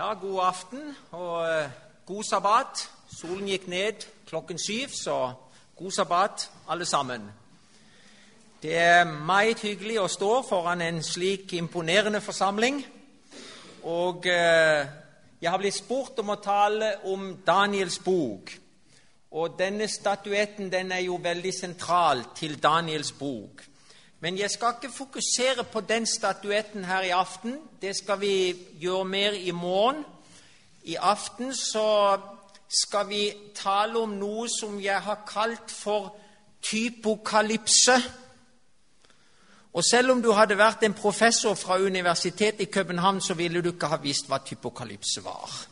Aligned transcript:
Ja, 0.00 0.14
god 0.14 0.40
aften 0.42 0.96
og 1.12 1.42
eh, 1.44 1.70
god 2.06 2.22
sabbat. 2.24 2.90
Solen 3.12 3.50
gikk 3.50 3.66
ned 3.68 4.06
klokken 4.24 4.56
syv, 4.58 4.94
så 4.96 5.32
god 5.76 5.90
sabbat, 5.92 6.50
alle 6.68 6.86
sammen. 6.88 7.26
Det 8.62 8.78
er 8.78 9.04
meget 9.04 9.60
hyggelig 9.60 9.98
å 10.00 10.06
stå 10.08 10.30
foran 10.48 10.80
en 10.80 11.02
slik 11.04 11.52
imponerende 11.52 12.22
forsamling. 12.24 12.80
Og 13.92 14.24
eh, 14.24 14.88
jeg 15.42 15.52
har 15.52 15.60
blitt 15.60 15.76
spurt 15.82 16.24
om 16.24 16.32
å 16.32 16.40
tale 16.40 16.94
om 17.12 17.34
Daniels 17.44 17.98
bok. 18.00 18.54
Og 19.36 19.58
denne 19.60 19.88
statuetten 19.88 20.72
den 20.72 20.96
er 20.96 21.04
jo 21.10 21.20
veldig 21.20 21.52
sentral 21.52 22.24
til 22.40 22.56
Daniels 22.56 23.12
bok. 23.12 23.66
Men 24.20 24.38
jeg 24.38 24.50
skal 24.50 24.74
ikke 24.76 24.96
fokusere 24.96 25.64
på 25.72 25.80
den 25.80 26.06
statuetten 26.06 26.84
her 26.84 27.00
i 27.00 27.08
aften. 27.08 27.58
Det 27.82 27.96
skal 27.96 28.20
vi 28.20 28.56
gjøre 28.80 29.04
mer 29.04 29.30
i 29.30 29.50
morgen. 29.50 30.04
I 30.82 30.94
aften 30.94 31.54
så 31.54 32.18
skal 32.82 33.08
vi 33.08 33.32
tale 33.54 33.98
om 33.98 34.12
noe 34.20 34.48
som 34.48 34.80
jeg 34.80 35.00
har 35.00 35.24
kalt 35.28 35.70
for 35.70 36.16
typokalypse. 36.62 37.96
Og 39.72 39.84
selv 39.84 40.10
om 40.10 40.22
du 40.22 40.32
hadde 40.32 40.58
vært 40.58 40.84
en 40.84 40.94
professor 40.94 41.54
fra 41.54 41.78
Universitetet 41.78 42.60
i 42.60 42.64
København, 42.70 43.20
så 43.20 43.34
ville 43.34 43.62
du 43.62 43.72
ikke 43.72 43.86
ha 43.86 43.96
visst 44.02 44.28
hva 44.28 44.38
typokalypse 44.44 45.24
var. 45.24 45.66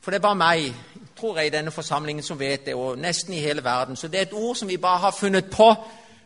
For 0.00 0.10
det 0.10 0.18
er 0.18 0.28
bare 0.28 0.38
meg, 0.38 0.74
tror 1.18 1.38
jeg, 1.38 1.46
i 1.46 1.56
denne 1.56 1.70
forsamlingen 1.70 2.22
som 2.22 2.38
vet 2.38 2.66
det, 2.66 2.74
og 2.74 2.98
nesten 2.98 3.34
i 3.34 3.40
hele 3.40 3.64
verden. 3.64 3.96
Så 3.96 4.08
det 4.08 4.18
er 4.18 4.22
et 4.28 4.32
ord 4.32 4.56
som 4.56 4.68
vi 4.68 4.76
bare 4.76 4.98
har 4.98 5.10
funnet 5.10 5.50
på 5.50 5.72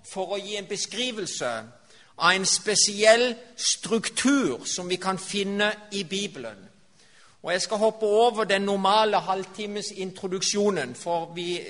for 0.05 0.35
å 0.35 0.41
gi 0.41 0.57
en 0.57 0.69
beskrivelse 0.69 1.51
av 2.21 2.33
en 2.33 2.47
spesiell 2.47 3.35
struktur 3.57 4.65
som 4.65 4.89
vi 4.89 4.97
kan 4.97 5.19
finne 5.19 5.73
i 5.93 6.05
Bibelen. 6.05 6.69
Og 7.43 7.53
Jeg 7.53 7.63
skal 7.63 7.77
hoppe 7.77 8.07
over 8.07 8.45
den 8.45 8.63
normale 8.63 9.17
halvtimes 9.17 9.91
introduksjonen, 9.97 10.95
for 10.95 11.33
vi, 11.35 11.61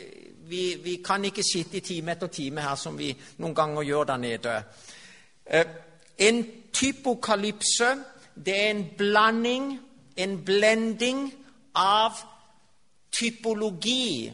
vi, 0.49 0.75
vi 0.85 0.97
kan 1.05 1.25
ikke 1.25 1.43
sitte 1.43 1.77
i 1.77 1.81
time 1.81 2.13
etter 2.13 2.27
time 2.27 2.61
her 2.61 2.75
som 2.75 2.99
vi 2.99 3.13
noen 3.39 3.55
ganger 3.55 3.83
gjør 3.83 4.05
der 4.05 4.17
nede. 4.17 4.63
Eh, 5.47 5.67
en 6.19 6.47
typokalypse 6.73 7.95
det 8.45 8.57
er 8.65 8.71
en 8.71 8.87
blanding, 8.99 9.81
en 10.17 10.45
blending, 10.45 11.33
av 11.75 12.17
typologi 13.13 14.33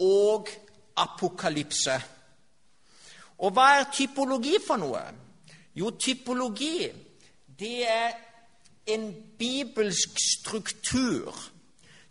og 0.00 0.48
apokalypse. 0.96 1.94
Og 3.42 3.50
hva 3.50 3.68
er 3.78 3.90
typologi 3.90 4.58
for 4.62 4.78
noe? 4.78 5.02
Jo, 5.74 5.90
typologi 5.98 6.86
det 7.58 7.88
er 7.88 8.12
en 8.92 9.08
bibelsk 9.38 10.18
struktur 10.18 11.34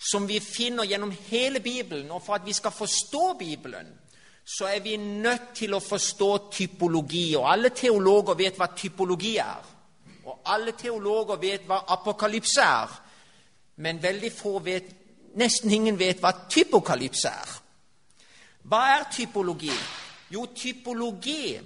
som 0.01 0.27
vi 0.27 0.39
finner 0.39 0.87
gjennom 0.89 1.11
hele 1.29 1.59
Bibelen. 1.59 2.11
Og 2.11 2.23
for 2.23 2.35
at 2.35 2.45
vi 2.45 2.53
skal 2.53 2.71
forstå 2.71 3.33
Bibelen, 3.39 3.87
så 4.45 4.65
er 4.65 4.79
vi 4.79 4.97
nødt 4.97 5.53
til 5.55 5.73
å 5.73 5.79
forstå 5.83 6.31
typologi. 6.51 7.35
Og 7.35 7.47
alle 7.51 7.69
teologer 7.75 8.39
vet 8.39 8.57
hva 8.57 8.71
typologi 8.75 9.35
er. 9.37 9.69
Og 10.25 10.41
alle 10.45 10.73
teologer 10.77 11.39
vet 11.41 11.67
hva 11.67 11.83
apokalypse 11.95 12.61
er. 12.65 12.99
Men 13.75 14.03
veldig 14.03 14.31
få 14.35 14.59
vet, 14.59 14.89
nesten 15.37 15.71
ingen 15.71 15.99
vet 15.99 16.19
hva 16.21 16.33
typokalypse 16.49 17.29
er. 17.29 17.57
Hva 18.67 18.81
er 18.97 19.09
typologi? 19.13 19.73
Jo, 20.31 20.45
typologi, 20.55 21.59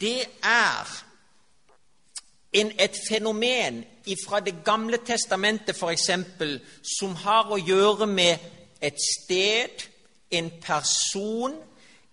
det 0.00 0.20
er 0.42 1.04
en, 2.52 2.72
et 2.80 2.96
fenomen 3.08 3.84
fra 4.26 4.40
Det 4.40 4.54
gamle 4.64 4.98
testamentet, 5.06 5.76
f.eks., 5.76 6.10
som 6.98 7.14
har 7.14 7.52
å 7.52 7.58
gjøre 7.60 8.06
med 8.06 8.38
et 8.82 8.96
sted, 8.98 9.84
en 10.30 10.50
person, 10.62 11.54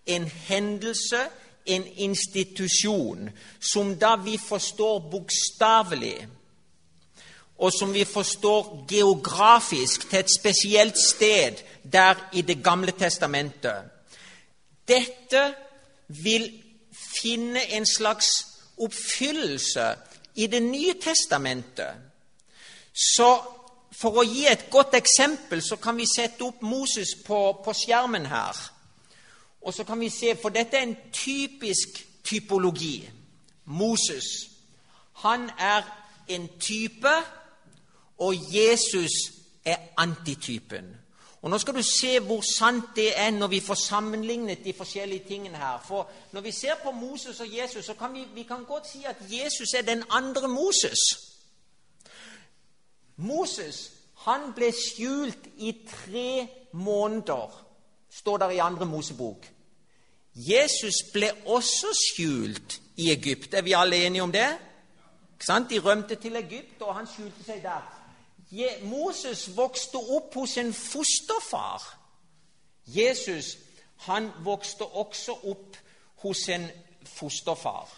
en 0.05 0.27
hendelse, 0.47 1.21
en 1.65 1.85
institusjon, 1.95 3.29
som 3.59 3.95
da 3.99 4.15
vi 4.15 4.37
forstår 4.37 4.99
bokstavelig, 5.11 6.27
og 7.57 7.71
som 7.73 7.93
vi 7.93 8.03
forstår 8.05 8.85
geografisk 8.89 10.09
til 10.09 10.19
et 10.19 10.33
spesielt 10.39 10.97
sted 10.97 11.63
der 11.83 12.19
i 12.33 12.41
Det 12.41 12.63
gamle 12.63 12.91
testamentet. 12.91 13.89
Dette 14.87 15.55
vil 16.07 16.63
finne 16.91 17.63
en 17.75 17.85
slags 17.85 18.27
oppfyllelse 18.77 19.95
i 20.35 20.47
Det 20.47 20.61
nye 20.63 20.93
testamentet. 21.01 21.93
Så 22.93 23.41
for 23.97 24.19
å 24.21 24.25
gi 24.25 24.45
et 24.45 24.69
godt 24.69 24.93
eksempel 24.93 25.61
så 25.65 25.79
kan 25.81 25.97
vi 25.97 26.05
sette 26.05 26.45
opp 26.45 26.61
Moses 26.61 27.15
på, 27.25 27.39
på 27.65 27.73
skjermen 27.73 28.25
her. 28.29 28.57
Og 29.61 29.73
så 29.73 29.83
kan 29.83 29.99
vi 29.99 30.09
se, 30.09 30.35
For 30.35 30.49
dette 30.49 30.77
er 30.77 30.85
en 30.85 30.97
typisk 31.13 32.05
typologi. 32.23 33.09
Moses. 33.65 34.49
Han 35.13 35.49
er 35.59 35.83
en 36.27 36.49
type, 36.59 37.13
og 38.17 38.35
Jesus 38.53 39.11
er 39.65 39.77
antitypen. 39.97 40.95
Og 41.41 41.49
Nå 41.49 41.57
skal 41.57 41.75
du 41.75 41.81
se 41.81 42.19
hvor 42.19 42.41
sant 42.41 42.95
det 42.95 43.11
er 43.19 43.29
når 43.31 43.47
vi 43.47 43.59
får 43.59 43.75
sammenlignet 43.75 44.63
de 44.63 44.73
forskjellige 44.73 45.27
tingene 45.27 45.57
her. 45.57 45.83
For 45.87 46.09
Når 46.31 46.41
vi 46.41 46.51
ser 46.51 46.75
på 46.83 46.91
Moses 46.91 47.39
og 47.39 47.57
Jesus, 47.57 47.85
så 47.85 47.93
kan 47.93 48.13
vi, 48.13 48.25
vi 48.33 48.43
kan 48.43 48.65
godt 48.65 48.87
si 48.87 49.03
at 49.03 49.15
Jesus 49.21 49.73
er 49.77 49.81
den 49.81 50.03
andre 50.09 50.47
Moses. 50.47 50.99
Moses 53.15 53.91
han 54.27 54.51
ble 54.55 54.71
skjult 54.75 55.45
i 55.57 55.71
tre 55.87 56.47
måneder, 56.73 57.65
står 58.11 58.37
der 58.37 58.49
i 58.49 58.57
andre 58.57 58.85
Mosebok. 58.85 59.45
Jesus 60.35 60.95
ble 61.13 61.31
også 61.45 61.93
skjult 61.97 62.81
i 62.97 63.11
Egypt. 63.11 63.53
Er 63.53 63.61
vi 63.61 63.73
alle 63.73 64.05
enige 64.05 64.23
om 64.23 64.31
det? 64.31 64.57
De 65.69 65.79
rømte 65.79 66.15
til 66.15 66.35
Egypt, 66.35 66.81
og 66.81 66.95
han 66.95 67.07
skjulte 67.07 67.43
seg 67.45 67.61
der. 67.63 67.96
Moses 68.83 69.57
vokste 69.57 69.97
opp 69.97 70.33
hos 70.33 70.57
en 70.57 70.73
fosterfar. 70.73 71.83
Jesus 72.85 73.57
han 73.97 74.31
vokste 74.45 74.85
også 74.85 75.33
opp 75.43 75.77
hos 76.23 76.49
en 76.49 76.67
fosterfar. 77.03 77.89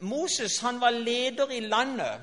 Moses 0.00 0.58
han 0.60 0.80
var 0.80 0.90
leder 0.90 1.50
i 1.50 1.60
landet, 1.60 2.20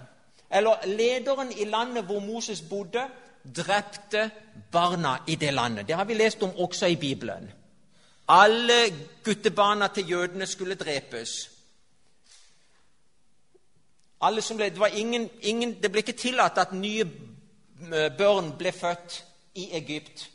eller 0.52 0.86
lederen 0.86 1.52
i 1.52 1.66
landet 1.66 2.06
hvor 2.06 2.20
Moses 2.20 2.62
bodde, 2.62 3.08
drepte 3.56 4.30
barna 4.72 5.18
i 5.28 5.36
det 5.36 5.53
landet. 5.53 5.88
Det 5.88 5.96
har 5.96 6.06
vi 6.06 6.14
lest 6.14 6.44
om 6.44 6.56
også 6.58 6.86
i 6.86 6.96
Bibelen. 6.96 7.52
Alle 8.28 8.94
guttebarna 9.24 9.88
til 9.88 10.09
jødene 10.09 10.46
skulle 10.46 10.76
drepes. 10.76 11.30
Ble, 14.19 14.69
det, 14.69 14.94
ingen, 14.94 15.30
ingen, 15.41 15.78
det 15.81 15.91
ble 15.91 16.03
ikke 16.03 16.18
tillatt 16.19 16.57
at 16.57 16.74
nye 16.74 17.06
børn 18.18 18.52
ble 18.57 18.72
født 18.72 19.25
i 19.56 19.69
Egypt. 19.78 20.30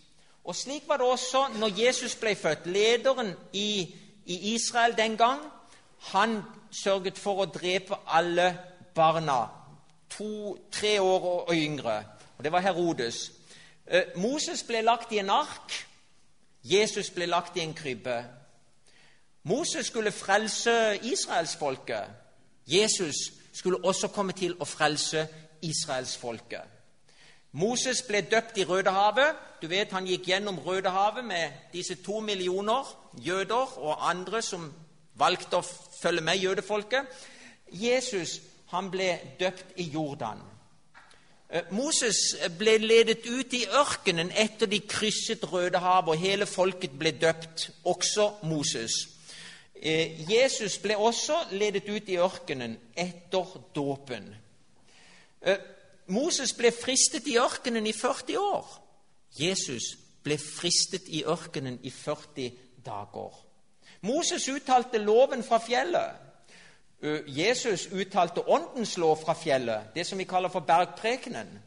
Og 0.44 0.56
Slik 0.56 0.88
var 0.88 0.96
det 0.96 1.06
også 1.06 1.46
når 1.58 1.80
Jesus 1.80 2.14
ble 2.16 2.34
født. 2.34 2.66
Lederen 2.66 3.34
i, 3.52 3.94
i 4.24 4.54
Israel 4.54 4.96
den 4.96 5.16
gang 5.16 5.40
han 6.12 6.42
sørget 6.70 7.18
for 7.18 7.44
å 7.44 7.48
drepe 7.48 7.96
alle 8.06 8.50
barna, 8.94 9.46
to-tre 10.10 11.00
år 11.00 11.28
og 11.48 11.54
yngre. 11.54 12.04
Og 12.38 12.44
Det 12.44 12.52
var 12.52 12.60
Herodes. 12.60 13.32
Eh, 13.86 14.16
Moses 14.16 14.62
ble 14.62 14.82
lagt 14.82 15.12
i 15.12 15.18
en 15.18 15.30
ark. 15.30 15.72
Jesus 16.64 17.10
ble 17.10 17.26
lagt 17.26 17.56
i 17.56 17.60
en 17.60 17.74
krybbe. 17.74 18.24
Moses 19.42 19.86
skulle 19.86 20.12
frelse 20.12 20.98
israelsfolket. 21.02 22.04
Jesus 22.66 23.16
skulle 23.54 23.84
også 23.84 24.08
komme 24.08 24.32
til 24.32 24.56
å 24.60 24.66
frelse 24.68 25.26
israelsfolket. 25.62 26.70
Moses 27.54 28.02
ble 28.02 28.24
døpt 28.26 28.58
i 28.58 28.64
Rødehavet. 28.66 29.36
Du 29.62 29.68
vet 29.70 29.92
Han 29.92 30.06
gikk 30.06 30.26
gjennom 30.28 30.58
Rødehavet 30.58 31.24
med 31.24 31.52
disse 31.72 31.94
to 31.94 32.20
millioner 32.20 32.88
jøder 33.22 33.78
og 33.78 34.10
andre 34.10 34.42
som 34.42 34.72
valgte 35.14 35.60
å 35.60 35.68
følge 36.00 36.20
med 36.20 36.42
jødefolket. 36.42 37.06
Jesus 37.70 38.40
han 38.74 38.90
ble 38.90 39.18
døpt 39.38 39.78
i 39.78 39.86
Jordan. 39.94 40.40
Eh, 41.50 41.62
Moses 41.70 42.34
ble 42.58 42.78
ledet 42.82 43.26
ut 43.26 43.54
i 43.54 43.66
ørkenen 43.70 44.32
etter 44.34 44.66
de 44.66 44.80
krysset 44.80 45.44
Rødehavet, 45.52 46.10
og 46.10 46.18
hele 46.18 46.46
folket 46.46 46.98
ble 46.98 47.12
døpt, 47.20 47.70
også 47.84 48.30
Moses. 48.50 49.13
Eh, 49.84 50.30
Jesus 50.30 50.78
ble 50.78 50.96
også 50.96 51.36
ledet 51.50 51.88
ut 51.88 52.08
i 52.08 52.16
ørkenen 52.16 52.78
etter 52.96 53.50
dåpen. 53.76 54.30
Eh, 55.42 55.58
Moses 56.06 56.54
ble 56.56 56.70
fristet 56.72 57.26
i 57.28 57.36
ørkenen 57.36 57.86
i 57.86 57.92
40 57.92 58.38
år. 58.38 58.70
Jesus 59.36 59.90
ble 60.24 60.38
fristet 60.40 61.08
i 61.08 61.20
ørkenen 61.28 61.78
i 61.82 61.90
40 61.90 62.50
dager. 62.86 63.36
Moses 64.00 64.48
uttalte 64.48 64.98
loven 64.98 65.44
fra 65.44 65.60
fjellet. 65.60 66.16
Eh, 67.02 67.20
Jesus 67.26 67.86
uttalte 67.92 68.48
åndens 68.48 68.96
lov 68.96 69.20
fra 69.24 69.36
fjellet, 69.36 69.92
det 69.94 70.06
som 70.06 70.18
vi 70.18 70.24
kaller 70.24 70.48
for 70.48 70.60
bergprekenen. 70.60 71.58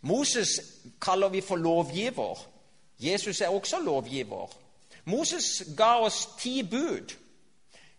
Moses 0.00 0.60
kaller 1.00 1.28
vi 1.28 1.40
for 1.40 1.56
lovgiver. 1.56 2.46
Jesus 3.00 3.40
er 3.40 3.48
også 3.48 3.80
lovgiver. 3.80 4.52
Moses 5.04 5.62
ga 5.76 5.94
oss 6.04 6.28
ti 6.38 6.62
bud. 6.62 7.23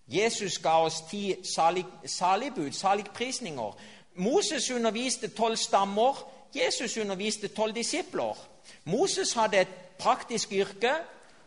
Jesus 0.08 0.60
ga 0.60 0.78
oss 0.86 1.02
ti 1.10 1.36
salig, 1.44 1.86
saligbud, 2.06 2.72
saligprisninger. 2.72 3.78
Moses 4.16 4.72
underviste 4.72 5.28
tolv 5.28 5.58
stammer. 5.58 6.32
Jesus 6.56 6.98
underviste 6.98 7.48
tolv 7.48 7.76
disipler. 7.76 8.38
Moses 8.86 9.34
hadde 9.34 9.58
et 9.58 9.68
praktisk 10.00 10.52
yrke. 10.52 10.94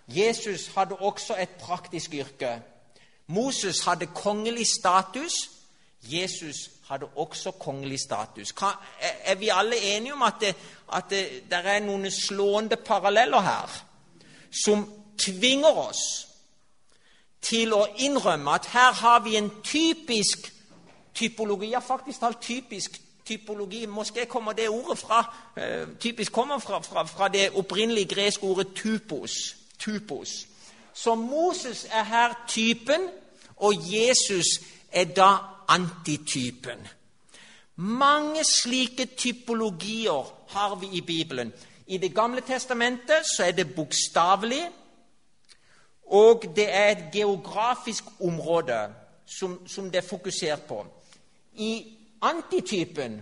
Jesus 0.09 0.67
hadde 0.67 0.97
også 0.97 1.37
et 1.37 1.49
praktisk 1.49 2.15
yrke. 2.15 2.63
Moses 3.27 3.85
hadde 3.85 4.07
kongelig 4.07 4.67
status. 4.67 5.51
Jesus 6.03 6.71
hadde 6.89 7.07
også 7.07 7.51
kongelig 7.51 8.01
status. 8.01 8.55
Er 9.01 9.35
vi 9.35 9.49
alle 9.53 9.97
enige 9.97 10.13
om 10.13 10.23
at 10.23 10.35
det, 10.41 10.57
at 10.93 11.05
det, 11.11 11.43
er 11.53 11.81
noen 11.81 12.11
slående 12.11 12.77
paralleller 12.77 13.41
her 13.41 13.85
som 14.65 14.87
tvinger 15.19 15.69
oss 15.69 16.28
til 17.43 17.73
å 17.73 17.87
innrømme 17.99 18.51
at 18.51 18.67
her 18.67 18.93
har 18.93 19.21
vi 19.25 19.37
en 19.37 19.51
typisk 19.65 20.53
typologi, 21.15 21.71
ja, 21.71 21.79
faktisk 21.79 22.21
talt 22.21 22.41
typisk 22.43 23.01
typologi 23.29 23.87
Måske 23.87 24.25
kommer 24.27 24.53
det 24.53 24.69
ordet 24.69 24.99
fra 24.99 25.19
uh, 25.57 25.89
typisk 26.01 26.33
kommer 26.33 26.59
fra, 26.59 26.81
fra, 26.81 27.05
fra, 27.05 27.29
det 27.29 27.51
opprinnelige 27.55 28.15
greske 28.15 28.45
ordet 28.45 28.75
typos. 28.75 29.57
typos. 29.79 30.47
Så 30.95 31.15
Moses 31.15 31.87
er 31.91 32.03
her 32.03 32.35
typen, 32.49 33.09
og 33.57 33.75
Jesus 33.75 34.47
er 34.93 35.05
da 35.05 35.37
antitypen. 35.69 36.89
Mange 37.77 38.45
slike 38.45 39.07
typologier 39.07 40.35
har 40.49 40.75
vi 40.75 40.87
i 40.93 41.01
Bibelen. 41.01 41.53
I 41.87 41.97
Det 41.97 42.15
gamle 42.15 42.41
testamentet 42.41 43.27
så 43.37 43.45
er 43.45 43.51
det 43.51 43.75
bokstavelig, 43.75 44.69
og 46.11 46.45
det 46.57 46.75
er 46.75 46.89
et 46.91 47.05
geografisk 47.13 48.05
område 48.21 48.89
som, 49.27 49.69
som 49.69 49.91
det 49.91 50.03
er 50.03 50.09
fokusert 50.09 50.63
på. 50.63 50.87
I 51.55 51.97
antitypen 52.23 53.21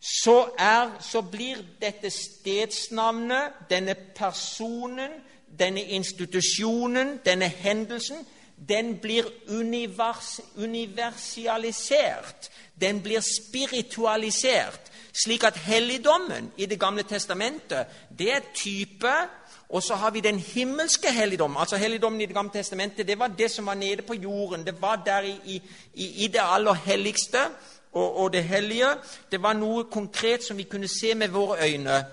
så, 0.00 0.48
er, 0.58 0.90
så 1.00 1.22
blir 1.22 1.56
dette 1.80 2.10
stedsnavnet, 2.10 3.52
denne 3.70 3.94
personen, 4.14 5.10
denne 5.58 5.82
institusjonen, 5.82 7.18
denne 7.24 7.48
hendelsen, 7.48 8.26
den 8.68 8.98
blir 8.98 9.24
univers, 9.48 10.40
universalisert. 10.56 12.50
Den 12.80 13.02
blir 13.02 13.20
spiritualisert. 13.20 14.80
Slik 15.24 15.44
at 15.44 15.56
helligdommen 15.56 16.52
i 16.56 16.66
Det 16.66 16.80
gamle 16.80 17.02
testamentet 17.02 17.86
det 18.18 18.32
er 18.32 18.40
type 18.54 19.12
og 19.68 19.82
så 19.82 19.94
har 19.94 20.10
vi 20.10 20.20
den 20.20 20.38
himmelske 20.38 21.12
helligdom. 21.12 21.56
Altså 21.56 21.76
Helligdommen 21.76 22.20
i 22.20 22.26
Det 22.26 22.34
gamle 22.34 22.52
testamentet 22.52 23.06
det 23.06 23.18
var 23.18 23.26
det 23.26 23.50
som 23.50 23.66
var 23.66 23.74
nede 23.74 24.02
på 24.02 24.14
jorden. 24.14 24.66
Det 24.66 24.82
var 24.82 25.02
der 25.06 25.20
i, 25.20 25.62
i, 25.94 26.24
i 26.24 26.26
det 26.26 26.40
aller 26.42 26.74
helligste 26.74 27.38
og, 27.92 28.16
og, 28.16 28.32
det 28.32 28.44
hellige. 28.44 28.86
Det 29.30 29.42
var 29.42 29.52
noe 29.52 29.84
konkret 29.84 30.44
som 30.44 30.56
vi 30.56 30.62
kunne 30.62 30.88
se 30.88 31.14
med 31.14 31.28
våre 31.28 31.68
øyne 31.68 32.04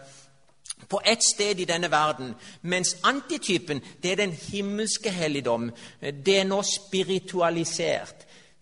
på 0.90 1.02
ett 1.06 1.24
sted 1.24 1.60
i 1.60 1.66
denne 1.66 1.92
verden. 1.92 2.34
Mens 2.62 2.98
antitypen 3.04 3.82
det 4.04 4.12
er 4.12 4.16
den 4.16 4.32
himmelske 4.32 5.10
helligdom. 5.10 5.72
Det 6.02 6.40
er 6.40 6.44
nå 6.44 6.62
spiritualisert. 6.62 8.16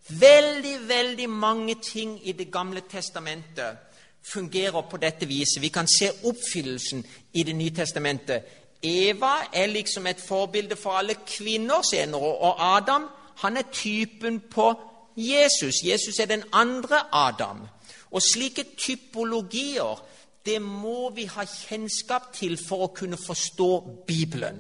Veldig, 0.10 0.88
veldig 0.88 1.30
mange 1.30 1.76
ting 1.76 2.28
i 2.28 2.32
Det 2.32 2.52
gamle 2.52 2.82
testamentet 2.92 3.78
fungerer 4.24 4.82
på 4.82 4.98
dette 4.98 5.26
viset. 5.26 5.62
Vi 5.62 5.68
kan 5.68 5.88
se 5.88 6.12
oppfyllelsen 6.24 7.06
i 7.34 7.44
Det 7.44 7.56
nye 7.56 7.76
testamentet 7.76 8.63
Eva 8.84 9.36
er 9.54 9.66
liksom 9.72 10.08
et 10.08 10.22
forbilde 10.22 10.76
for 10.76 11.00
alle 11.00 11.16
kvinner 11.28 11.82
senere, 11.82 12.22
og 12.22 12.78
Adam 12.78 13.08
han 13.36 13.58
er 13.58 13.72
typen 13.72 14.40
på 14.52 14.74
Jesus. 15.18 15.84
Jesus 15.84 16.20
er 16.20 16.26
den 16.26 16.44
andre 16.52 17.00
Adam. 17.12 17.68
Og 18.12 18.22
slike 18.22 18.66
typologier 18.78 20.04
det 20.46 20.62
må 20.62 21.10
vi 21.16 21.24
ha 21.24 21.46
kjennskap 21.48 22.34
til 22.36 22.58
for 22.60 22.86
å 22.86 22.94
kunne 22.96 23.18
forstå 23.18 23.70
Bibelen. 24.08 24.60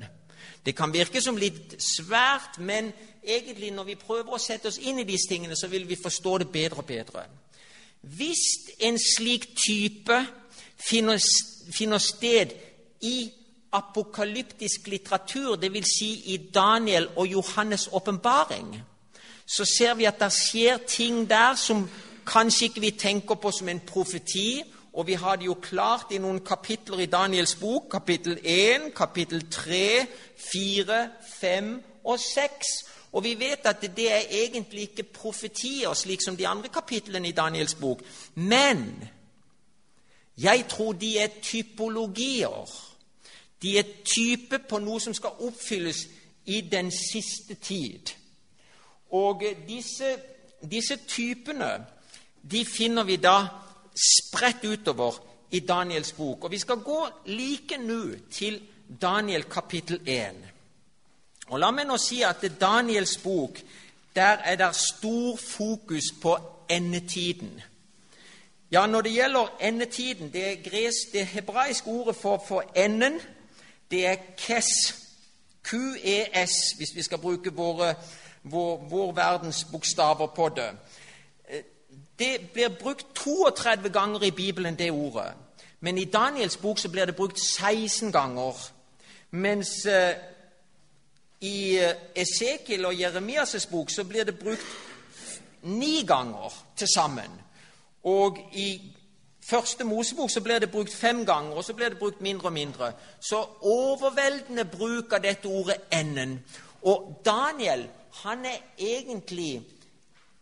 Det 0.65 0.75
kan 0.75 0.93
virke 0.93 1.21
som 1.21 1.37
litt 1.37 1.75
svært, 1.83 2.55
men 2.59 2.93
egentlig 3.23 3.71
når 3.75 3.89
vi 3.91 3.99
prøver 3.99 4.31
å 4.31 4.39
sette 4.39 4.71
oss 4.71 4.79
inn 4.79 5.01
i 5.03 5.07
disse 5.07 5.27
tingene, 5.27 5.57
så 5.59 5.67
vil 5.67 5.83
vi 5.87 5.99
forstå 5.99 6.37
det 6.37 6.47
bedre 6.53 6.79
og 6.79 6.87
bedre. 6.87 7.25
Hvis 8.01 8.45
en 8.79 8.99
slik 8.99 9.49
type 9.59 10.19
finner, 10.79 11.99
sted 11.99 12.55
i 13.01 13.17
apokalyptisk 13.73 14.87
litteratur, 14.87 15.55
dvs. 15.55 15.97
Si 15.97 16.11
i 16.33 16.37
Daniel 16.53 17.07
og 17.15 17.25
Johannes' 17.25 17.89
åpenbaring, 17.91 18.81
så 19.45 19.65
ser 19.65 19.93
vi 19.93 20.05
at 20.05 20.19
det 20.19 20.31
skjer 20.33 20.77
ting 20.87 21.29
der 21.29 21.55
som 21.55 21.89
kanskje 22.25 22.65
ikke 22.65 22.81
vi 22.81 22.91
tenker 22.91 23.35
på 23.35 23.51
som 23.51 23.69
en 23.69 23.79
profeti. 23.79 24.63
Og 24.93 25.07
vi 25.07 25.13
har 25.13 25.35
det 25.35 25.45
jo 25.45 25.57
klart 25.61 26.11
i 26.13 26.19
noen 26.21 26.43
kapitler 26.45 27.01
i 27.01 27.09
Daniels 27.09 27.55
bok, 27.55 27.89
kapittel 27.91 28.37
1, 28.43 28.91
kapittel 28.95 29.49
3, 29.49 30.05
4, 30.37 31.09
5 31.39 31.71
og 32.03 32.19
6. 32.19 32.73
Og 33.13 33.23
vi 33.23 33.33
vet 33.39 33.65
at 33.65 33.81
det 33.81 34.11
er 34.11 34.21
egentlig 34.29 34.81
ikke 34.81 35.03
profetier, 35.03 35.93
slik 35.93 36.21
som 36.21 36.37
de 36.37 36.47
andre 36.47 36.69
kapitlene 36.69 37.27
i 37.27 37.31
Daniels 37.31 37.75
bok. 37.75 38.01
Men 38.35 39.03
jeg 40.37 40.65
tror 40.69 40.93
de 40.93 41.17
er 41.17 41.27
typologier 41.41 42.92
de 43.63 43.77
er 43.79 43.95
type 44.05 44.59
på 44.69 44.79
noe 44.83 44.99
som 44.99 45.13
skal 45.15 45.39
oppfylles 45.39 46.07
i 46.45 46.61
den 46.61 46.91
siste 46.91 47.55
tid. 47.55 48.11
Og 49.15 49.43
disse, 49.67 50.17
disse 50.71 50.97
typene 51.07 51.85
de 52.51 52.65
finner 52.65 53.03
vi 53.07 53.15
da 53.23 53.37
spredt 53.95 54.65
utover 54.65 55.19
i 55.51 55.59
Daniels 55.59 56.11
bok. 56.11 56.43
Og 56.43 56.51
Vi 56.51 56.59
skal 56.59 56.83
gå 56.83 57.07
like 57.25 57.77
nå 57.77 58.15
til 58.31 58.61
Daniel 59.01 59.43
kapittel 59.43 60.01
1. 60.05 60.35
Og 61.47 61.59
La 61.59 61.71
meg 61.71 61.87
nå 61.87 61.97
si 62.01 62.21
at 62.23 62.43
i 62.43 62.51
Daniels 62.59 63.17
bok 63.23 63.59
der 64.15 64.43
er 64.45 64.55
det 64.55 64.75
stor 64.75 65.37
fokus 65.37 66.11
på 66.21 66.37
endetiden. 66.69 67.61
Ja, 68.71 68.87
Når 68.87 69.01
det 69.01 69.13
gjelder 69.13 69.57
endetiden, 69.61 70.33
det, 70.33 70.63
gres, 70.63 70.93
det 71.13 71.27
hebraiske 71.27 71.87
ordet 71.87 72.15
for, 72.15 72.43
for 72.47 72.63
enden, 72.75 73.19
det 73.93 74.05
er 74.05 74.15
KES. 74.37 74.95
QES, 75.63 76.51
hvis 76.77 76.95
vi 76.95 77.01
skal 77.01 77.17
bruke 77.17 77.53
våre, 77.53 77.95
vår, 78.43 78.87
vår 78.89 79.11
verdens 79.11 79.67
bokstaver 79.71 80.27
på 80.27 80.49
det. 80.49 80.71
Eh, 81.49 81.61
det 82.19 82.49
blir 82.53 82.69
brukt 82.69 83.05
32 83.15 83.89
ganger 83.89 84.23
i 84.23 84.31
Bibelen, 84.31 84.75
det 84.75 84.91
ordet. 84.91 85.33
Men 85.79 85.97
i 85.97 86.05
Daniels 86.05 86.57
bok 86.57 86.79
så 86.79 86.89
blir 86.89 87.05
det 87.05 87.15
brukt 87.15 87.39
16 87.39 88.11
ganger. 88.11 88.71
Mens 89.29 89.69
uh, 89.85 90.15
i 91.41 91.79
uh, 91.79 91.91
Esekiel 92.15 92.85
og 92.85 92.93
Jeremias' 92.93 93.69
bok 93.71 93.89
så 93.89 94.03
blir 94.03 94.23
det 94.23 94.39
brukt 94.39 94.65
ni 95.61 96.05
ganger 96.07 96.65
til 96.77 96.87
sammen. 96.95 97.31
Og 98.03 98.37
i 98.53 98.81
første 99.45 99.83
Mosebok 99.83 100.29
så 100.29 100.41
blir 100.41 100.59
det 100.59 100.71
brukt 100.71 100.93
fem 100.93 101.25
ganger, 101.25 101.55
og 101.55 101.63
så 101.63 101.73
blir 101.73 101.89
det 101.89 101.99
brukt 101.99 102.21
mindre 102.21 102.47
og 102.47 102.53
mindre. 102.53 102.93
Så 103.19 103.45
overveldende 103.61 104.65
bruk 104.65 105.13
av 105.13 105.23
dette 105.23 105.45
ordet 105.45 105.75
'enden'. 105.91 106.39
Og 106.81 107.21
Daniel 107.25 107.89
han 108.13 108.45
er 108.45 108.57
egentlig 108.77 109.61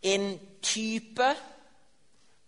en 0.02 0.38
type 0.62 1.34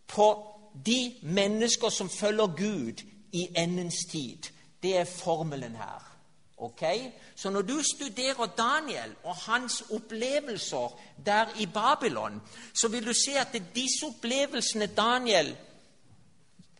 på 0.06 0.46
de 0.86 1.14
mennesker 1.22 1.88
som 1.88 2.10
følger 2.10 2.46
Gud 2.46 3.02
i 3.32 3.48
endens 3.56 4.04
tid. 4.10 4.38
Det 4.82 4.98
er 4.98 5.04
formelen 5.04 5.76
her. 5.76 6.16
Okay? 6.58 7.10
Så 7.36 7.50
når 7.50 7.62
du 7.62 7.82
studerer 7.82 8.46
Daniel 8.46 9.14
og 9.24 9.36
hans 9.36 9.84
opplevelser 9.90 11.00
der 11.26 11.46
i 11.58 11.66
Babylon, 11.66 12.42
så 12.74 12.88
vil 12.88 13.06
du 13.06 13.12
se 13.12 13.38
at 13.38 13.62
disse 13.74 14.06
opplevelsene 14.06 14.86
Daniel 14.86 15.56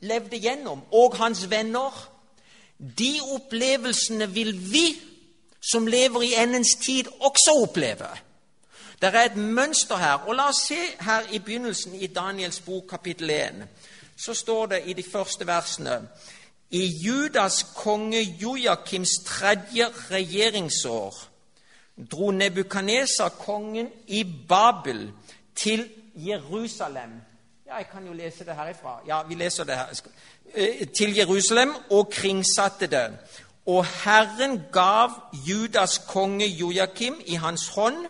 levde 0.00 0.38
gjennom, 0.38 0.82
og 0.92 1.16
hans 1.16 1.50
venner, 1.50 2.10
de 2.98 3.20
opplevelsene 3.34 4.30
vil 4.30 4.72
vi 4.72 4.86
som 5.72 5.86
lever 5.86 6.22
i 6.22 6.34
endens 6.42 6.74
tid, 6.84 7.04
også 7.20 7.56
oppleve. 7.62 8.08
Det 9.02 9.14
er 9.14 9.22
et 9.22 9.36
mønster 9.36 9.96
her. 9.96 10.28
og 10.28 10.34
La 10.34 10.48
oss 10.48 10.66
se 10.68 10.80
her 11.00 11.28
i 11.32 11.38
begynnelsen 11.38 11.94
i 11.94 12.06
Daniels 12.06 12.60
bok, 12.60 12.86
kapittel 12.90 13.30
1. 13.30 13.66
Så 14.16 14.34
står 14.34 14.66
det 14.66 14.82
i 14.86 14.92
de 14.92 15.02
første 15.12 15.46
versene 15.46 16.08
I 16.70 16.86
Judas 16.86 17.62
konge 17.74 18.20
Joakims 18.20 19.10
tredje 19.24 19.88
regjeringsår 20.10 21.14
dro 22.10 22.30
Nebukaneser 22.30 23.28
kongen 23.28 23.88
i 24.06 24.24
Babel 24.48 25.12
til 25.54 25.88
Jerusalem 26.14 27.10
Ja, 27.74 27.78
jeg 27.78 27.88
kan 27.90 28.06
jo 28.06 28.12
lese 28.12 28.44
det 28.44 28.54
herifra. 28.54 29.00
Ja, 29.06 29.22
vi 29.22 29.34
leser 29.34 29.64
det 29.64 29.74
her. 29.74 29.86
Eh, 30.54 30.86
til 30.98 31.14
Jerusalem 31.16 31.74
og 31.90 32.10
kringsatte 32.10 32.86
det. 32.86 33.18
Og 33.66 33.86
Herren 33.86 34.62
gav 34.72 35.10
Judas 35.48 35.98
konge 35.98 36.46
Joakim 36.46 37.14
i 37.26 37.34
hans 37.34 37.68
hånd, 37.68 38.06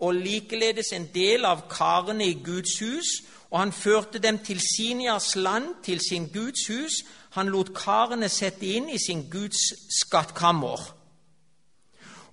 og 0.00 0.14
likeledes 0.14 0.92
en 0.92 1.08
del 1.14 1.44
av 1.44 1.64
karene 1.68 2.26
i 2.26 2.38
Guds 2.44 2.78
hus, 2.78 3.10
og 3.50 3.58
han 3.58 3.72
førte 3.72 4.18
dem 4.18 4.38
til 4.38 4.60
Sinias 4.76 5.36
land, 5.36 5.74
til 5.82 6.00
sin 6.08 6.28
Guds 6.28 6.66
hus. 6.68 7.02
Han 7.30 7.48
lot 7.48 7.74
karene 7.74 8.28
sette 8.28 8.66
inn 8.66 8.88
i 8.88 8.98
sin 9.06 9.26
Guds 9.30 9.58
skattkammer. 10.00 10.99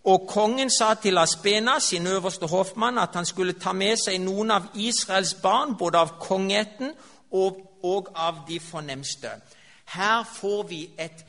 Og 0.08 0.28
kongen 0.28 0.70
sa 0.72 0.94
til 0.94 1.18
Aspena, 1.18 1.80
sin 1.80 2.08
øverste 2.08 2.48
hoffmann, 2.48 2.98
at 2.98 3.10
han 3.14 3.26
skulle 3.26 3.54
ta 3.60 3.74
med 3.76 3.98
seg 4.00 4.22
noen 4.24 4.54
av 4.56 4.70
Israels 4.80 5.34
barn, 5.44 5.76
både 5.76 6.00
av 6.00 6.14
kongeheten 6.24 6.94
og, 7.36 7.60
og 7.84 8.12
av 8.16 8.46
de 8.48 8.60
fornemste. 8.64 9.34
Her 9.92 10.24
får 10.24 10.64
vi 10.70 10.82
et 11.00 11.26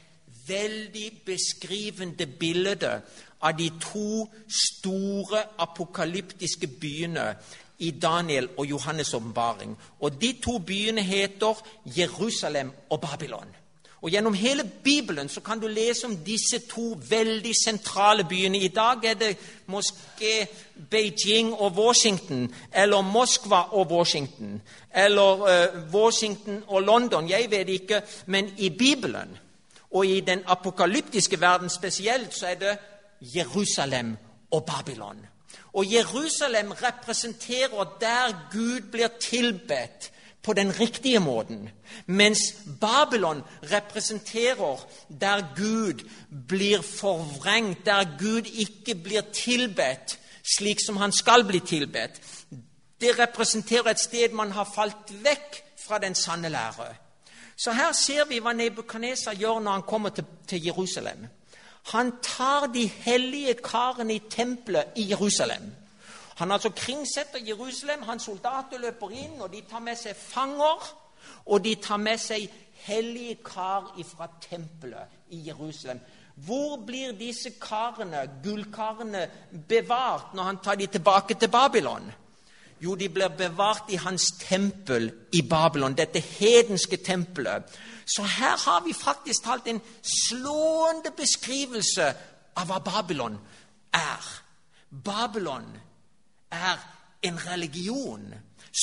veldig 0.49 1.09
beskrivende 1.27 2.27
bilde 2.27 3.01
av 3.41 3.59
de 3.59 3.69
to 3.83 4.29
store 4.47 5.43
apokalyptiske 5.59 6.71
byene 6.81 7.33
i 7.79 7.91
Daniel 7.91 8.49
og 8.57 8.67
Johannes' 8.67 9.15
åpenbaring. 9.17 9.75
Og 10.01 10.21
de 10.23 10.33
to 10.43 10.59
byene 10.59 11.03
heter 11.03 11.67
Jerusalem 11.99 12.73
og 12.91 13.01
Babylon. 13.01 13.55
Og 14.01 14.11
Gjennom 14.11 14.35
hele 14.35 14.65
Bibelen 14.85 15.29
så 15.29 15.41
kan 15.41 15.61
du 15.61 15.67
lese 15.67 16.07
om 16.07 16.17
disse 16.17 16.59
to 16.71 16.99
veldig 17.11 17.53
sentrale 17.65 18.25
byene. 18.25 18.59
I 18.59 18.69
dag 18.69 19.05
er 19.05 19.15
det 19.15 19.37
Moské, 19.67 20.47
Beijing 20.91 21.55
og 21.55 21.73
Washington, 21.73 22.55
eller 22.75 23.01
Moskva 23.01 23.63
og 23.75 23.91
Washington, 23.91 24.63
eller 24.95 25.33
uh, 25.43 25.95
Washington 25.95 26.63
og 26.67 26.83
London. 26.83 27.31
Jeg 27.31 27.51
vet 27.51 27.69
ikke, 27.69 28.03
men 28.27 28.55
i 28.59 28.69
Bibelen 28.71 29.39
og 29.91 30.07
i 30.07 30.21
den 30.21 30.43
apokalyptiske 30.47 31.41
verden 31.41 31.71
spesielt 31.71 32.35
så 32.35 32.47
er 32.47 32.55
det 32.55 32.79
Jerusalem 33.21 34.17
og 34.51 34.65
Babylon. 34.65 35.27
Og 35.73 35.93
Jerusalem 35.93 36.71
representerer 36.71 37.97
der 38.01 38.49
Gud 38.53 38.81
blir 38.81 39.09
tilbedt 39.21 40.13
på 40.49 40.55
den 40.57 40.71
riktige 40.81 41.21
måten, 41.21 41.69
mens 42.07 42.39
Babylon 42.81 43.43
representerer 43.63 44.87
der 45.21 45.43
Gud 45.57 46.09
blir 46.49 46.81
forvrengt, 46.83 47.85
der 47.87 48.17
Gud 48.19 48.49
ikke 48.49 48.95
blir 48.95 49.21
tilbedt 49.21 50.19
slik 50.57 50.81
som 50.81 50.97
han 50.97 51.13
skal 51.13 51.45
bli 51.45 51.61
tilbedt. 51.61 52.21
Det 53.01 53.19
representerer 53.19 53.91
et 53.91 54.01
sted 54.01 54.33
man 54.33 54.53
har 54.57 54.71
falt 54.75 55.13
vekk 55.25 55.61
fra 55.87 55.99
den 55.99 56.15
sanne 56.15 56.49
lære. 56.49 56.95
Så 57.57 57.73
her 57.77 57.93
ser 57.93 58.25
vi 58.31 58.41
hva 58.41 58.55
Nebukadneser 58.57 59.37
gjør 59.37 59.61
når 59.61 59.73
han 59.73 59.83
kommer 59.83 60.15
til, 60.17 60.25
til 60.49 60.65
Jerusalem. 60.65 61.27
Han 61.93 62.13
tar 62.23 62.71
de 62.73 62.87
hellige 62.87 63.55
karene 63.55 64.15
i 64.15 64.23
tempelet 64.31 64.97
i 64.97 65.11
Jerusalem. 65.11 65.73
Han 66.39 66.53
altså 66.55 66.71
kringsetter 66.71 67.43
Jerusalem, 67.43 68.03
hans 68.07 68.29
soldater 68.29 68.79
løper 68.79 69.11
inn, 69.11 69.41
og 69.43 69.51
de 69.53 69.63
tar 69.71 69.83
med 69.83 69.99
seg 69.99 70.17
fanger. 70.17 70.87
Og 71.51 71.65
de 71.65 71.75
tar 71.83 71.99
med 71.99 72.21
seg 72.23 72.47
hellige 72.87 73.41
kar 73.45 73.91
fra 74.07 74.29
tempelet 74.41 75.35
i 75.35 75.43
Jerusalem. 75.49 76.01
Hvor 76.47 76.77
blir 76.87 77.13
disse 77.19 77.51
karene, 77.61 78.23
gullkarene, 78.45 79.25
bevart 79.69 80.35
når 80.35 80.43
han 80.43 80.61
tar 80.63 80.79
de 80.79 80.87
tilbake 80.87 81.35
til 81.35 81.51
Babylon? 81.51 82.13
Jo, 82.81 82.95
de 82.95 83.09
blir 83.09 83.35
bevart 83.35 83.91
i 83.91 83.99
hans 83.99 84.31
tempel 84.39 85.11
i 85.35 85.43
Babylon, 85.43 85.97
dette 85.99 86.21
hedenske 86.21 86.97
tempelet. 86.97 87.67
Så 88.07 88.23
her 88.23 88.55
har 88.71 88.85
vi 88.87 88.95
faktisk 88.95 89.45
talt 89.45 89.67
en 89.67 89.83
slående 90.03 91.11
beskrivelse 91.17 92.13
av 92.55 92.71
hva 92.71 92.79
Babylon 92.79 93.35
er. 93.93 94.31
Babylon 95.05 95.67
er 96.51 96.79
en 97.23 97.39
religion 97.47 98.35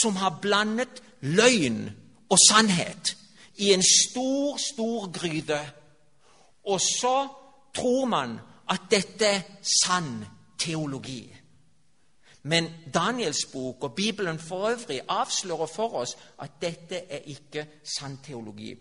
som 0.01 0.15
har 0.15 0.39
blandet 0.41 1.03
løgn 1.21 1.89
og 2.29 2.37
sannhet 2.49 3.15
i 3.55 3.73
en 3.73 3.83
stor, 3.83 4.57
stor 4.57 5.11
gryte. 5.11 5.59
Og 6.65 6.81
så 6.81 7.27
tror 7.75 8.05
man 8.05 8.39
at 8.69 8.81
dette 8.91 9.25
er 9.25 9.41
sann 9.61 10.25
teologi. 10.59 11.35
Men 12.43 12.69
Daniels 12.93 13.45
bok 13.53 13.83
og 13.83 13.95
Bibelen 13.95 14.39
for 14.39 14.69
øvrig 14.69 15.01
avslører 15.07 15.65
for 15.65 15.93
oss 15.93 16.17
at 16.41 16.61
dette 16.61 16.95
er 16.95 17.17
ikke 17.25 17.67
sann 17.97 18.19
teologi. 18.23 18.75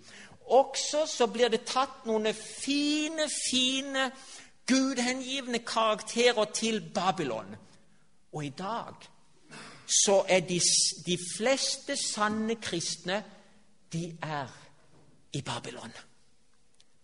Også 0.47 1.07
så 1.09 1.27
blir 1.27 1.49
det 1.49 1.65
tatt 1.65 2.05
noen 2.05 2.29
fine, 2.35 3.25
fine, 3.51 4.11
gudhengivende 4.69 5.59
karakterer 5.59 6.45
til 6.45 6.83
Babylon. 6.95 7.57
Og 8.35 8.45
i 8.45 8.53
dag 8.59 8.95
så 10.05 10.25
er 10.29 10.41
de, 10.41 10.61
de 11.07 11.19
fleste 11.37 11.97
sanne 11.97 12.57
kristne 12.57 13.23
de 13.93 14.17
er 14.23 14.51
i 15.33 15.43
Babylon. 15.43 15.93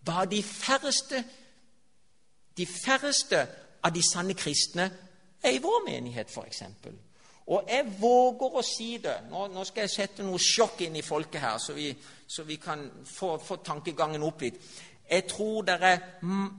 Bare 0.05 0.25
de 0.25 0.43
færreste, 0.43 1.23
de 2.57 2.65
færreste 2.65 3.47
av 3.83 3.93
de 3.93 4.03
sanne 4.11 4.33
kristne 4.33 4.89
er 5.43 5.55
i 5.55 5.61
vår 5.61 5.85
menighet, 5.85 6.29
f.eks. 6.29 6.63
Og 7.51 7.69
jeg 7.69 7.87
våger 7.99 8.57
å 8.57 8.63
si 8.65 8.95
det. 9.01 9.17
Nå, 9.31 9.47
nå, 9.51 9.63
skal 9.67 9.85
jeg 9.85 9.93
sette 9.93 10.25
noe 10.25 10.39
sjokk 10.39 10.83
inn 10.85 10.95
i 10.95 11.05
folket 11.05 11.41
her, 11.41 11.57
så 11.59 11.73
vi, 11.75 11.89
så 12.27 12.45
vi 12.47 12.57
kan 12.61 12.85
få, 13.05 13.35
få 13.41 13.57
tankegangen 13.65 14.23
opp 14.23 14.45
litt. 14.45 14.59
Jeg 15.11 15.27
tror 15.27 15.61
det 15.61 15.75
er 15.81 15.97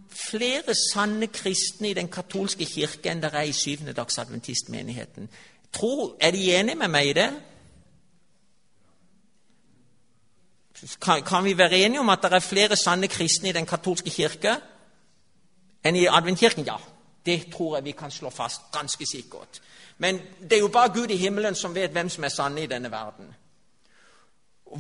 flere 0.09 0.75
sanne 0.93 1.27
kristne 1.27 1.89
i 1.91 1.95
den 1.97 2.09
katolske 2.13 2.67
kirke 2.69 3.09
enn 3.09 3.23
det 3.23 3.31
er 3.33 3.49
i 3.49 3.55
syvendedagsadventistmenigheten. 3.57 5.29
Er 6.21 6.31
de 6.31 6.55
enige 6.55 6.77
med 6.77 6.89
meg 6.89 7.09
i 7.09 7.15
det? 7.17 7.31
Kan, 11.01 11.23
kan, 11.23 11.45
vi 11.45 11.59
være 11.59 11.79
enige 11.79 12.01
om 12.01 12.09
at 12.09 12.19
det 12.23 12.33
er 12.33 12.45
flere 12.45 12.77
sanne 12.77 13.09
kristne 13.09 13.49
i 13.49 13.53
den 13.53 13.67
katolske 13.67 14.11
kirke 14.11 14.57
enn 15.85 15.97
i 15.97 16.07
adventkirken? 16.07 16.67
Ja, 16.67 16.77
det 17.27 17.47
tror 17.55 17.77
jeg 17.77 17.85
vi 17.85 17.93
kan 17.93 18.11
slå 18.11 18.31
fast 18.31 18.61
ganske 18.73 19.07
sikkert. 19.07 19.63
Men 19.99 20.21
det 20.41 20.53
er 20.53 20.61
jo 20.61 20.69
bare 20.69 20.93
Gud 20.93 21.11
i 21.11 21.17
himmelen 21.17 21.55
som 21.55 21.75
vet 21.75 21.91
hvem 21.91 22.09
som 22.09 22.25
er 22.25 22.29
sanne 22.29 22.63
i 22.63 22.67
denne 22.67 22.91
verden. 22.91 23.35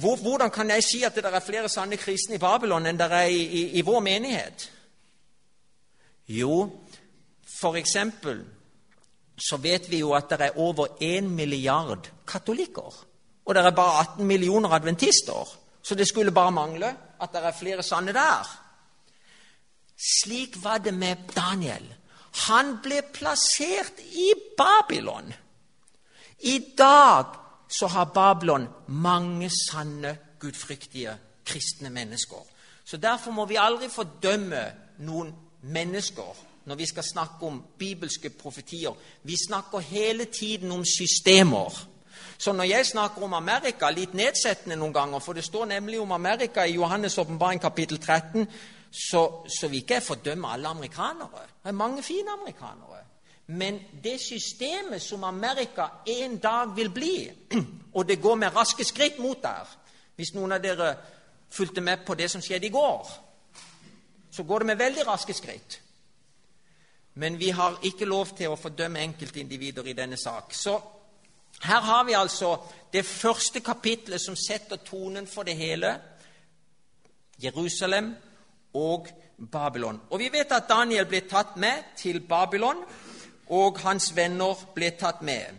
Hvordan 0.00 0.50
kan 0.50 0.70
jeg 0.70 0.84
si 0.84 1.02
at 1.04 1.14
det 1.14 1.24
er 1.28 1.44
flere 1.44 1.68
sanne 1.68 1.98
kristne 2.00 2.38
i 2.38 2.40
Babylon 2.40 2.86
enn 2.88 2.98
det 2.98 3.10
er 3.12 3.28
i, 3.28 3.42
i, 3.42 3.62
i 3.78 3.84
vår 3.84 4.00
menighet? 4.00 4.70
Jo, 6.32 6.70
for 7.60 7.76
eksempel 7.76 8.40
så 9.36 9.58
vet 9.60 9.88
vi 9.90 10.00
jo 10.00 10.12
at 10.16 10.30
det 10.30 10.46
er 10.46 10.58
over 10.60 10.96
én 11.02 11.28
milliard 11.28 12.08
katolikker. 12.26 12.94
Og 13.44 13.54
det 13.54 13.64
er 13.64 13.74
bare 13.74 14.00
18 14.14 14.26
millioner 14.26 14.72
adventister. 14.72 15.58
Så 15.82 15.94
det 15.94 16.08
skulle 16.08 16.32
bare 16.32 16.52
mangle 16.52 16.94
at 17.20 17.32
det 17.32 17.42
er 17.44 17.58
flere 17.58 17.82
sanne 17.82 18.12
der. 18.14 18.48
Slik 19.98 20.56
var 20.62 20.78
det 20.78 20.94
med 20.94 21.16
Daniel. 21.34 21.84
Han 22.46 22.78
ble 22.82 23.02
plassert 23.12 23.98
i 24.00 24.32
Babylon. 24.56 25.32
I 26.38 26.58
dag 26.78 27.41
så 27.78 27.86
har 27.86 28.04
Babylon 28.04 28.68
mange 28.88 29.50
sanne, 29.50 30.16
gudfryktige 30.38 31.16
kristne 31.44 31.90
mennesker. 31.90 32.46
Så 32.84 32.96
Derfor 32.96 33.30
må 33.30 33.46
vi 33.46 33.56
aldri 33.58 33.88
fordømme 33.88 34.64
noen 34.98 35.34
mennesker 35.62 36.48
når 36.64 36.74
vi 36.74 36.86
skal 36.86 37.04
snakke 37.04 37.46
om 37.46 37.62
bibelske 37.78 38.30
profetier. 38.30 38.92
Vi 39.22 39.36
snakker 39.46 39.78
hele 39.78 40.24
tiden 40.24 40.72
om 40.72 40.84
systemer. 40.84 41.88
Så 42.38 42.52
når 42.52 42.64
jeg 42.64 42.86
snakker 42.86 43.22
om 43.22 43.34
Amerika, 43.34 43.90
litt 43.90 44.14
nedsettende 44.14 44.76
noen 44.76 44.92
ganger, 44.92 45.18
for 45.18 45.32
det 45.32 45.44
står 45.44 45.64
nemlig 45.64 46.00
om 46.00 46.12
Amerika 46.12 46.64
i 46.66 46.76
Johannes' 46.76 47.18
åpenbaring 47.20 47.60
kapittel 47.60 47.98
13, 47.98 48.46
så, 48.90 49.22
så 49.46 49.68
vil 49.68 49.82
ikke 49.82 49.94
jeg 49.94 50.02
fordømme 50.02 50.48
alle 50.52 50.68
amerikanere. 50.68 51.46
Det 51.62 51.70
er 51.70 51.78
mange 51.78 52.02
fine 52.02 52.32
amerikanere. 52.32 52.98
Men 53.52 53.80
det 54.02 54.20
systemet 54.20 55.02
som 55.02 55.24
Amerika 55.24 55.88
en 56.06 56.38
dag 56.38 56.76
vil 56.76 56.90
bli, 56.90 57.16
og 57.96 58.08
det 58.08 58.20
går 58.22 58.34
med 58.40 58.56
raske 58.56 58.84
skritt 58.84 59.18
mot 59.18 59.42
der 59.42 59.78
Hvis 60.16 60.34
noen 60.34 60.52
av 60.52 60.60
dere 60.60 60.94
fulgte 61.50 61.80
med 61.80 62.04
på 62.06 62.14
det 62.14 62.30
som 62.30 62.40
skjedde 62.40 62.66
i 62.66 62.72
går, 62.72 63.08
så 64.30 64.42
går 64.42 64.58
det 64.58 64.66
med 64.66 64.78
veldig 64.78 65.06
raske 65.06 65.34
skritt. 65.34 65.80
Men 67.14 67.38
vi 67.38 67.50
har 67.50 67.78
ikke 67.82 68.04
lov 68.04 68.36
til 68.36 68.52
å 68.52 68.56
fordømme 68.60 69.00
enkeltindivider 69.00 69.88
i 69.88 69.96
denne 69.96 70.16
sak. 70.16 70.54
Så 70.54 70.76
her 71.64 71.80
har 71.80 72.04
vi 72.04 72.12
altså 72.12 72.56
det 72.92 73.04
første 73.06 73.60
kapitlet 73.60 74.20
som 74.20 74.36
setter 74.36 74.76
tonen 74.76 75.26
for 75.26 75.42
det 75.42 75.56
hele. 75.56 75.94
Jerusalem 77.42 78.14
og 78.74 79.08
Babylon. 79.52 80.00
Og 80.10 80.18
vi 80.18 80.28
vet 80.32 80.52
at 80.52 80.68
Daniel 80.68 81.08
ble 81.08 81.24
tatt 81.28 81.56
med 81.56 81.96
til 81.96 82.20
Babylon 82.20 82.84
og 83.48 83.80
hans 83.80 84.12
venner 84.16 84.58
ble 84.74 84.90
tatt 84.98 85.22
med. 85.22 85.58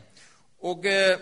Og 0.63 0.85
eh, 0.85 1.19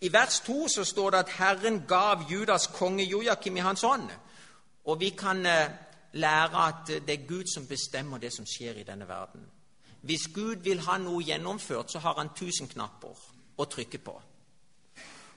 I 0.00 0.12
vers 0.12 0.40
2 0.40 0.68
så 0.68 0.84
står 0.84 1.10
det 1.10 1.18
at 1.18 1.34
Herren 1.38 1.82
gav 1.88 2.24
Judas 2.30 2.66
konge 2.66 3.04
Jojakim 3.04 3.56
i 3.56 3.64
hans 3.64 3.82
hånd. 3.82 4.08
Og 4.84 5.00
vi 5.00 5.10
kan 5.10 5.46
eh, 5.46 5.70
lære 6.12 6.66
at 6.68 6.86
det 6.86 7.10
er 7.10 7.26
Gud 7.28 7.44
som 7.54 7.66
bestemmer 7.66 8.18
det 8.18 8.32
som 8.32 8.46
skjer 8.46 8.80
i 8.80 8.86
denne 8.86 9.08
verden. 9.08 9.44
Hvis 10.00 10.28
Gud 10.34 10.62
vil 10.62 10.80
ha 10.86 10.98
noe 10.98 11.24
gjennomført, 11.24 11.90
så 11.90 11.98
har 11.98 12.14
han 12.18 12.34
tusen 12.36 12.68
knapper 12.68 13.16
å 13.58 13.64
trykke 13.64 13.98
på. 13.98 14.14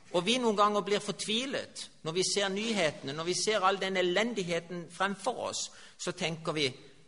Og 0.10 0.26
vi 0.26 0.38
noen 0.42 0.58
ganger 0.58 0.82
blir 0.86 1.02
fortvilet 1.04 1.86
når 2.06 2.16
vi 2.16 2.24
ser 2.26 2.50
nyhetene, 2.50 3.14
når 3.14 3.28
vi 3.28 3.36
ser 3.38 3.66
all 3.66 3.78
den 3.82 3.98
elendigheten 3.98 4.88
fremfor 4.92 5.50
oss. 5.50 5.70
Så 5.98 6.12
tenker 6.18 6.56
vi 6.56 6.66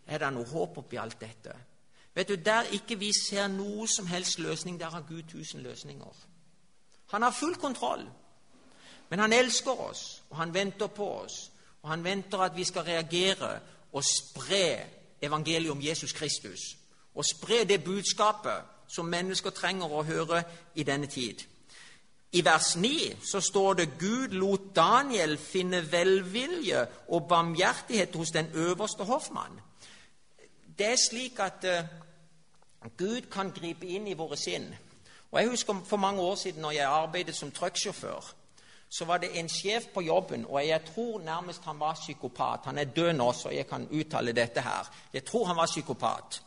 er 0.07 0.21
det 0.21 0.31
noe 0.33 0.49
håp 0.49 0.81
oppi 0.83 0.99
alt 1.01 1.19
dette. 1.21 1.55
Vet 2.15 2.27
du, 2.27 2.35
Der 2.35 2.61
ikke 2.61 2.99
vi 2.99 3.11
ser 3.29 3.47
noe 3.47 3.87
som 3.87 4.07
helst 4.07 4.39
løsning, 4.39 4.79
der 4.79 4.89
har 4.89 5.01
Gud 5.01 5.23
tusen 5.23 5.61
løsninger. 5.61 6.15
Han 7.11 7.21
har 7.21 7.31
full 7.31 7.55
kontroll. 7.55 8.09
Men 9.09 9.19
han 9.19 9.33
elsker 9.33 9.71
oss, 9.71 10.23
og 10.29 10.37
han 10.37 10.53
venter 10.53 10.87
på 10.87 11.11
oss. 11.11 11.51
Og 11.81 11.89
han 11.89 12.03
venter 12.03 12.37
at 12.37 12.55
vi 12.55 12.63
skal 12.63 12.81
reagere 12.81 13.59
og 13.93 14.03
spre 14.03 14.79
evangeliet 15.21 15.71
om 15.71 15.83
Jesus 15.83 16.13
Kristus. 16.13 16.59
Og 17.15 17.25
spre 17.25 17.63
det 17.63 17.83
budskapet 17.83 18.63
som 18.87 19.05
mennesker 19.05 19.49
trenger 19.49 19.91
å 19.91 20.03
høre 20.03 20.43
i 20.75 20.83
denne 20.83 21.07
tid. 21.07 21.43
I 22.31 22.45
vers 22.45 22.75
9 22.75 23.17
så 23.31 23.41
står 23.43 23.73
det 23.73 23.97
Gud 23.99 24.27
lot 24.27 24.75
Daniel 24.75 25.37
finne 25.37 25.83
velvilje 25.91 26.85
og 27.07 27.27
barmhjertighet 27.27 28.15
hos 28.15 28.31
den 28.31 28.47
øverste 28.53 29.03
hoffmann. 29.03 29.59
Det 30.77 30.87
er 30.87 30.99
slik 31.09 31.39
at 31.39 31.65
uh, 31.67 31.85
Gud 32.97 33.21
kan 33.31 33.51
gripe 33.51 33.87
inn 33.87 34.07
i 34.07 34.17
våre 34.17 34.37
sinn. 34.37 34.69
Og 35.31 35.39
Jeg 35.39 35.49
husker 35.49 35.81
for 35.85 35.97
mange 35.97 36.21
år 36.21 36.35
siden 36.35 36.61
når 36.61 36.71
jeg 36.71 36.85
arbeidet 36.85 37.35
som 37.35 37.51
trucksjåfør. 37.51 38.33
Så 38.89 39.05
var 39.05 39.17
det 39.17 39.39
en 39.39 39.49
sjef 39.49 39.85
på 39.93 40.01
jobben, 40.01 40.45
og 40.49 40.67
jeg 40.67 40.81
tror 40.85 41.21
nærmest 41.21 41.63
han 41.63 41.79
var 41.79 41.93
psykopat. 41.93 42.59
Han 42.65 42.77
er 42.77 42.83
død 42.83 43.13
nå, 43.13 43.33
så 43.33 43.49
jeg 43.49 43.67
kan 43.67 43.87
uttale 43.91 44.31
dette 44.31 44.61
her. 44.61 44.89
Jeg 45.13 45.25
tror 45.25 45.45
han 45.45 45.55
var 45.55 45.65
psykopat. 45.65 46.41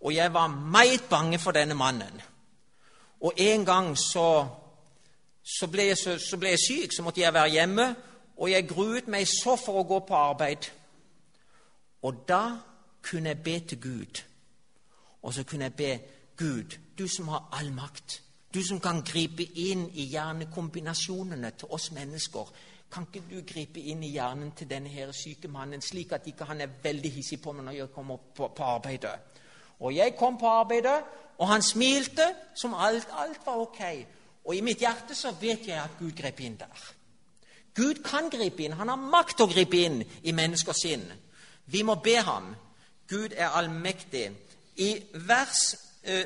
Og 0.00 0.14
jeg 0.14 0.34
var 0.34 0.46
meget 0.46 1.04
bange 1.10 1.38
for 1.38 1.50
denne 1.50 1.74
mannen. 1.74 2.22
Og 3.20 3.32
en 3.36 3.64
gang 3.64 3.98
så 3.98 4.46
så 5.44 5.66
ble, 5.68 5.90
jeg, 5.90 5.98
så, 6.00 6.16
så 6.18 6.38
ble, 6.40 6.54
jeg, 6.54 6.58
syk, 6.58 6.92
så 6.96 7.02
måtte 7.04 7.20
jeg 7.20 7.34
være 7.34 7.52
hjemme, 7.52 7.84
og 8.36 8.50
jeg 8.50 8.68
gruet 8.68 9.08
meg 9.12 9.28
så 9.28 9.58
for 9.60 9.82
å 9.82 9.88
gå 9.88 9.98
på 10.08 10.16
arbeid. 10.16 10.70
Og 12.02 12.22
da 12.28 12.40
kunne 13.04 13.28
jeg 13.28 13.42
be 13.42 13.58
til 13.60 13.80
Gud. 13.80 14.22
Og 15.22 15.34
så 15.34 15.44
kunne 15.44 15.64
jeg 15.64 15.74
be 15.74 16.00
Gud, 16.36 16.78
du 16.98 17.08
som 17.08 17.28
har 17.28 17.48
all 17.52 17.72
makt, 17.72 18.22
du 18.54 18.62
som 18.62 18.80
kan 18.80 19.02
gripe 19.02 19.42
inn 19.42 19.88
i 19.92 20.06
hjernekombinasjonene 20.12 21.50
til 21.58 21.68
oss 21.74 21.90
mennesker, 21.92 22.52
kan 22.94 23.06
ikke 23.10 23.26
du 23.30 23.40
gripe 23.42 23.80
inn 23.80 24.02
i 24.06 24.12
hjernen 24.14 24.52
til 24.54 24.68
denne 24.70 24.88
her 24.88 25.10
syke 25.12 25.48
mannen, 25.50 25.82
slik 25.82 26.12
at 26.12 26.26
ikke 26.30 26.46
han 26.46 26.60
er 26.60 26.74
veldig 26.82 27.10
hissig 27.10 27.40
på 27.42 27.52
meg 27.52 27.66
når 27.66 27.78
jeg 27.78 27.92
kommer 27.94 28.20
på, 28.36 28.48
på 28.54 28.62
arbeidet? 28.62 29.14
Og 29.80 29.96
jeg 29.96 30.14
kom 30.18 30.38
på 30.38 30.46
arbeidet, 30.46 31.00
og 31.38 31.48
han 31.48 31.62
smilte 31.62 32.28
som 32.54 32.74
alt, 32.74 33.08
alt 33.10 33.40
var 33.46 33.58
ok. 33.64 33.80
Og 34.44 34.54
i 34.54 34.60
mitt 34.62 34.78
hjerte 34.78 35.16
så 35.18 35.32
vet 35.40 35.66
jeg 35.66 35.80
at 35.80 35.98
Gud 35.98 36.12
grep 36.14 36.40
inn 36.40 36.58
der. 36.60 36.84
Gud 37.74 38.04
kan 38.06 38.30
gripe 38.30 38.62
inn. 38.62 38.76
Han 38.78 38.88
har 38.88 39.00
makt 39.00 39.36
til 39.36 39.48
å 39.48 39.50
gripe 39.50 39.80
inn 39.82 40.02
i 40.22 40.32
menneskers 40.36 40.84
sinn. 40.84 41.02
Vi 41.66 41.82
må 41.82 41.96
be 42.04 42.14
ham. 42.22 42.52
Gud 43.08 43.34
er 43.36 43.48
allmektig. 43.48 44.30
I 44.76 44.90
vers 45.14 45.76
eh, 46.02 46.24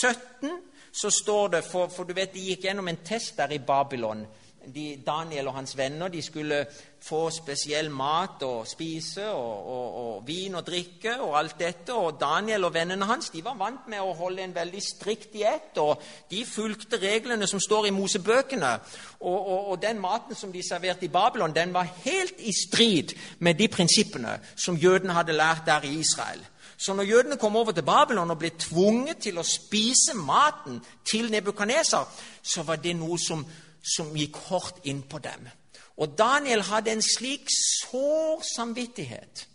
17 0.00 0.50
så 0.92 1.10
står 1.10 1.48
det 1.48 1.64
for, 1.64 1.88
for, 1.88 2.04
du 2.04 2.14
vet, 2.14 2.34
De 2.34 2.42
gikk 2.50 2.66
gjennom 2.66 2.88
en 2.88 3.00
test 3.04 3.36
der 3.36 3.54
i 3.54 3.58
Babylon. 3.58 4.26
De, 4.74 5.02
Daniel 5.06 5.48
og 5.48 5.54
hans 5.58 5.76
venner 5.76 6.08
de 6.08 6.22
skulle 6.22 6.64
få 7.04 7.26
spesiell 7.30 7.90
mat 7.92 8.42
og 8.46 8.64
spise 8.68 9.26
og, 9.28 9.66
og, 9.68 9.96
og, 10.00 10.22
vin 10.26 10.54
og 10.54 10.64
drikke 10.66 11.18
og 11.20 11.36
alt 11.38 11.58
dette. 11.60 11.92
Og 11.92 12.16
Daniel 12.20 12.64
og 12.64 12.74
vennene 12.74 13.08
hans 13.08 13.28
de 13.34 13.42
var 13.44 13.58
vant 13.60 13.88
med 13.92 14.00
å 14.00 14.14
holde 14.16 14.44
en 14.44 14.54
veldig 14.56 14.80
strikt 14.82 15.34
diett. 15.34 15.76
Og 15.82 16.00
de 16.30 16.44
fulgte 16.48 17.00
reglene 17.02 17.48
som 17.50 17.60
står 17.60 17.90
i 17.90 17.94
Mosebøkene. 17.96 18.72
Og, 19.20 19.52
og, 19.72 19.76
den 19.82 20.00
maten 20.00 20.38
som 20.38 20.52
de 20.52 20.64
serverte 20.64 21.04
i 21.04 21.12
Babylon, 21.12 21.54
den 21.54 21.74
var 21.74 21.92
helt 22.04 22.40
i 22.40 22.52
strid 22.56 23.12
med 23.38 23.60
de 23.60 23.68
prinsippene 23.68 24.38
som 24.56 24.80
jødene 24.80 25.16
hadde 25.16 25.36
lært 25.36 25.66
der 25.68 25.84
i 25.84 25.98
Israel. 26.00 26.40
Så 26.76 26.94
når 26.94 27.02
jødene 27.02 27.36
kom 27.36 27.56
over 27.56 27.72
til 27.72 27.82
Babylon 27.82 28.30
og 28.30 28.38
ble 28.38 28.50
tvunget 28.58 29.22
til 29.22 29.38
å 29.38 29.46
spise 29.46 30.16
maten 30.18 30.80
til 31.06 31.30
Nebukaneser, 31.30 32.08
så 32.42 32.62
var 32.62 32.76
det 32.82 32.96
noe 32.98 33.18
som, 33.18 33.44
som 33.84 34.14
gikk 34.16 34.36
hardt 34.48 34.84
inn 34.88 35.02
på 35.02 35.18
dem. 35.18 35.48
Og 35.96 36.18
Daniel 36.18 36.62
hadde 36.62 36.92
en 36.92 37.02
slik 37.02 37.50
sår 37.52 38.42
samvittighet. 38.56 39.46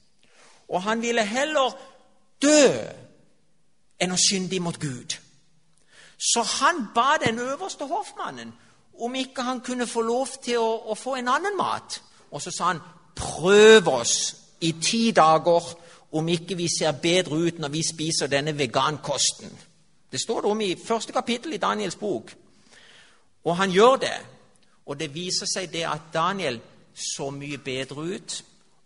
Og 0.70 0.84
han 0.84 1.02
ville 1.02 1.26
heller 1.26 1.74
dø 2.42 2.68
enn 4.00 4.16
å 4.16 4.22
synde 4.22 4.60
mot 4.64 4.80
Gud. 4.80 5.18
Så 6.20 6.44
han 6.44 6.88
ba 6.96 7.18
den 7.26 7.40
øverste 7.40 7.88
hoffmannen 7.88 8.54
om 9.00 9.16
ikke 9.16 9.42
han 9.42 9.62
kunne 9.62 9.88
få 9.88 10.02
lov 10.02 10.28
til 10.44 10.60
å, 10.60 10.92
å 10.92 10.96
få 10.96 11.16
en 11.16 11.32
annen 11.32 11.56
mat. 11.58 12.02
Og 12.32 12.42
så 12.44 12.52
sa 12.52 12.74
han, 12.74 12.82
prøv 13.16 13.88
oss 13.88 14.16
i 14.62 14.74
ti 14.82 15.12
dager 15.16 15.72
om 16.12 16.28
ikke 16.28 16.58
vi 16.60 16.68
ser 16.72 16.92
bedre 17.02 17.38
ut 17.38 17.60
når 17.60 17.72
vi 17.74 17.84
spiser 17.86 18.28
denne 18.28 18.58
vegankosten. 18.58 19.52
Det 20.12 20.22
står 20.22 20.42
det 20.42 20.52
om 20.52 20.62
i 20.62 20.76
første 20.76 21.14
kapittel 21.14 21.54
i 21.54 21.62
Daniels 21.62 21.96
bok. 21.96 22.34
Og 23.50 23.58
han 23.58 23.74
gjør 23.74 23.96
det. 24.04 24.18
Og 24.86 25.00
det 25.00 25.10
viser 25.14 25.50
seg 25.50 25.72
det 25.74 25.86
at 25.90 26.12
Daniel 26.14 26.60
så 26.94 27.30
mye 27.34 27.58
bedre 27.58 28.06
ut 28.16 28.40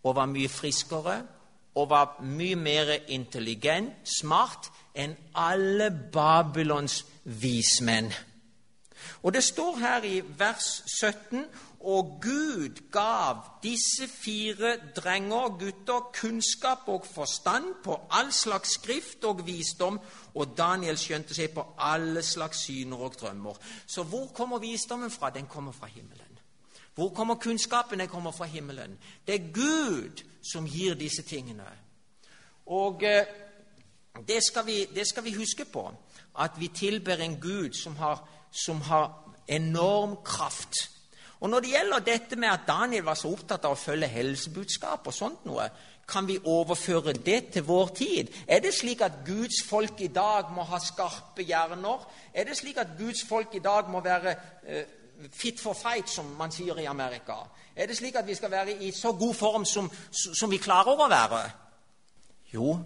og 0.04 0.15
var 0.15 0.28
mye 0.32 0.52
friskere 0.52 1.21
og 1.76 1.89
var 1.89 2.19
mye 2.21 2.56
mer 2.56 2.91
intelligent, 3.08 3.95
smart, 4.06 4.69
enn 4.93 5.15
alle 5.36 5.89
Babylons 6.13 6.99
vismenn. 7.41 8.12
Og 9.23 9.34
det 9.34 9.43
står 9.43 9.80
her 9.82 10.06
i 10.06 10.19
vers 10.38 10.84
17 10.99 11.45
og 11.84 12.19
Gud 12.22 12.91
gav 12.91 13.38
disse 13.63 14.08
fire 14.08 14.78
drenger, 14.96 15.36
og 15.36 15.60
gutter, 15.60 16.12
kunnskap 16.22 16.78
og 16.88 17.06
forstand 17.06 17.63
på 17.84 18.02
all 18.12 18.32
slags 18.32 18.69
skrift 18.69 19.24
og 19.24 19.46
visdom, 19.48 20.00
og 20.34 20.58
Daniel 20.58 20.98
skjønte 20.98 21.36
seg 21.36 21.52
på 21.52 21.65
alle 21.78 22.24
slags 22.24 22.63
syner 22.67 22.98
og 22.98 23.17
drømmer. 23.19 23.60
Så 23.88 24.04
hvor 24.04 24.28
kommer 24.28 24.60
visdommen 24.63 25.12
fra? 25.12 25.30
Den 25.30 25.48
kommer 25.48 25.72
fra 25.72 25.88
himmelen. 25.88 26.39
Hvor 26.96 27.10
kommer 27.10 27.36
kunnskapen? 27.36 28.00
Den 28.00 28.08
kommer 28.08 28.32
fra 28.32 28.46
himmelen. 28.46 28.98
Det 29.28 29.36
er 29.36 29.54
Gud 29.54 30.24
som 30.54 30.65
gir 30.65 30.93
disse 30.93 31.22
tingene. 31.22 31.67
Og 32.65 33.04
eh, 33.04 33.26
det 34.28 34.43
skal 34.43 34.65
vi, 34.65 34.86
det 34.96 35.08
skal 35.08 35.24
vi 35.24 35.34
huske 35.34 35.65
på, 35.65 35.91
at 36.39 36.52
vi 36.60 36.67
tilber 36.67 37.15
en 37.15 37.41
Gud 37.41 37.74
som 37.74 37.96
har, 37.96 38.30
som 38.52 38.82
har 38.82 39.36
enorm 39.48 40.15
kraft 40.26 40.89
og 41.44 41.50
Når 41.50 41.60
det 41.60 41.70
gjelder 41.70 42.00
dette 42.00 42.36
med 42.40 42.48
at 42.48 42.68
Daniel 42.68 43.04
var 43.04 43.18
så 43.20 43.28
opptatt 43.28 43.66
av 43.68 43.74
å 43.76 43.80
følge 43.80 44.08
helsebudskap, 44.08 45.08
og 45.08 45.14
sånt 45.14 45.42
noe, 45.44 45.66
kan 46.08 46.28
vi 46.28 46.38
overføre 46.40 47.12
det 47.14 47.50
til 47.52 47.66
vår 47.68 47.92
tid? 47.98 48.30
Er 48.48 48.62
det 48.64 48.72
slik 48.74 49.02
at 49.04 49.26
Guds 49.26 49.60
folk 49.68 50.00
i 50.02 50.08
dag 50.08 50.54
må 50.56 50.64
ha 50.64 50.80
skarpe 50.80 51.44
hjerner? 51.44 52.06
Er 52.34 52.48
det 52.48 52.56
slik 52.56 52.80
at 52.80 52.96
Guds 52.96 53.26
folk 53.28 53.56
i 53.56 53.60
dag 53.60 53.92
må 53.92 54.00
være 54.00 54.36
uh, 54.70 55.28
fit 55.36 55.60
for 55.60 55.76
fight, 55.76 56.08
som 56.10 56.32
man 56.40 56.52
sier 56.52 56.80
i 56.80 56.88
Amerika? 56.88 57.36
Er 57.76 57.92
det 57.92 58.00
slik 58.00 58.16
at 58.16 58.28
vi 58.28 58.40
skal 58.40 58.52
være 58.52 58.78
i 58.80 58.94
så 58.96 59.12
god 59.12 59.34
form 59.34 59.66
som, 59.66 59.92
som 60.12 60.52
vi 60.52 60.64
klarer 60.64 60.96
å 60.96 61.12
være? 61.12 61.44
Jo, 62.54 62.78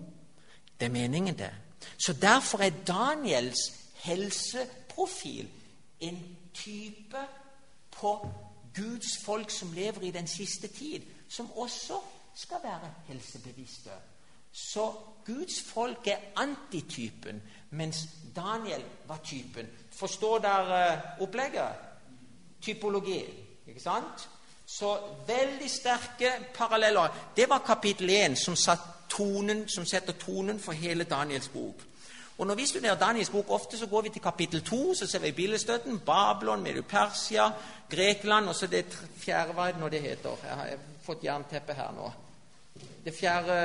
det 0.79 0.89
er 0.89 0.97
meningen, 0.97 1.37
det. 1.37 1.53
Så 1.97 2.17
derfor 2.17 2.65
er 2.65 2.81
Daniels 2.87 3.69
helseprofil 4.01 5.45
en 6.01 6.21
type 6.57 7.27
på 7.91 8.17
Guds 8.77 9.17
folk 9.25 9.51
som 9.51 9.71
lever 9.73 10.01
i 10.01 10.11
den 10.11 10.27
siste 10.27 10.67
tid, 10.67 11.01
som 11.29 11.51
også 11.51 11.99
skal 12.35 12.57
være 12.63 12.93
helsebevisste. 13.07 13.89
Så 14.51 14.93
Guds 15.25 15.61
folk 15.61 16.07
er 16.07 16.17
antitypen, 16.35 17.41
mens 17.69 17.97
Daniel 18.35 18.83
var 19.05 19.19
typen. 19.23 19.67
Forstår 19.91 20.39
dere 20.39 20.93
uh, 20.93 21.23
opplegget? 21.23 21.69
Typologi. 22.61 23.23
Ikke 23.67 23.81
sant? 23.81 24.29
Så 24.65 24.99
veldig 25.27 25.69
sterke 25.69 26.31
paralleller. 26.55 27.31
Det 27.35 27.49
var 27.49 27.59
kapittel 27.59 28.09
1 28.09 28.37
som, 28.37 28.55
tonen, 29.09 29.67
som 29.69 29.85
setter 29.85 30.13
tonen 30.13 30.59
for 30.59 30.71
hele 30.71 31.03
Daniels 31.03 31.47
bok. 31.47 31.83
Og 32.37 32.47
Når 32.47 32.55
vi 32.55 32.65
studerer 32.65 32.95
Daniels 32.95 33.29
bok, 33.29 33.45
ofte 33.49 33.77
så 33.77 33.87
går 33.87 34.01
vi 34.01 34.09
til 34.09 34.21
kapittel 34.21 34.61
2, 34.61 34.93
så 34.93 35.07
ser 35.07 35.19
vi 35.19 35.31
billedstøtten, 35.31 35.99
Babylon, 35.99 36.63
Medu-Persia, 36.63 37.49
Grekland, 37.89 38.49
og 38.49 38.55
så 38.55 38.67
det 38.67 38.85
fjerde 39.17 39.53
Hva 39.53 39.67
er 39.67 39.71
det 39.71 39.81
nå 39.81 39.89
det 39.89 40.01
heter? 40.01 40.29
Jeg 40.43 40.55
har 40.55 40.77
fått 41.03 41.23
jernteppe 41.23 41.73
her 41.73 41.91
nå. 41.97 42.11
Det 43.05 43.13
fjerde 43.15 43.57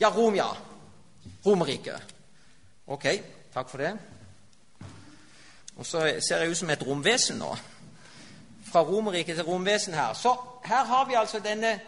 Ja, 0.00 0.08
Rom, 0.08 0.34
ja. 0.34 0.48
Romerriket. 1.46 2.02
Ok, 2.86 3.06
takk 3.54 3.68
for 3.68 3.78
det. 3.78 3.94
Og 5.76 5.86
så 5.86 6.20
ser 6.28 6.42
jeg 6.42 6.50
ut 6.50 6.56
som 6.56 6.70
et 6.70 6.86
romvesen 6.86 7.38
nå. 7.38 7.56
Fra 8.66 8.82
Romerriket 8.82 9.36
til 9.36 9.44
romvesen 9.44 9.94
her. 9.94 10.12
Så 10.12 10.34
her 10.64 10.84
har 10.84 11.08
vi 11.08 11.14
altså 11.14 11.40
denne, 11.40 11.80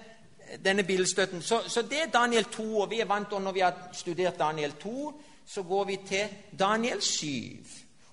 denne 0.65 0.83
bildestøtten. 0.83 1.43
Så, 1.43 1.61
så, 1.67 1.83
det 1.83 1.99
er 2.03 2.11
Daniel 2.21 2.45
2, 2.45 2.79
og 2.79 2.91
vi 2.91 3.01
er 3.01 3.05
vant 3.05 3.29
til 3.29 3.39
når 3.39 3.53
vi 3.53 3.61
har 3.61 3.89
studert 3.93 4.39
Daniel 4.39 4.73
2, 4.73 5.21
så 5.47 5.63
går 5.63 5.85
vi 5.85 5.99
til 6.07 6.25
Daniel 6.59 7.03
7. 7.03 7.29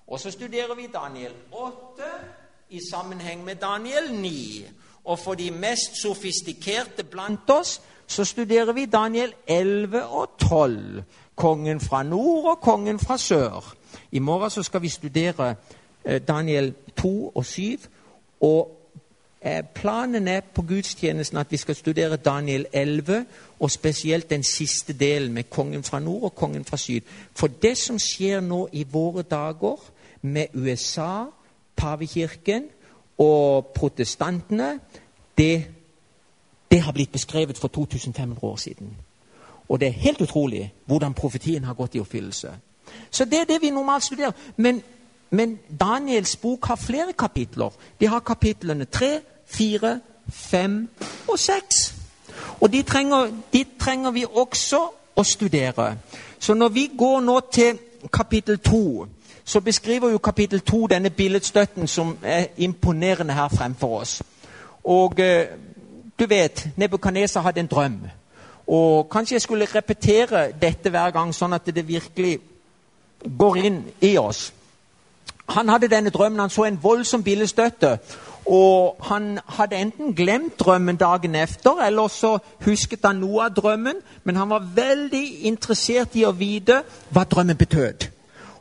Og 0.06 0.20
så 0.20 0.30
studerer 0.30 0.74
vi 0.74 0.86
Daniel 0.86 1.32
8 1.52 2.02
i 2.70 2.80
sammenheng 2.92 3.44
med 3.44 3.56
Daniel 3.56 4.12
9. 4.20 4.66
Og 5.04 5.18
for 5.18 5.34
de 5.34 5.50
mest 5.50 6.02
sofistikerte 6.02 7.04
blant 7.04 7.50
oss 7.50 7.80
så 8.06 8.24
studerer 8.24 8.72
vi 8.72 8.84
Daniel 8.84 9.34
11 9.46 10.06
og 10.06 10.28
12. 10.38 11.02
Kongen 11.34 11.80
fra 11.80 12.02
nord 12.02 12.44
og 12.44 12.60
kongen 12.60 12.98
fra 12.98 13.18
sør. 13.18 13.74
I 14.12 14.18
morgen 14.18 14.50
så 14.50 14.62
skal 14.62 14.82
vi 14.82 14.88
studere 14.88 15.54
eh, 16.04 16.20
Daniel 16.20 16.74
2 16.96 17.28
og 17.28 17.44
7. 17.44 17.78
Og 18.40 18.85
planen 19.74 20.28
er 20.28 20.40
på 20.40 20.62
gudstjenesten 20.62 21.38
at 21.38 21.50
vi 21.50 21.56
skal 21.56 21.74
studere 21.74 22.16
Daniel 22.16 22.66
11, 22.72 23.26
og 23.60 23.70
spesielt 23.70 24.30
den 24.30 24.42
siste 24.42 24.92
delen 24.92 25.32
med 25.32 25.50
kongen 25.50 25.84
fra 25.84 26.00
nord 26.00 26.22
og 26.22 26.34
kongen 26.34 26.64
fra 26.64 26.76
syd. 26.76 27.00
For 27.34 27.46
det 27.46 27.76
som 27.76 27.98
skjer 27.98 28.40
nå 28.40 28.68
i 28.72 28.86
våre 28.92 29.22
dager 29.22 29.76
med 30.22 30.46
USA, 30.54 31.24
pavekirken 31.76 32.64
og 33.18 33.66
protestantene, 33.66 34.80
det, 35.38 35.66
det 36.70 36.80
har 36.80 36.92
blitt 36.92 37.12
beskrevet 37.12 37.58
for 37.58 37.68
2500 37.68 38.44
år 38.44 38.56
siden. 38.56 38.96
Og 39.68 39.80
det 39.80 39.88
er 39.88 39.92
helt 39.92 40.20
utrolig 40.20 40.72
hvordan 40.86 41.14
profetien 41.14 41.64
har 41.64 41.74
gått 41.74 41.94
i 41.94 42.00
oppfyllelse. 42.00 42.48
Så 43.10 43.24
det 43.24 43.40
er 43.40 43.44
det 43.44 43.62
vi 43.62 43.70
normalt 43.70 44.04
studerer. 44.04 44.32
Men, 44.56 44.82
men 45.30 45.58
Daniels 45.80 46.36
bok 46.36 46.66
har 46.66 46.76
flere 46.76 47.12
kapitler. 47.18 47.70
De 48.00 48.06
har 48.06 48.20
kapitlene 48.20 48.84
3, 48.84 49.20
4, 49.46 50.00
5 50.28 50.88
og 51.28 51.38
6. 51.38 51.94
Og 52.60 52.72
de 52.72 52.82
trenger, 52.82 53.30
de 53.52 53.64
trenger 53.80 54.10
vi 54.10 54.24
også 54.24 54.80
å 55.16 55.22
studere. 55.22 55.96
Så 56.38 56.54
når 56.54 56.68
vi 56.68 56.90
går 56.98 57.20
nå 57.20 57.40
til 57.52 57.78
kapittel 58.12 58.58
2, 58.58 59.06
så 59.44 59.60
beskriver 59.60 60.10
jo 60.10 60.18
kapittel 60.18 60.60
2 60.60 60.86
denne 60.86 61.10
billedstøtten 61.10 61.86
som 61.86 62.18
er 62.22 62.46
imponerende 62.56 63.34
her 63.34 63.48
fremfor 63.48 64.00
oss. 64.00 64.22
Og 64.84 65.20
eh, 65.20 65.46
du 66.18 66.26
vet, 66.26 66.68
Nebukadneser 66.76 67.40
hadde 67.40 67.60
en 67.60 67.66
drøm. 67.66 68.00
Og 68.66 69.08
kanskje 69.10 69.34
jeg 69.34 69.42
skulle 69.42 69.68
repetere 69.74 70.52
dette 70.62 70.90
hver 70.90 71.10
gang, 71.10 71.34
sånn 71.34 71.52
at 71.52 71.66
det 71.66 71.88
virkelig 71.88 72.38
går 73.38 73.56
inn 73.56 73.84
i 74.00 74.16
oss. 74.18 74.52
Han 75.48 75.68
hadde 75.68 75.88
denne 75.88 76.10
drømmen, 76.10 76.40
han 76.40 76.50
så 76.50 76.64
en 76.64 76.82
voldsom 76.82 77.22
billedstøtte. 77.22 77.98
Og 78.46 78.96
han 79.08 79.38
hadde 79.58 79.76
enten 79.76 80.14
glemt 80.14 80.60
drømmen 80.60 80.96
dagen 80.96 81.34
efter, 81.34 81.80
eller 81.86 82.08
så 82.08 82.36
husket 82.64 83.04
han 83.04 83.18
noe 83.18 83.48
av 83.48 83.54
drømmen. 83.56 83.98
Men 84.24 84.36
han 84.36 84.50
var 84.50 84.68
veldig 84.74 85.46
interessert 85.50 86.14
i 86.14 86.22
å 86.24 86.34
vite 86.36 86.82
hva 87.10 87.24
drømmen 87.26 87.58
betød. 87.58 88.06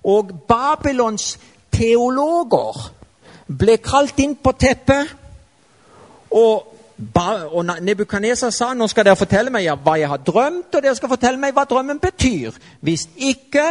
Og 0.05 0.31
Babylons 0.49 1.35
teologer 1.73 2.87
ble 3.45 3.77
kalt 3.77 4.19
inn 4.19 4.33
på 4.41 4.55
teppet. 4.57 5.11
Og, 6.35 6.71
og 7.51 7.69
Nebukadneser 7.85 8.49
sa 8.49 8.71
nå 8.73 8.87
skal 8.89 9.05
dere 9.05 9.19
fortelle 9.19 9.53
meg 9.53 9.69
hva 9.85 9.99
jeg 10.01 10.09
har 10.09 10.23
drømt, 10.25 10.73
og 10.73 10.81
dere 10.81 10.95
skal 10.97 11.13
fortelle 11.13 11.41
meg 11.41 11.53
hva 11.53 11.67
drømmen 11.69 12.01
betyr. 12.01 12.57
Hvis 12.81 13.05
ikke, 13.17 13.67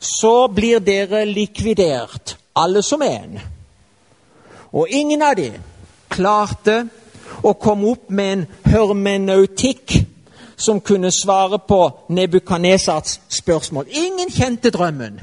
så 0.00 0.48
blir 0.52 0.84
dere 0.84 1.24
likvidert, 1.28 2.36
alle 2.56 2.82
som 2.84 3.02
en. 3.04 3.40
Og 4.72 4.86
ingen 4.90 5.22
av 5.22 5.36
dem 5.36 5.58
klarte 6.10 6.84
å 7.42 7.52
komme 7.52 7.90
opp 7.94 8.10
med 8.10 8.32
en 8.32 8.46
hermenautikk 8.64 9.96
som 10.60 10.80
kunne 10.80 11.10
svare 11.10 11.58
på 11.68 11.80
Nebukadnesars 12.08 13.20
spørsmål. 13.28 13.86
Ingen 13.90 14.30
kjente 14.30 14.70
drømmen. 14.70 15.20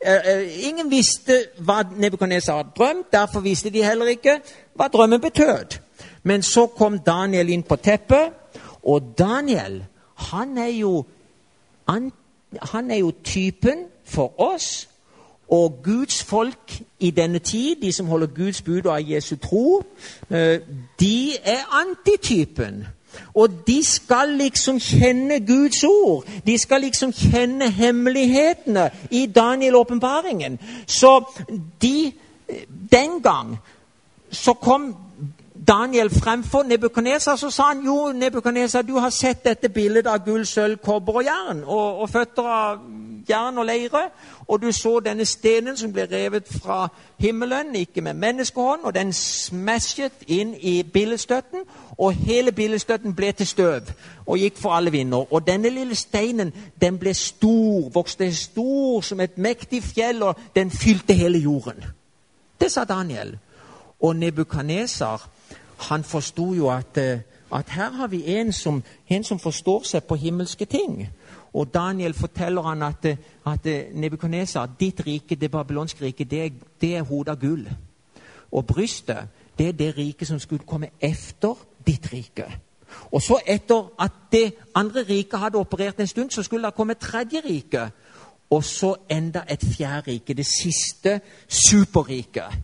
Eh, 0.00 0.14
eh, 0.24 0.68
ingen 0.68 0.90
visste 0.90 1.44
hva 1.58 1.82
Nebukadnesar 1.96 2.56
hadde 2.56 2.76
drømt, 2.76 3.12
derfor 3.12 3.40
visste 3.40 3.70
de 3.70 3.84
heller 3.84 4.06
ikke 4.06 4.38
hva 4.74 4.88
drømmen 4.88 5.20
betød. 5.20 5.78
Men 6.22 6.42
så 6.42 6.66
kom 6.66 6.98
Daniel 6.98 7.48
inn 7.48 7.62
på 7.62 7.76
teppet, 7.76 8.32
og 8.82 9.02
Daniel 9.18 9.84
han 10.14 10.58
er 10.58 10.72
jo, 10.72 11.04
han 12.62 12.90
er 12.90 12.96
jo 12.96 13.12
typen 13.24 13.86
for 14.04 14.40
oss 14.40 14.88
og 15.48 15.80
Guds 15.84 16.24
folk 16.24 16.82
i 17.00 17.10
denne 17.10 17.38
tid, 17.38 17.76
de 17.82 17.92
som 17.92 18.06
holder 18.06 18.26
Guds 18.26 18.62
bud 18.62 18.86
og 18.86 18.94
av 18.94 19.10
Jesu 19.10 19.36
tro, 19.36 19.84
eh, 20.30 20.60
de 21.00 21.32
er 21.44 21.64
antitypen. 21.70 22.86
Og 23.34 23.48
de 23.66 23.84
skal 23.84 24.28
liksom 24.28 24.80
kjenne 24.80 25.46
Guds 25.46 25.84
ord. 25.84 26.24
De 26.46 26.58
skal 26.58 26.80
liksom 26.80 27.12
kjenne 27.12 27.70
hemmelighetene 27.70 28.90
i 29.10 29.26
Daniel-åpenbaringen. 29.26 30.58
Så 30.86 31.40
de 31.82 32.12
Den 32.90 33.22
gang 33.22 33.58
så 34.30 34.52
kom 34.52 34.96
Daniel 35.68 36.10
fremfor 36.10 36.62
Nebukadnesar, 36.62 37.36
så 37.36 37.50
sa 37.50 37.62
han 37.62 37.84
jo 37.84 38.12
Nebukadnesar, 38.12 38.82
du 38.82 38.98
har 38.98 39.10
sett 39.10 39.44
dette 39.44 39.68
bildet 39.68 40.06
av 40.06 40.24
gull, 40.24 40.46
sølv, 40.46 40.76
kobber 40.76 41.12
og 41.12 41.24
jern, 41.24 41.62
og, 41.64 42.00
og 42.02 42.10
føtter 42.10 42.42
av 42.42 42.78
jern 43.28 43.58
og 43.58 43.66
leire. 43.66 44.02
Og 44.48 44.62
du 44.62 44.72
så 44.72 45.00
denne 45.00 45.24
stenen 45.24 45.76
som 45.76 45.92
ble 45.92 46.08
revet 46.10 46.48
fra 46.48 46.88
himmelen, 47.18 47.74
ikke 47.74 48.00
med 48.00 48.14
menneskehånd, 48.14 48.80
og 48.84 48.94
den 48.94 49.12
smashet 49.12 50.12
inn 50.26 50.54
i 50.60 50.82
billedstøtten, 50.82 51.64
og 51.98 52.12
hele 52.12 52.52
billedstøtten 52.52 53.14
ble 53.14 53.32
til 53.32 53.46
støv 53.46 53.80
og 54.26 54.38
gikk 54.38 54.58
for 54.58 54.70
alle 54.70 54.90
vinder. 54.90 55.32
Og 55.32 55.46
denne 55.46 55.70
lille 55.70 55.94
steinen 55.94 56.52
den 56.80 56.98
ble 56.98 57.14
stor, 57.14 57.88
vokste 57.94 58.34
stor 58.34 59.00
som 59.00 59.20
et 59.20 59.38
mektig 59.38 59.82
fjell, 59.82 60.22
og 60.22 60.36
den 60.56 60.70
fylte 60.70 61.14
hele 61.14 61.38
jorden. 61.38 61.84
Det 62.60 62.72
sa 62.72 62.84
Daniel. 62.84 63.38
Og 64.00 64.16
Nebukaneser, 64.16 65.28
han 65.78 66.04
forsto 66.04 66.52
jo 66.54 66.68
at, 66.70 66.96
eh, 66.96 67.18
at, 67.54 67.68
her 67.68 67.90
har 67.90 68.06
vi 68.06 68.36
en 68.36 68.52
som, 68.52 68.82
en 69.08 69.24
som, 69.24 69.38
forstår 69.38 69.82
seg 69.82 70.04
på 70.04 70.14
himmelske 70.14 70.64
ting. 70.64 71.08
Og 71.54 71.74
Daniel 71.74 72.14
forteller 72.14 72.62
han 72.62 72.82
at, 72.82 73.06
at 73.46 73.66
Nebukadnesar, 73.94 74.68
ditt 74.80 75.06
rike, 75.06 75.34
det 75.34 75.50
babylonske 75.50 76.04
riket, 76.04 76.30
det, 76.30 76.52
det 76.80 76.96
er 76.96 77.02
hodet 77.02 77.28
av 77.28 77.40
gull. 77.40 77.68
Og 78.52 78.66
brystet, 78.66 79.28
det 79.58 79.68
er 79.68 79.72
det 79.72 79.96
riket 79.98 80.28
som 80.28 80.38
skulle 80.38 80.66
komme 80.66 80.90
efter 81.00 81.54
ditt 81.86 82.12
rike. 82.12 82.46
Og 83.12 83.22
så 83.22 83.38
etter 83.46 83.92
at 84.00 84.12
det 84.32 84.54
andre 84.74 85.02
riket 85.08 85.38
hadde 85.38 85.58
operert 85.58 86.00
en 86.00 86.06
stund, 86.06 86.30
så 86.30 86.42
skulle 86.42 86.66
det 86.66 86.74
komme 86.74 86.92
et 86.92 86.98
tredje 86.98 87.42
rike. 87.48 87.90
Og 88.50 88.64
så 88.64 88.94
enda 89.10 89.42
et 89.50 89.64
fjerde 89.76 90.10
rike, 90.10 90.34
det 90.34 90.46
siste 90.46 91.20
superriket. 91.48 92.58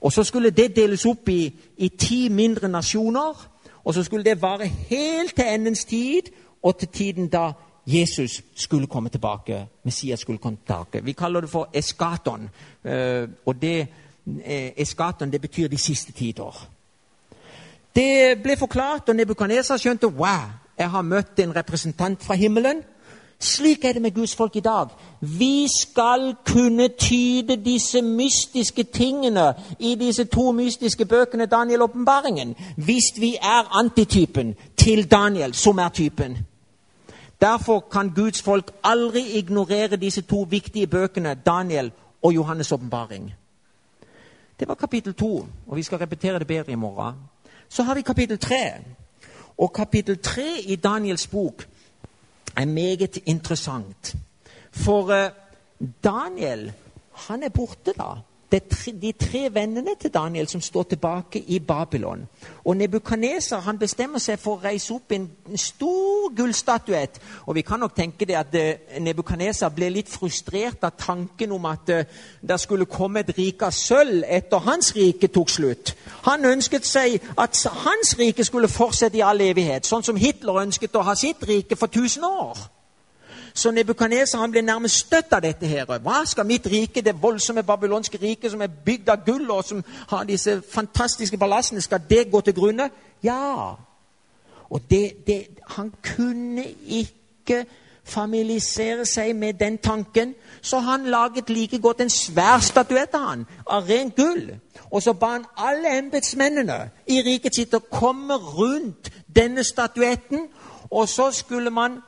Og 0.00 0.12
så 0.12 0.24
skulle 0.24 0.50
det 0.50 0.76
deles 0.76 1.06
opp 1.06 1.28
i, 1.28 1.54
i 1.76 1.88
ti 1.88 2.28
mindre 2.28 2.68
nasjoner. 2.68 3.48
Og 3.84 3.94
så 3.94 4.02
skulle 4.02 4.24
det 4.24 4.42
vare 4.42 4.66
helt 4.66 5.34
til 5.34 5.44
endens 5.54 5.84
tid, 5.84 6.22
og 6.62 6.78
til 6.78 6.88
tiden 6.88 7.28
da 7.28 7.52
Jesus 7.88 8.42
skulle 8.54 8.86
komme 8.86 9.08
tilbake. 9.08 9.66
Messias 9.84 10.20
skulle 10.20 10.38
komme 10.38 10.58
tilbake. 10.66 11.04
Vi 11.04 11.12
kaller 11.12 11.40
det 11.40 11.50
for 11.50 11.68
eskaton. 11.74 12.48
Eh, 12.84 13.28
og 13.46 13.62
det, 13.62 13.86
eh, 14.44 14.72
eskaton 14.76 15.32
det 15.32 15.40
betyr 15.40 15.68
de 15.68 15.78
siste 15.78 16.12
tider. 16.12 16.68
Det 17.94 18.42
ble 18.42 18.56
forklart, 18.56 19.08
og 19.08 19.16
Nebukadneser 19.16 19.76
skjønte 19.76 20.06
wow, 20.06 20.50
jeg 20.78 20.90
har 20.90 21.02
møtt 21.02 21.38
en 21.38 21.56
representant 21.56 22.22
fra 22.22 22.34
himmelen 22.34 22.82
slik 23.40 23.84
er 23.84 23.92
det 23.92 24.02
med 24.02 24.14
Guds 24.14 24.36
folk 24.36 24.56
i 24.56 24.60
dag. 24.60 24.86
Vi 25.20 25.66
skal 25.80 26.34
kunne 26.46 26.88
tyde 26.88 27.56
disse 27.64 28.02
mystiske 28.02 28.82
tingene 28.82 29.54
i 29.78 29.94
disse 29.94 30.24
to 30.24 30.52
mystiske 30.52 31.04
bøkene, 31.04 31.46
Daniel 31.46 31.82
og 31.82 31.90
åpenbaringen, 31.90 32.54
hvis 32.76 33.20
vi 33.20 33.34
er 33.34 33.78
antitypen 33.78 34.54
til 34.76 35.10
Daniel, 35.10 35.54
som 35.54 35.78
er 35.78 35.88
typen. 35.88 36.38
Derfor 37.40 37.80
kan 37.80 38.10
Guds 38.14 38.42
folk 38.42 38.72
aldri 38.84 39.20
ignorere 39.38 39.96
disse 39.96 40.22
to 40.22 40.46
viktige 40.50 40.86
bøkene, 40.86 41.34
Daniel 41.46 41.92
og 42.22 42.32
Johannes' 42.32 42.72
åpenbaring. 42.72 43.34
Det 44.60 44.68
var 44.68 44.74
kapittel 44.74 45.14
to, 45.14 45.46
og 45.66 45.76
vi 45.76 45.82
skal 45.82 45.98
repetere 45.98 46.38
det 46.38 46.46
bedre 46.46 46.72
i 46.72 46.74
morgen. 46.74 47.14
Så 47.68 47.82
har 47.82 47.94
vi 47.94 48.02
kapittel 48.02 48.38
tre. 48.38 48.74
Og 49.58 49.72
kapittel 49.72 50.18
tre 50.22 50.60
i 50.64 50.76
Daniels 50.76 51.26
bok 51.26 51.68
er 52.56 52.64
meget 52.64 53.18
interessant. 53.26 54.16
For 54.70 55.12
eh, 55.12 55.30
Daniel 56.04 56.72
han 57.12 57.42
er 57.42 57.48
borte 57.48 57.92
da. 57.98 58.14
Det 58.52 58.62
er 58.62 58.92
de 59.00 59.12
tre 59.12 59.54
vennene 59.54 59.90
til 60.00 60.10
Daniel 60.10 60.48
som 60.48 60.60
står 60.60 60.82
tilbake 60.82 61.38
i 61.38 61.58
Babylon. 61.58 62.28
Og 62.64 62.76
Nebukadneser 62.76 63.76
bestemmer 63.80 64.18
seg 64.18 64.38
for 64.40 64.56
å 64.56 64.62
reise 64.62 64.94
opp 64.94 65.12
en 65.12 65.26
stor 65.56 66.32
gullstatuett. 66.36 67.20
Og 67.46 67.58
vi 67.58 67.62
kan 67.62 67.80
nok 67.80 67.92
tenke 67.96 68.24
det 68.24 68.38
at 68.40 68.56
Nebukaneser 69.00 69.68
ble 69.68 69.90
litt 69.92 70.08
frustrert 70.08 70.84
av 70.88 70.96
tanken 70.96 71.52
om 71.52 71.68
at 71.68 71.92
uh, 71.92 72.02
det 72.40 72.60
skulle 72.60 72.88
komme 72.88 73.20
et 73.20 73.34
rike 73.36 73.68
av 73.68 73.76
sølv 73.76 74.24
etter 74.24 74.64
hans 74.64 74.94
rike 74.96 75.28
tok 75.28 75.52
slutt. 75.52 75.92
Han 76.30 76.48
ønsket 76.48 76.88
seg 76.88 77.20
at 77.36 77.60
hans 77.84 78.16
rike 78.18 78.48
skulle 78.48 78.72
fortsette 78.72 79.20
i 79.20 79.24
all 79.28 79.44
evighet, 79.44 79.84
sånn 79.84 80.06
som 80.06 80.16
Hitler 80.16 80.64
ønsket 80.64 80.96
å 80.96 81.04
ha 81.04 81.14
sitt 81.18 81.44
rike 81.44 81.76
for 81.76 81.92
1000 81.92 82.24
år. 82.24 82.68
Så 83.58 83.70
Nebukadneser 83.70 84.46
ble 84.46 84.62
nærmest 84.62 85.00
støtt 85.02 85.32
av 85.32 85.42
dette. 85.42 85.66
her. 85.66 85.84
Hva 85.84 86.24
skal 86.26 86.46
mitt 86.46 86.66
rike, 86.66 87.00
det 87.02 87.22
voldsomme 87.22 87.62
babylonske 87.62 88.18
riket 88.22 88.50
som 88.50 88.62
er 88.62 88.70
bygd 88.84 89.08
av 89.08 89.24
gull, 89.26 89.50
og 89.50 89.64
som 89.64 89.84
har 90.08 90.24
disse 90.24 90.62
fantastiske 90.70 91.38
palassene, 91.38 91.80
skal 91.80 92.00
det 92.10 92.30
gå 92.30 92.40
til 92.40 92.54
grunne? 92.54 92.90
Ja. 93.22 93.74
Og 94.70 94.80
det, 94.90 95.26
det, 95.26 95.46
han 95.68 95.92
kunne 96.02 96.64
ikke 96.86 97.66
familisere 98.04 99.06
seg 99.06 99.34
med 99.36 99.52
den 99.52 99.78
tanken, 99.78 100.34
så 100.62 100.78
han 100.78 101.06
laget 101.06 101.50
like 101.50 101.78
godt 101.78 102.00
en 102.00 102.10
svær 102.10 102.60
statuett 102.62 103.14
av 103.14 103.26
han, 103.26 103.46
av 103.66 103.90
rent 103.90 104.16
gull. 104.16 104.52
Og 104.90 105.02
så 105.02 105.12
ba 105.12 105.26
han 105.26 105.44
alle 105.56 105.98
embetsmennene 105.98 106.78
i 107.06 107.22
riket 107.26 107.54
sitt 107.58 107.74
å 107.74 107.82
komme 107.90 108.34
rundt 108.34 109.10
denne 109.36 109.64
statuetten, 109.64 110.46
og 110.90 111.08
så 111.08 111.30
skulle 111.30 111.70
man 111.70 111.98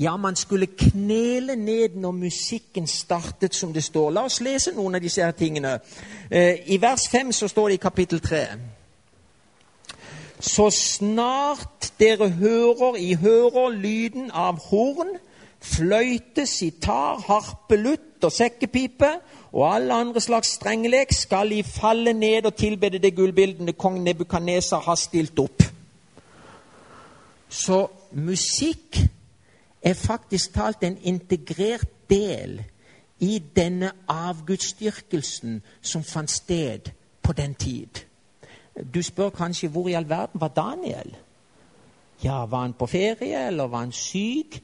ja, 0.00 0.16
man 0.16 0.36
skulle 0.36 0.66
knele 0.66 1.56
ned 1.56 1.96
når 1.96 2.10
musikken 2.10 2.86
startet, 2.86 3.54
som 3.54 3.72
det 3.72 3.84
står. 3.84 4.10
La 4.10 4.22
oss 4.24 4.40
lese 4.40 4.72
noen 4.76 4.94
av 4.94 5.02
disse 5.02 5.24
her 5.24 5.34
tingene. 5.34 5.80
Eh, 6.30 6.60
I 6.66 6.78
vers 6.80 7.08
5 7.10 7.32
så 7.32 7.48
står 7.48 7.68
det 7.68 7.74
i 7.74 7.82
kapittel 7.82 8.20
3. 8.20 8.44
Så 10.40 10.70
snart 10.70 11.92
dere 11.98 12.28
hører 12.28 12.94
i 12.96 13.14
hører 13.14 13.74
lyden 13.74 14.30
av 14.30 14.60
horn, 14.70 15.16
fløyte, 15.60 16.46
sitar, 16.46 17.18
harpe, 17.26 17.76
lutt 17.76 18.22
og 18.22 18.32
sekkepipe 18.32 19.10
og 19.52 19.74
alle 19.74 19.94
andre 19.94 20.20
slags 20.20 20.54
strengelek, 20.60 21.12
skal 21.12 21.52
I 21.52 21.62
falle 21.62 22.12
ned 22.12 22.46
og 22.46 22.54
tilbede 22.54 23.02
det 23.02 23.16
gullbildene 23.16 23.72
kong 23.72 23.98
Nebukaneser 24.02 24.76
har 24.76 24.94
stilt 24.94 25.38
opp. 25.38 25.62
Så 27.48 27.86
musikk 28.12 29.07
er 29.82 29.94
faktisk 29.94 30.54
talt 30.54 30.82
en 30.82 30.98
integrert 31.02 32.10
del 32.10 32.64
i 33.20 33.38
denne 33.56 33.92
avgudsdyrkelsen 34.08 35.62
som 35.82 36.04
fant 36.04 36.30
sted 36.30 36.90
på 37.22 37.32
den 37.32 37.54
tid. 37.54 38.04
Du 38.94 39.02
spør 39.02 39.30
kanskje 39.34 39.68
hvor 39.68 39.88
i 39.88 39.96
all 39.98 40.08
verden 40.08 40.40
var 40.40 40.48
Daniel? 40.48 41.16
Ja, 42.24 42.44
Var 42.46 42.60
han 42.60 42.72
på 42.72 42.86
ferie, 42.86 43.46
eller 43.46 43.66
var 43.66 43.78
han 43.78 43.92
syk? 43.92 44.62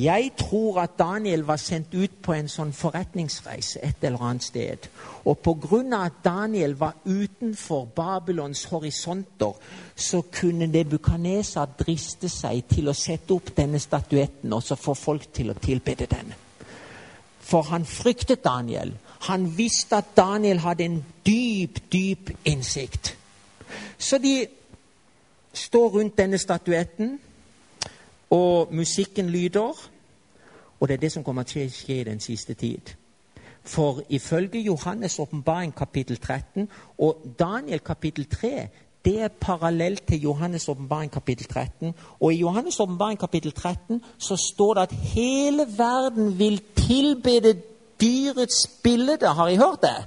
Jeg 0.00 0.32
tror 0.38 0.80
at 0.80 0.98
Daniel 0.98 1.42
var 1.46 1.56
sendt 1.56 1.94
ut 1.94 2.12
på 2.22 2.32
en 2.32 2.48
sånn 2.48 2.70
forretningsreise 2.72 3.82
et 3.84 4.04
eller 4.06 4.22
annet 4.24 4.44
sted. 4.46 4.86
Og 5.28 5.38
pga. 5.44 5.80
at 6.04 6.12
Daniel 6.24 6.74
var 6.78 6.94
utenfor 7.04 7.84
Babylons 7.84 8.64
horisonter, 8.64 9.52
så 9.96 10.22
kunne 10.32 10.66
Nebukadneser 10.66 11.66
driste 11.78 12.28
seg 12.28 12.64
til 12.68 12.88
å 12.88 12.94
sette 12.94 13.34
opp 13.34 13.50
denne 13.56 13.78
statuetten 13.78 14.52
og 14.52 14.62
så 14.62 14.76
få 14.76 14.94
folk 14.94 15.32
til 15.32 15.50
å 15.50 15.58
tilbede 15.60 16.06
den. 16.06 16.32
For 17.40 17.62
han 17.62 17.84
fryktet 17.84 18.44
Daniel. 18.44 18.94
Han 19.20 19.58
visste 19.58 19.96
at 19.96 20.16
Daniel 20.16 20.58
hadde 20.58 20.84
en 20.84 21.04
dyp, 21.26 21.92
dyp 21.92 22.30
innsikt. 22.44 23.16
Så 23.98 24.18
de 24.18 24.46
står 25.52 25.88
rundt 25.88 26.16
denne 26.16 26.38
statuetten 26.38 27.18
og 28.30 28.68
musikken 28.74 29.30
lyder. 29.30 29.90
Og 30.80 30.88
det 30.88 30.94
er 30.94 31.00
det 31.00 31.12
som 31.12 31.24
kommer 31.24 31.42
til 31.42 31.66
å 31.66 31.72
skje 31.72 32.00
i 32.00 32.04
den 32.04 32.20
siste 32.20 32.54
tid. 32.54 32.94
For 33.64 34.00
ifølge 34.08 34.62
Johannes' 34.70 35.20
åpenbaring 35.20 35.74
kapittel 35.76 36.16
13 36.16 36.68
og 36.98 37.16
Daniel 37.38 37.78
kapittel 37.78 38.24
3 38.24 38.68
det 39.04 39.20
er 39.20 39.28
parallelt 39.28 40.06
til 40.06 40.20
Johannes' 40.26 40.68
åpenbaring 40.68 41.10
kapittel 41.12 41.46
13. 41.46 41.94
Og 42.20 42.34
i 42.34 42.44
Johannes' 42.44 42.80
åpenbaring 42.80 43.18
kapittel 43.18 43.52
13 43.52 44.02
så 44.18 44.36
står 44.36 44.74
det 44.74 44.80
at 44.80 44.92
hele 44.92 45.66
verden 45.76 46.38
vil 46.38 46.62
tilbede 46.76 47.62
dyrets 48.00 48.70
bilde. 48.82 49.26
Har 49.26 49.48
I 49.48 49.56
hørt 49.56 49.82
det? 49.82 50.04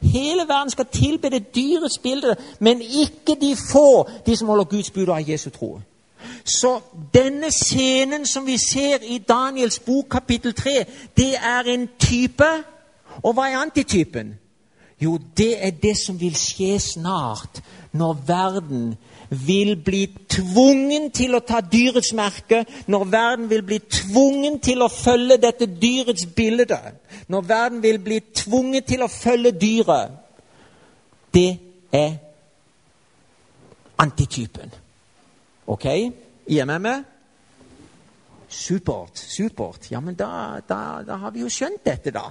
Hele 0.00 0.42
verden 0.48 0.70
skal 0.70 0.86
tilbede 0.92 1.38
dyrets 1.40 1.98
bilde, 1.98 2.36
men 2.58 2.80
ikke 2.80 3.40
de 3.40 3.56
få, 3.72 4.08
de 4.26 4.36
som 4.36 4.48
holder 4.48 4.64
Guds 4.64 4.90
bud 4.90 5.06
og 5.06 5.14
har 5.14 5.24
Jesu 5.28 5.50
tro. 5.50 5.80
Så 6.44 6.80
denne 7.14 7.50
scenen 7.50 8.26
som 8.26 8.46
vi 8.46 8.58
ser 8.58 9.02
i 9.02 9.18
Daniels 9.18 9.78
bok 9.78 10.08
kapittel 10.10 10.54
3, 10.54 10.84
det 11.16 11.34
er 11.36 11.72
en 11.74 11.88
type. 11.98 12.50
Og 13.22 13.34
hva 13.34 13.48
er 13.50 13.60
antitypen? 13.60 14.34
Jo, 15.02 15.18
det 15.36 15.66
er 15.66 15.70
det 15.70 15.96
som 15.98 16.20
vil 16.20 16.36
skje 16.38 16.78
snart, 16.78 17.62
når 17.92 18.18
verden 18.26 18.94
vil 19.30 19.76
bli 19.84 20.06
tvungen 20.28 21.10
til 21.10 21.34
å 21.34 21.40
ta 21.42 21.60
dyrets 21.60 22.12
merke, 22.14 22.64
når 22.86 23.04
verden 23.10 23.48
vil 23.50 23.62
bli 23.66 23.78
tvungen 23.90 24.60
til 24.60 24.84
å 24.84 24.90
følge 24.92 25.40
dette 25.42 25.66
dyrets 25.66 26.26
bilde, 26.36 26.78
når 27.28 27.48
verden 27.48 27.82
vil 27.82 27.98
bli 27.98 28.20
tvunget 28.34 28.86
til 28.92 29.02
å 29.02 29.10
følge 29.10 29.54
dyret, 29.58 30.18
det 31.34 31.50
er 31.92 32.12
antitypen. 33.98 34.70
Ok? 35.66 35.86
Er 36.48 36.64
med 36.64 36.78
meg? 36.78 37.04
Supert. 38.48 39.18
supert. 39.18 39.90
Ja, 39.90 40.00
men 40.00 40.14
da, 40.14 40.60
da, 40.68 41.02
da 41.06 41.16
har 41.16 41.30
vi 41.30 41.40
jo 41.40 41.48
skjønt 41.48 41.84
dette, 41.86 42.10
da. 42.12 42.26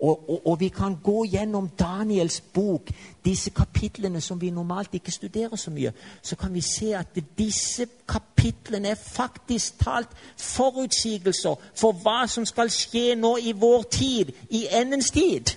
Og, 0.00 0.30
og, 0.30 0.46
og, 0.46 0.60
vi 0.60 0.68
kan 0.68 0.96
gå 1.04 1.26
gjennom 1.28 1.68
Daniels 1.78 2.40
bok, 2.40 2.88
disse 3.24 3.50
kapitlene 3.50 4.20
som 4.20 4.40
vi 4.40 4.50
normalt 4.50 4.94
ikke 4.96 5.12
studerer 5.12 5.56
så 5.56 5.70
mye. 5.70 5.92
Så 6.22 6.36
kan 6.40 6.54
vi 6.54 6.60
se 6.60 6.94
at 6.96 7.18
disse 7.38 7.86
kapitlene 8.08 8.88
er 8.88 8.94
faktisk 8.94 9.78
talt 9.84 10.08
forutsigelser 10.36 11.60
for 11.74 11.92
hva 11.92 12.24
som 12.26 12.46
skal 12.48 12.72
skje 12.72 13.14
nå 13.20 13.36
i 13.44 13.52
vår 13.52 13.82
tid, 13.92 14.32
i 14.48 14.66
endens 14.72 15.10
tid. 15.10 15.52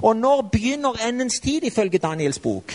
Og 0.00 0.16
når 0.16 0.48
begynner 0.52 1.04
endens 1.08 1.40
tid, 1.40 1.62
ifølge 1.62 1.98
Daniels 1.98 2.38
bok? 2.38 2.72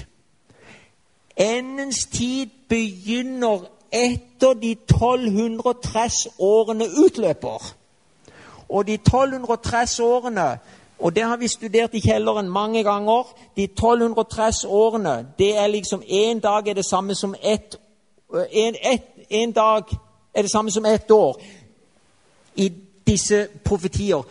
Endens 1.38 2.06
tid 2.06 2.54
begynner 2.70 3.79
etter 3.92 4.54
de 4.54 4.72
1230 4.72 6.30
årene 6.40 6.86
utløper. 7.06 7.76
Og 8.70 8.88
de 8.88 8.94
1230 8.94 10.06
årene 10.06 10.60
og 11.00 11.16
det 11.16 11.24
har 11.24 11.38
vi 11.38 11.48
studert 11.48 11.94
i 11.94 12.00
kjelleren 12.00 12.50
mange 12.50 12.84
ganger. 12.84 13.24
De 13.56 13.64
1230 13.64 14.70
årene, 14.70 15.28
det 15.40 15.58
er 15.58 15.68
liksom 15.68 16.02
én 16.02 16.40
dag 16.40 16.68
er 16.68 16.74
det 16.74 16.86
samme 16.86 17.16
som 17.16 17.36
ett 17.42 17.80
en, 18.52 18.76
et, 18.94 19.04
en 19.30 19.52
dag 19.52 19.84
er 20.34 20.42
det 20.42 20.52
samme 20.52 20.72
som 20.72 20.86
ett 20.86 21.12
år. 21.12 21.42
I 22.56 22.74
disse 23.08 23.48
profetier. 23.66 24.22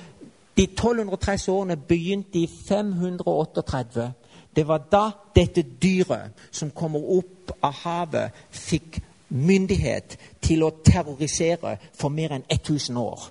De 0.57 0.63
1230 0.63 1.53
årene 1.53 1.77
begynte 1.77 2.39
i 2.39 2.51
538. 2.69 4.13
Det 4.57 4.69
var 4.69 4.79
da 4.79 5.11
dette 5.35 5.63
dyret 5.83 6.31
som 6.51 6.71
kommer 6.71 7.01
opp 7.19 7.53
av 7.63 7.73
havet, 7.73 8.31
fikk 8.51 9.01
myndighet 9.29 10.19
til 10.43 10.63
å 10.63 10.71
terrorisere 10.85 11.77
for 11.95 12.09
mer 12.09 12.33
enn 12.37 12.45
1000 12.51 12.97
år. 12.97 13.31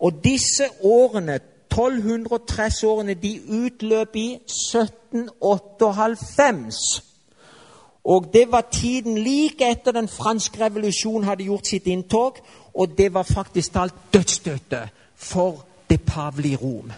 Og 0.00 0.24
disse 0.24 0.64
årene 0.82 1.38
1230-årene 1.70 3.14
de 3.14 3.40
utløp 3.48 4.16
i 4.16 4.34
1798. 4.34 7.02
Og 8.04 8.30
det 8.32 8.52
var 8.52 8.68
tiden 8.72 9.18
like 9.18 9.70
etter 9.70 9.92
den 9.92 10.08
franske 10.08 10.64
revolusjonen 10.64 11.28
hadde 11.28 11.44
gjort 11.44 11.66
sitt 11.66 11.86
inntog. 11.86 12.36
Og 12.74 12.98
det 12.98 13.14
var 13.14 13.22
faktisk 13.22 13.72
talt 13.72 13.94
dødsstøtet 14.12 14.88
for 15.14 15.64
det 15.90 16.00
pavelige 16.06 16.56
Rom. 16.56 16.92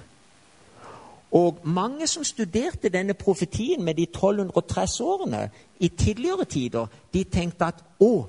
Og 1.33 1.59
mange 1.65 2.07
som 2.07 2.25
studerte 2.25 2.89
denne 2.89 3.15
profetien 3.15 3.85
med 3.85 3.95
de 3.95 4.03
1230 4.03 5.07
årene 5.07 5.51
i 5.81 5.89
tidligere 5.89 6.45
tider, 6.45 6.87
de 7.15 7.25
tenkte 7.25 7.65
at 7.65 7.81
å, 8.01 8.27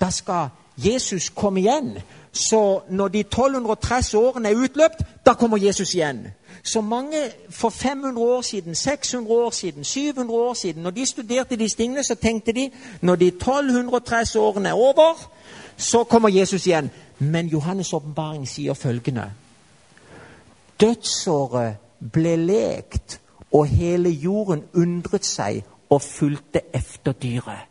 da 0.00 0.10
skal 0.10 0.48
Jesus 0.76 1.28
komme 1.30 1.60
igjen. 1.60 1.98
Så 2.32 2.80
når 2.88 3.08
de 3.08 3.20
1230 3.20 4.18
årene 4.18 4.48
er 4.48 4.56
utløpt, 4.56 5.02
da 5.26 5.34
kommer 5.34 5.56
Jesus 5.56 5.94
igjen. 5.94 6.26
Så 6.62 6.80
mange 6.80 7.16
for 7.50 7.68
500 7.68 8.24
år 8.24 8.40
siden, 8.40 8.74
600 8.74 9.34
år 9.34 9.50
siden, 9.50 9.84
700 9.84 10.38
år 10.38 10.54
siden, 10.54 10.82
når 10.82 10.90
de 10.90 11.06
studerte 11.06 11.56
disse 11.56 11.76
tingene, 11.76 12.04
så 12.04 12.14
tenkte 12.14 12.52
de 12.52 12.70
når 13.00 13.16
de 13.16 13.26
1230 13.26 14.40
årene 14.40 14.68
er 14.68 14.72
over, 14.72 15.30
så 15.76 16.04
kommer 16.04 16.28
Jesus 16.28 16.66
igjen. 16.66 16.90
Men 17.18 17.48
Johannes' 17.48 17.94
åpenbaring 17.94 18.48
sier 18.48 18.74
følgende 18.74 19.30
Dødsåret 20.80 21.76
ble 22.12 22.36
lekt, 22.36 23.20
og 23.52 23.66
hele 23.66 24.10
jorden 24.10 24.64
undret 24.74 25.24
seg 25.24 25.62
og 25.90 26.02
fulgte 26.02 26.60
efter 26.74 27.12
dyret. 27.12 27.66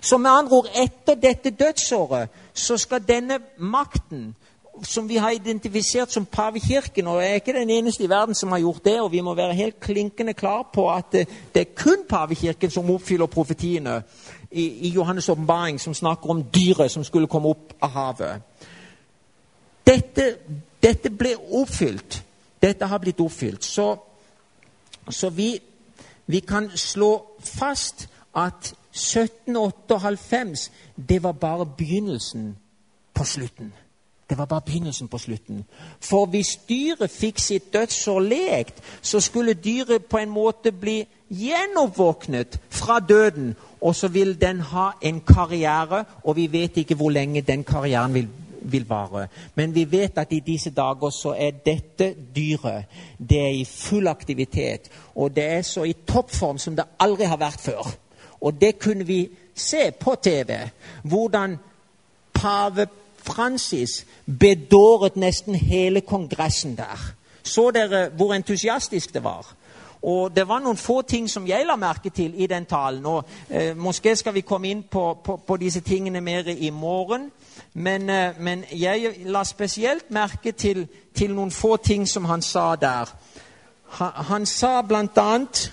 Så 0.00 0.18
med 0.18 0.30
andre 0.30 0.52
ord, 0.52 0.68
etter 0.82 1.14
dette 1.14 1.50
dødsåret 1.50 2.28
så 2.54 2.76
skal 2.76 3.04
denne 3.08 3.38
makten 3.58 4.34
som 4.82 5.08
vi 5.08 5.16
har 5.16 5.30
identifisert 5.30 6.12
som 6.12 6.26
pavekirken, 6.26 7.06
og 7.06 7.22
jeg 7.22 7.30
er 7.30 7.34
ikke 7.34 7.52
den 7.52 7.70
eneste 7.70 8.04
i 8.04 8.08
verden 8.08 8.34
som 8.34 8.52
har 8.52 8.58
gjort 8.58 8.84
det, 8.84 9.00
og 9.00 9.12
vi 9.12 9.20
må 9.20 9.34
være 9.34 9.54
helt 9.54 9.80
klinkende 9.80 10.32
klar 10.32 10.70
på 10.74 10.90
at 10.92 11.04
det, 11.12 11.28
det 11.54 11.60
er 11.60 11.74
kun 11.76 12.04
pavekirken 12.08 12.70
som 12.70 12.90
oppfyller 12.90 13.26
profetiene 13.26 14.02
i, 14.50 14.66
i 14.88 14.98
Johannes' 14.98 15.30
åpenbaring, 15.30 15.80
som 15.80 15.94
snakker 15.94 16.30
om 16.30 16.42
dyret 16.42 16.90
som 16.90 17.04
skulle 17.04 17.26
komme 17.26 17.48
opp 17.48 17.72
av 17.82 17.90
havet. 17.90 18.42
Dette, 19.86 20.34
dette 20.82 21.10
ble 21.10 21.36
oppfylt. 21.52 22.22
Dette 22.66 22.90
har 22.90 22.98
blitt 22.98 23.20
oppfylt. 23.22 23.64
Så, 23.64 23.88
så 25.08 25.30
vi, 25.30 25.52
vi 26.26 26.40
kan 26.42 26.70
slå 26.74 27.12
fast 27.38 28.08
at 28.34 28.74
1798 28.96 30.70
det 30.96 31.22
var 31.22 31.32
bare 31.32 31.66
begynnelsen 31.66 32.56
på 33.14 33.24
slutten. 33.24 33.72
Det 34.30 34.38
var 34.38 34.44
bare 34.44 34.60
begynnelsen 34.66 35.08
på 35.08 35.18
slutten. 35.18 35.64
For 36.00 36.26
hvis 36.26 36.56
dyret 36.68 37.10
fikk 37.10 37.38
sitt 37.38 37.72
dødsår 37.72 38.20
lekt, 38.20 38.82
så 39.02 39.20
skulle 39.20 39.54
dyret 39.54 40.04
på 40.10 40.18
en 40.18 40.30
måte 40.30 40.72
bli 40.72 41.04
gjenoppvåknet 41.30 42.60
fra 42.70 43.00
døden, 43.00 43.54
og 43.80 43.94
så 43.94 44.08
vil 44.08 44.40
den 44.40 44.60
ha 44.60 44.90
en 45.02 45.20
karriere, 45.20 46.04
og 46.24 46.36
vi 46.36 46.52
vet 46.52 46.76
ikke 46.76 46.94
hvor 46.94 47.10
lenge 47.10 47.40
den 47.40 47.64
karrieren 47.64 48.14
vil, 48.14 48.28
vil 48.72 48.88
vare. 48.88 49.26
Men 49.54 49.74
vi 49.74 49.84
vet 49.90 50.18
at 50.18 50.32
i 50.32 50.40
disse 50.40 50.70
dager 50.70 51.10
så 51.10 51.34
er 51.38 51.50
dette 51.66 52.14
dyret 52.36 52.84
det 53.18 53.40
er 53.40 53.54
i 53.54 53.64
full 53.64 54.08
aktivitet, 54.08 54.90
og 55.14 55.36
det 55.36 55.44
er 55.44 55.62
så 55.62 55.82
i 55.82 55.96
toppform 56.06 56.58
som 56.58 56.76
det 56.76 56.84
aldri 56.98 57.24
har 57.24 57.40
vært 57.40 57.60
før. 57.60 57.94
Og 58.40 58.60
det 58.60 58.78
kunne 58.78 59.06
vi 59.06 59.28
se 59.54 59.90
på 60.00 60.14
TV, 60.22 60.68
hvordan 61.02 61.58
pave 62.34 62.86
Francis 63.16 64.06
bedåret 64.38 65.16
nesten 65.16 65.54
hele 65.54 66.00
Kongressen 66.00 66.76
der. 66.76 67.12
Så 67.42 67.70
dere 67.70 68.08
hvor 68.08 68.34
entusiastisk 68.34 69.14
det 69.14 69.24
var? 69.24 69.54
Og 70.02 70.36
Det 70.36 70.48
var 70.48 70.60
noen 70.60 70.76
få 70.76 71.02
ting 71.02 71.30
som 71.30 71.46
jeg 71.48 71.66
la 71.66 71.76
merke 71.76 72.10
til 72.10 72.34
i 72.42 72.46
den 72.46 72.64
talen. 72.64 73.06
og 73.06 73.24
eh, 73.50 73.76
Måske 73.76 74.16
skal 74.16 74.34
vi 74.34 74.40
komme 74.40 74.68
inn 74.68 74.82
på, 74.82 75.18
på, 75.24 75.36
på 75.36 75.56
disse 75.56 75.80
tingene 75.80 76.20
mer 76.20 76.46
i 76.46 76.70
morgen. 76.70 77.30
Men, 77.78 78.10
eh, 78.10 78.40
men, 78.40 78.64
jeg 78.72 79.14
la 79.18 79.44
spesielt 79.44 80.10
merke 80.10 80.52
til, 80.52 80.88
til, 81.14 81.34
noen 81.34 81.50
få 81.50 81.76
ting 81.76 82.08
som 82.08 82.24
han 82.24 82.42
sa 82.42 82.76
der. 82.76 83.10
Han, 83.98 84.12
han 84.14 84.46
sa 84.46 84.80
blant 84.82 85.18
annet 85.18 85.72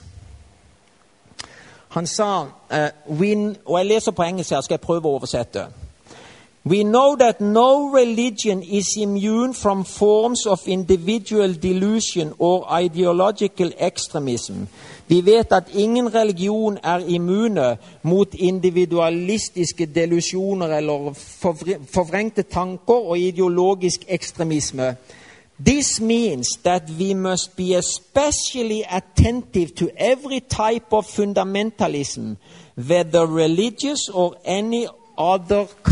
Han 1.89 2.07
sa 2.07 2.41
uh, 2.41 3.17
we, 3.19 3.55
Og 3.65 3.77
jeg 3.77 3.85
leser 3.85 4.11
på 4.11 4.23
engelsk 4.23 4.49
her, 4.49 4.61
skal 4.61 4.73
jeg 4.73 4.81
prøve 4.81 5.07
å 5.07 5.15
oversette. 5.15 5.67
We 6.65 6.83
know 6.83 7.17
that 7.17 7.41
no 7.41 7.89
religion 7.91 8.63
is 8.63 8.95
immune 8.97 9.53
from 9.53 9.83
forms 9.83 10.45
of 10.45 10.65
individual 10.65 11.53
delusion 11.53 12.33
or 12.39 12.71
ideological 12.71 13.71
extremism. 13.77 14.67
Vi 15.07 15.21
vet 15.25 15.51
at 15.51 15.67
ingen 15.75 16.13
religion 16.13 16.77
er 16.83 17.03
immune 17.07 17.77
mot 18.03 18.33
individualistiske 18.33 19.85
delusjoner 19.85 20.77
eller 20.77 21.13
forvrengte 21.93 22.41
tanker 22.43 23.09
og 23.09 23.19
ideologisk 23.19 24.05
ekstremisme. 24.07 24.95
This 25.65 26.01
means 26.01 26.47
that 26.63 26.83
we 26.99 27.13
must 27.13 27.55
be 27.55 27.75
especially 27.77 28.83
attentive 28.89 29.75
to 29.75 29.89
every 29.97 30.39
type 30.39 30.91
of 30.91 31.05
fundamentalism, 31.05 32.37
whether 32.75 33.25
religious 33.25 34.09
or 34.13 34.35
any 34.45 34.85
other 34.85 35.02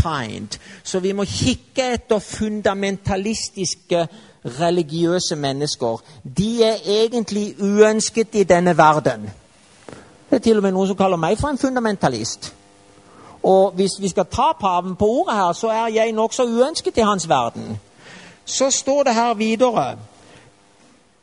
kind. 0.02 0.58
Så 0.82 1.00
vi 1.00 1.12
må 1.12 1.24
kikke 1.24 1.92
etter 1.94 2.18
fundamentalistiske, 2.18 4.08
religiøse 4.44 5.36
mennesker. 5.36 6.02
De 6.36 6.64
er 6.64 6.76
egentlig 6.86 7.54
uønsket 7.60 8.34
i 8.34 8.42
denne 8.42 8.76
verden. 8.76 9.30
Det 10.30 10.36
er 10.36 10.38
til 10.38 10.56
og 10.56 10.62
med 10.62 10.72
noen 10.72 10.88
som 10.88 10.96
kaller 10.96 11.16
meg 11.16 11.38
for 11.38 11.48
en 11.48 11.58
fundamentalist. 11.58 12.54
Og 13.42 13.72
hvis 13.72 13.98
vi 14.00 14.08
skal 14.08 14.26
ta 14.30 14.52
paven 14.60 14.96
på 14.96 15.06
ordet 15.06 15.34
her, 15.34 15.52
så 15.52 15.68
er 15.68 15.86
jeg 15.86 16.12
nokså 16.12 16.42
uønsket 16.42 16.98
i 16.98 17.06
hans 17.06 17.28
verden. 17.28 17.78
Så 18.44 18.70
står 18.70 19.02
det 19.02 19.14
her 19.14 19.34
videre 19.34 19.98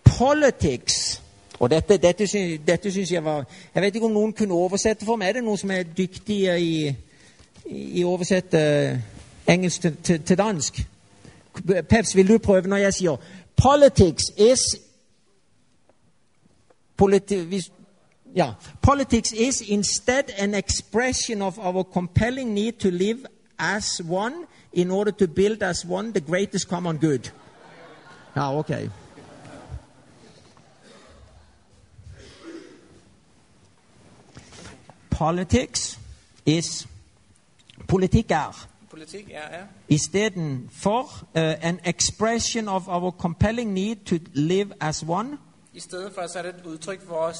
Politics 0.04 1.22
og 1.60 1.70
dette, 1.70 1.98
dette, 1.98 2.26
dette 2.68 2.92
syns 2.92 3.12
jeg 3.12 3.24
var 3.24 3.46
Jeg 3.76 3.84
vet 3.84 3.96
ikke 3.96 4.06
om 4.06 4.14
noen 4.14 4.34
kunne 4.34 4.54
oversette 4.54 5.06
for 5.06 5.16
meg. 5.16 5.30
Er 5.30 5.40
det 5.40 5.44
noen 5.44 5.58
som 5.58 5.72
er 5.72 5.84
dyktige 5.84 6.60
i 6.60 6.96
i 7.69 8.03
oversette 8.03 8.60
eh, 8.60 8.99
engelsk 9.47 9.82
til, 9.82 9.95
til, 10.03 10.23
til, 10.23 10.38
dansk. 10.38 10.88
Pevs, 11.89 12.15
vil 12.15 12.27
du 12.27 12.38
prøve 12.38 12.67
når 12.67 12.77
jeg 12.77 12.93
sier 12.93 13.15
Politics 13.58 14.23
is 14.38 14.60
politi 16.97 17.62
yeah. 18.38 18.53
Politics 18.82 19.32
is 19.32 19.62
instead 19.62 20.23
an 20.38 20.53
expression 20.53 21.41
of 21.41 21.60
our 21.60 21.84
compelling 21.84 22.53
need 22.53 22.71
to 22.79 22.89
live 22.91 23.25
as 23.60 24.01
one 24.10 24.34
in 24.73 24.91
order 24.91 25.12
to 25.12 25.27
build 25.27 25.63
as 25.63 25.86
one 25.86 26.13
the 26.13 26.21
greatest 26.21 26.69
common 26.69 26.97
good. 26.97 27.32
Ja, 28.36 28.58
ok. 28.58 28.89
Politics 35.10 35.99
is 36.45 36.88
politikk 37.89 38.32
er. 38.32 38.67
Politikk 38.89 39.30
ja, 39.30 39.58
ja. 39.58 39.63
Istedenfor 39.88 41.02
uh, 41.02 41.30
an 41.62 41.80
expression 41.86 42.67
of 42.67 42.88
our 42.88 43.12
compelling 43.12 43.73
need 43.73 43.95
to 44.06 44.15
live 44.34 44.73
as 44.80 45.06
one. 45.08 45.38
I 45.73 45.80
stedet 45.80 46.12
for 46.13 46.28
så 46.28 46.39
er 46.39 46.43
det 46.43 46.56
et 46.56 46.65
uttrykk 46.65 47.02
for 47.08 47.15
vårt 47.15 47.36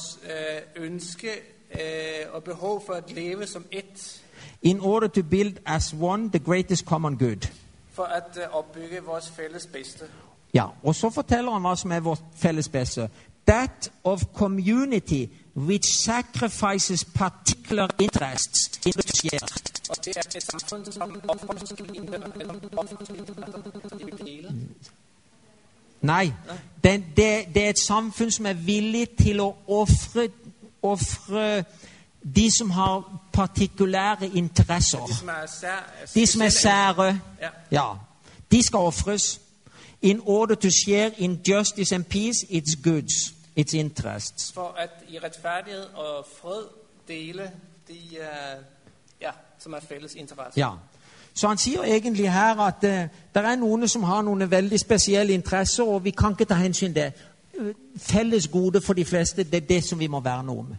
uh, 0.76 0.84
ønske 0.84 1.28
uh, 1.74 2.34
og 2.34 2.44
behov 2.44 2.82
for 2.86 2.94
å 2.94 3.00
leve 3.14 3.46
som 3.46 3.64
ett. 3.72 4.22
In 4.62 4.80
order 4.80 5.08
to 5.08 5.22
build 5.22 5.58
as 5.66 5.94
one 6.00 6.30
the 6.30 6.38
greatest 6.38 6.86
common 6.86 7.18
good. 7.18 7.48
For 7.92 8.02
å 8.02 8.20
uh, 8.40 8.58
oppbygge 8.58 9.00
vårt 9.06 9.30
felles 9.36 9.66
beste. 9.66 10.04
Ja, 10.54 10.66
og 10.82 10.94
så 10.94 11.10
forteller 11.10 11.52
han 11.52 11.62
hva 11.62 11.76
som 11.76 11.92
er 11.92 12.00
vårt 12.00 12.22
felles 12.36 12.68
beste. 12.68 13.08
That 13.46 13.90
of 14.04 14.22
community 14.34 15.28
which 15.54 15.84
sacrifices 16.04 17.04
particular 17.04 17.88
interests 17.98 18.80
Nei. 26.00 26.32
Det, 26.84 27.04
det, 27.16 27.54
det, 27.54 27.64
er 27.64 27.70
et 27.70 27.78
samfunn 27.78 28.30
som 28.30 28.46
er 28.46 28.52
villig 28.52 29.08
til 29.20 29.40
å 29.40 29.50
ofre 29.68 31.64
de 32.36 32.46
som 32.58 32.70
har 32.70 33.02
partikulære 33.32 34.30
interesser. 34.34 35.04
De 36.14 36.26
som 36.26 36.42
er 36.42 36.48
sære. 36.48 37.20
Ja. 37.72 37.92
De 38.50 38.62
skal 38.62 38.78
ofres. 38.78 39.40
In 40.02 40.20
order 40.24 40.54
to 40.54 40.70
share 40.70 41.12
in 41.18 41.40
justice 41.48 41.94
and 41.94 42.04
peace, 42.04 42.46
its 42.48 42.76
goods, 42.84 43.34
its 43.56 43.74
interests. 43.74 44.52
For 44.52 44.74
at 44.78 44.90
i 45.08 45.18
rettferdighet 45.18 45.86
og 45.94 46.26
fred 46.40 46.64
dele 47.08 47.50
de 47.88 47.98
uh 48.20 48.79
som 49.60 49.72
er 49.72 49.80
felles 49.88 50.14
interesse. 50.14 50.60
Ja. 50.60 50.70
Så 51.34 51.48
han 51.48 51.58
sier 51.58 51.82
egentlig 51.82 52.32
her 52.32 52.60
at 52.60 52.84
uh, 52.84 52.90
det 53.34 53.44
er 53.44 53.56
noen 53.56 53.88
som 53.88 54.02
har 54.02 54.22
noen 54.22 54.50
veldig 54.50 54.80
spesielle 54.80 55.32
interesser, 55.32 55.84
og 55.84 56.04
vi 56.04 56.10
kan 56.10 56.34
ikke 56.34 56.44
ta 56.44 56.54
hensyn 56.54 56.94
til 56.94 57.02
det. 57.02 57.12
Eh, 57.60 57.74
felles 57.96 58.48
gode 58.48 58.80
for 58.80 58.92
de 58.92 59.04
fleste, 59.04 59.44
det 59.44 59.62
er 59.62 59.66
det 59.68 59.84
som 59.84 59.98
vi 59.98 60.06
må 60.06 60.20
verne 60.20 60.50
om. 60.52 60.74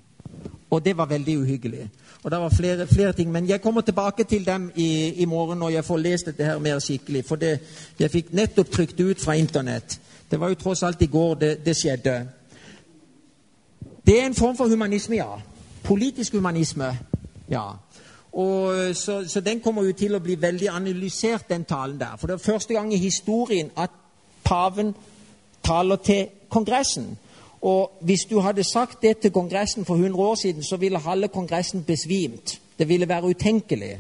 Og 0.70 0.86
det 0.86 0.98
var 0.98 1.06
veldig 1.06 1.38
uhyggelig. 1.40 1.90
Og 2.24 2.32
det 2.32 2.40
var 2.40 2.50
flere, 2.50 2.88
flere 2.88 3.14
ting, 3.14 3.32
Men 3.32 3.50
jeg 3.50 3.62
kommer 3.62 3.82
tilbake 3.82 4.24
til 4.24 4.46
dem 4.46 4.72
i, 4.76 5.08
i, 5.08 5.26
morgen 5.26 5.60
når 5.60 5.70
jeg 5.70 5.86
får 5.86 5.98
lest 5.98 6.26
dette 6.26 6.44
her 6.44 6.60
mer 6.60 6.80
skikkelig. 6.80 7.26
For 7.26 7.36
det, 7.36 7.60
jeg 8.00 8.12
fikk 8.12 8.34
nettopp 8.34 8.70
trykt 8.72 9.00
ut 9.00 9.22
fra 9.22 9.34
Internett. 9.34 10.00
Det 10.32 10.40
var 10.40 10.50
jo 10.50 10.56
tross 10.56 10.84
alt 10.84 11.02
i 11.02 11.06
går 11.06 11.34
det, 11.36 11.66
det 11.66 11.78
skjedde. 11.78 12.28
Det 14.06 14.22
er 14.22 14.26
en 14.26 14.36
form 14.36 14.58
for 14.58 14.68
humanisme, 14.68 15.16
ja. 15.16 15.28
Politisk 15.84 16.34
humanisme. 16.34 16.98
Ja. 17.50 17.64
Og 18.32 18.96
så, 18.96 19.24
så, 19.28 19.40
den 19.40 19.60
kommer 19.60 19.84
jo 19.84 19.94
til 19.94 20.16
å 20.16 20.22
bli 20.24 20.38
veldig 20.40 20.70
analysert, 20.72 21.50
den 21.50 21.66
talen 21.68 22.00
der. 22.00 22.16
For 22.18 22.28
det 22.28 22.38
er 22.38 22.46
første 22.46 22.74
gang 22.74 22.94
i 22.94 22.98
historien 22.98 23.72
at 23.76 23.92
paven 24.44 24.94
taler 25.64 25.96
til 25.96 26.28
Kongressen. 26.50 27.18
Og 27.62 27.92
hvis 28.02 28.24
du 28.30 28.40
hadde 28.40 28.64
sagt 28.64 29.02
det 29.02 29.18
til 29.18 29.32
Kongressen 29.32 29.86
for 29.86 29.96
100 29.96 30.24
år 30.24 30.36
siden, 30.36 30.64
så 30.64 30.78
ville 30.78 31.00
halve 31.00 31.28
Kongressen 31.28 31.84
besvimt. 31.84 32.62
Det 32.80 32.88
ville 32.88 33.08
være 33.08 33.24
utenkelig. 33.36 34.00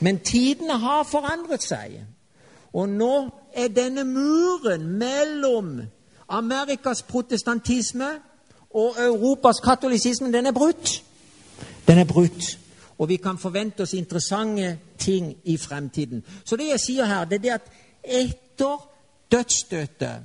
Men 0.00 0.18
tidene 0.18 0.78
har 0.78 1.02
forandret 1.02 1.62
seg. 1.62 1.98
Og 2.72 2.88
nå 2.88 3.28
er 3.52 3.68
denne 3.68 4.04
muren 4.04 4.86
mellom 4.98 5.80
Amerikas 6.28 7.02
protestantisme 7.02 8.08
og 8.70 8.96
Europas 9.00 9.60
katolisisme 9.64 10.32
den 10.32 10.46
er 10.46 10.52
brutt. 10.52 11.02
Den 11.88 11.98
er 11.98 12.04
brutt. 12.04 12.58
Og 12.98 13.08
vi 13.08 13.16
kan 13.16 13.38
forvente 13.38 13.82
oss 13.82 13.94
interessante 13.94 14.78
ting 14.98 15.36
i 15.44 15.56
fremtiden. 15.56 16.24
Så 16.44 16.56
det 16.56 16.68
jeg 16.68 16.80
sier 16.80 17.06
her, 17.06 17.24
det 17.24 17.38
er 17.38 17.42
det 17.42 17.54
at 17.54 17.70
etter 18.04 18.88
dødsstøtet 19.30 20.22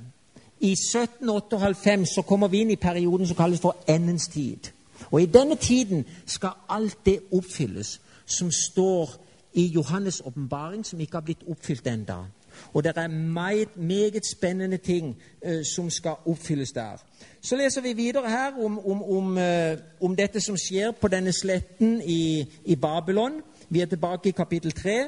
i 0.60 0.72
1798 0.72 2.08
så 2.14 2.22
kommer 2.22 2.48
vi 2.48 2.60
inn 2.64 2.70
i 2.70 2.80
perioden 2.80 3.26
som 3.26 3.36
kalles 3.36 3.60
for 3.60 3.76
endens 3.88 4.28
tid. 4.28 4.70
Og 5.10 5.22
i 5.22 5.26
denne 5.26 5.56
tiden 5.56 6.04
skal 6.26 6.56
alt 6.68 6.98
det 7.06 7.20
oppfylles 7.32 8.00
som 8.26 8.50
står 8.50 9.10
i 9.54 9.68
Johannes' 9.76 10.26
åpenbaring, 10.26 10.86
som 10.86 11.00
ikke 11.00 11.16
har 11.16 11.20
blitt 11.20 11.44
oppfylt 11.48 11.86
enda. 11.86 12.24
Og 12.72 12.84
det 12.84 12.92
er 12.96 13.08
meget, 13.08 13.76
meget 13.76 14.26
spennende 14.26 14.76
ting 14.76 15.16
eh, 15.42 15.64
som 15.64 15.90
skal 15.90 16.14
oppfylles 16.26 16.72
der. 16.72 17.02
Så 17.40 17.56
leser 17.56 17.80
vi 17.80 17.92
videre 17.92 18.30
her 18.30 18.64
om, 18.64 18.78
om, 18.86 19.02
om, 19.02 19.38
eh, 19.38 19.78
om 20.00 20.16
dette 20.16 20.40
som 20.40 20.56
skjer 20.56 20.90
på 20.90 21.08
denne 21.08 21.32
sletten 21.32 22.02
i, 22.04 22.46
i, 22.64 22.76
Babylon. 22.76 23.42
Vi 23.68 23.80
er 23.80 23.86
tilbake 23.86 24.28
i 24.28 24.32
kapittel 24.32 24.72
3. 24.72 25.04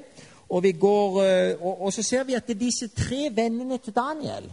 Og, 0.48 0.64
går, 0.80 1.10
uh, 1.10 1.66
og, 1.66 1.82
og 1.82 1.92
så 1.92 2.02
ser 2.02 2.24
vi 2.24 2.34
at 2.34 2.48
disse 2.60 2.88
tre 2.88 3.28
vennene 3.34 3.78
til 3.78 3.92
Daniel 3.92 4.52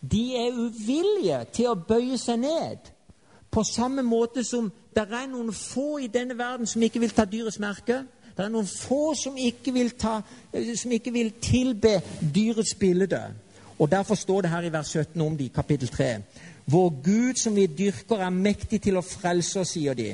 de 0.00 0.36
er 0.36 0.54
uvillige 0.54 1.40
til 1.52 1.72
å 1.72 1.78
bøye 1.88 2.18
seg 2.18 2.42
ned. 2.44 2.92
På 3.50 3.64
samme 3.64 4.02
måte 4.02 4.44
som 4.44 4.70
det 4.94 5.04
er 5.04 5.26
noen 5.30 5.52
få 5.54 5.98
i 6.02 6.10
denne 6.12 6.36
verden 6.38 6.66
som 6.66 6.82
ikke 6.82 7.00
vil 7.00 7.14
ta 7.14 7.24
dyrets 7.24 7.58
merke. 7.58 8.02
Det 8.38 8.44
er 8.46 8.52
noen 8.54 8.68
få 8.70 9.16
som 9.18 9.34
ikke 9.34 9.72
vil, 9.74 9.88
ta, 9.98 10.20
som 10.78 10.92
ikke 10.94 11.10
vil 11.10 11.32
tilbe 11.42 11.96
dyrets 12.22 12.76
bilde. 12.78 13.18
Og 13.78 13.90
Derfor 13.90 14.14
står 14.14 14.44
det 14.46 14.50
her 14.50 14.62
i 14.62 14.70
vers 14.72 14.92
17 14.94 15.20
om 15.20 15.34
de, 15.36 15.48
kapittel 15.48 15.88
3. 15.88 16.12
Vår 16.70 17.02
Gud 17.02 17.34
som 17.42 17.56
vi 17.56 17.66
dyrker, 17.66 18.22
er 18.22 18.30
mektig 18.30 18.78
til 18.84 19.00
å 19.00 19.02
frelse 19.02 19.58
oss, 19.58 19.74
sier 19.74 19.98
de. 19.98 20.12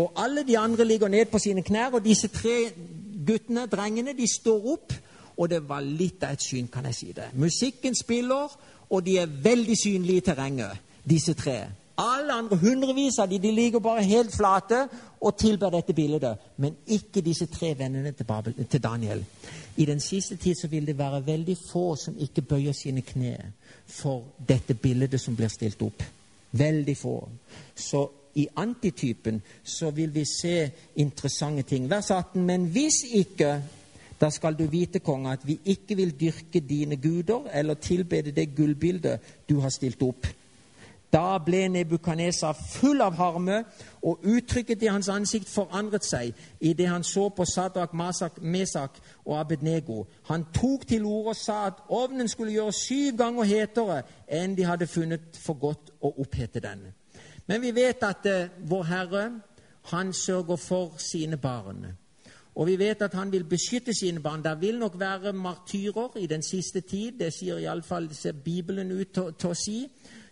Og 0.00 0.16
alle 0.16 0.46
de 0.48 0.56
andre 0.56 0.84
ligger 0.88 1.12
ned 1.12 1.28
på 1.28 1.38
sine 1.38 1.60
knær, 1.62 1.98
og 1.98 2.04
disse 2.04 2.32
tre 2.32 2.70
guttene, 3.26 3.66
drengene, 3.68 4.16
de 4.16 4.28
står 4.32 4.72
opp. 4.72 4.96
Og 5.36 5.50
det 5.52 5.60
var 5.68 5.84
litt 5.84 6.24
av 6.24 6.38
et 6.38 6.40
syn, 6.40 6.72
kan 6.72 6.88
jeg 6.88 6.96
si 6.96 7.12
det. 7.12 7.34
Musikken 7.36 7.94
spiller, 7.94 8.48
og 8.88 9.04
de 9.04 9.18
er 9.20 9.40
veldig 9.44 9.76
synlige 9.76 10.22
i 10.22 10.24
terrenget, 10.24 10.80
disse 11.04 11.36
tre. 11.36 11.66
Alle 11.98 12.32
andre, 12.32 12.56
hundrevis 12.56 13.18
av 13.18 13.28
de, 13.30 13.38
de 13.40 13.50
ligger 13.52 13.80
bare 13.80 14.04
helt 14.04 14.34
flate 14.34 14.82
og 15.20 15.36
tilber 15.38 15.72
dette 15.72 15.94
bildet. 15.96 16.42
Men 16.60 16.76
ikke 16.86 17.22
disse 17.24 17.46
tre 17.46 17.72
vennene 17.78 18.12
til, 18.12 18.26
Babel, 18.28 18.54
til, 18.68 18.82
Daniel. 18.82 19.24
I 19.76 19.84
den 19.84 20.00
siste 20.00 20.36
tid 20.36 20.54
så 20.60 20.68
vil 20.68 20.86
det 20.86 20.98
være 20.98 21.26
veldig 21.26 21.56
få 21.70 21.86
som 21.96 22.18
ikke 22.18 22.42
bøyer 22.42 22.76
sine 22.76 23.00
kne 23.00 23.36
for 23.86 24.24
dette 24.48 24.74
bildet 24.74 25.20
som 25.20 25.36
blir 25.36 25.48
stilt 25.48 25.82
opp. 25.82 26.04
Veldig 26.52 26.96
få. 26.96 27.16
Så 27.74 28.04
i 28.36 28.46
antitypen 28.56 29.40
så 29.64 29.90
vil 29.90 30.12
vi 30.14 30.24
se 30.28 30.70
interessante 30.96 31.62
ting. 31.62 31.90
Vers 31.90 32.10
18. 32.10 32.44
Men 32.44 32.68
hvis 32.72 33.02
ikke 33.12 33.62
da 34.20 34.30
skal 34.30 34.56
du 34.56 34.66
vite, 34.66 34.98
konge, 34.98 35.32
at 35.32 35.44
vi 35.44 35.58
ikke 35.64 35.96
vil 35.96 36.14
dyrke 36.20 36.60
dine 36.60 36.96
guder 36.96 37.48
eller 37.52 37.74
tilbede 37.74 38.32
det 38.32 38.54
gullbildet 38.56 39.20
du 39.48 39.60
har 39.60 39.68
stilt 39.68 40.02
opp. 40.02 40.26
Da 41.16 41.38
ble 41.40 41.62
Nebukadnesa 41.72 42.50
full 42.52 43.00
av 43.00 43.14
harme, 43.16 43.62
og 44.04 44.26
uttrykket 44.28 44.82
i 44.84 44.90
hans 44.92 45.08
ansikt 45.08 45.48
forandret 45.48 46.04
seg 46.04 46.36
idet 46.60 46.90
han 46.90 47.04
så 47.04 47.30
på 47.32 47.46
Sadrak, 47.48 47.94
Masak, 47.96 48.36
Mesak 48.42 49.00
og 49.24 49.38
Abednego. 49.40 50.04
Han 50.28 50.44
tok 50.54 50.84
til 50.86 51.08
orde 51.08 51.32
og 51.32 51.40
sa 51.40 51.62
at 51.70 51.80
ovnen 51.88 52.28
skulle 52.28 52.52
gjøres 52.52 52.84
syv 52.84 53.16
ganger 53.16 53.48
hetere 53.48 54.02
enn 54.28 54.58
de 54.58 54.68
hadde 54.68 54.90
funnet 54.92 55.40
for 55.40 55.56
godt 55.56 55.94
å 56.04 56.12
opphete 56.20 56.60
den. 56.60 56.84
Men 57.48 57.62
vi 57.64 57.72
vet 57.72 58.04
at 58.04 58.26
eh, 58.26 58.50
Vår 58.68 58.84
Herre 58.90 59.30
han 59.90 60.12
sørger 60.12 60.56
for 60.56 60.98
sine 60.98 61.36
barn. 61.36 61.86
Og 62.56 62.66
vi 62.66 62.76
vet 62.76 63.02
at 63.02 63.14
han 63.14 63.32
vil 63.32 63.44
beskytte 63.44 63.94
sine 63.94 64.20
barn. 64.20 64.44
Det 64.44 64.60
vil 64.60 64.78
nok 64.78 65.00
være 65.00 65.32
martyrer 65.32 66.16
i 66.18 66.26
den 66.26 66.42
siste 66.42 66.80
tid. 66.80 67.18
Det 67.20 67.32
sier 67.32 67.58
iallfall 67.58 68.08
Bibelen 68.44 68.92
ut 68.92 69.12
til, 69.12 69.50
å 69.50 69.54
si. 69.54 69.84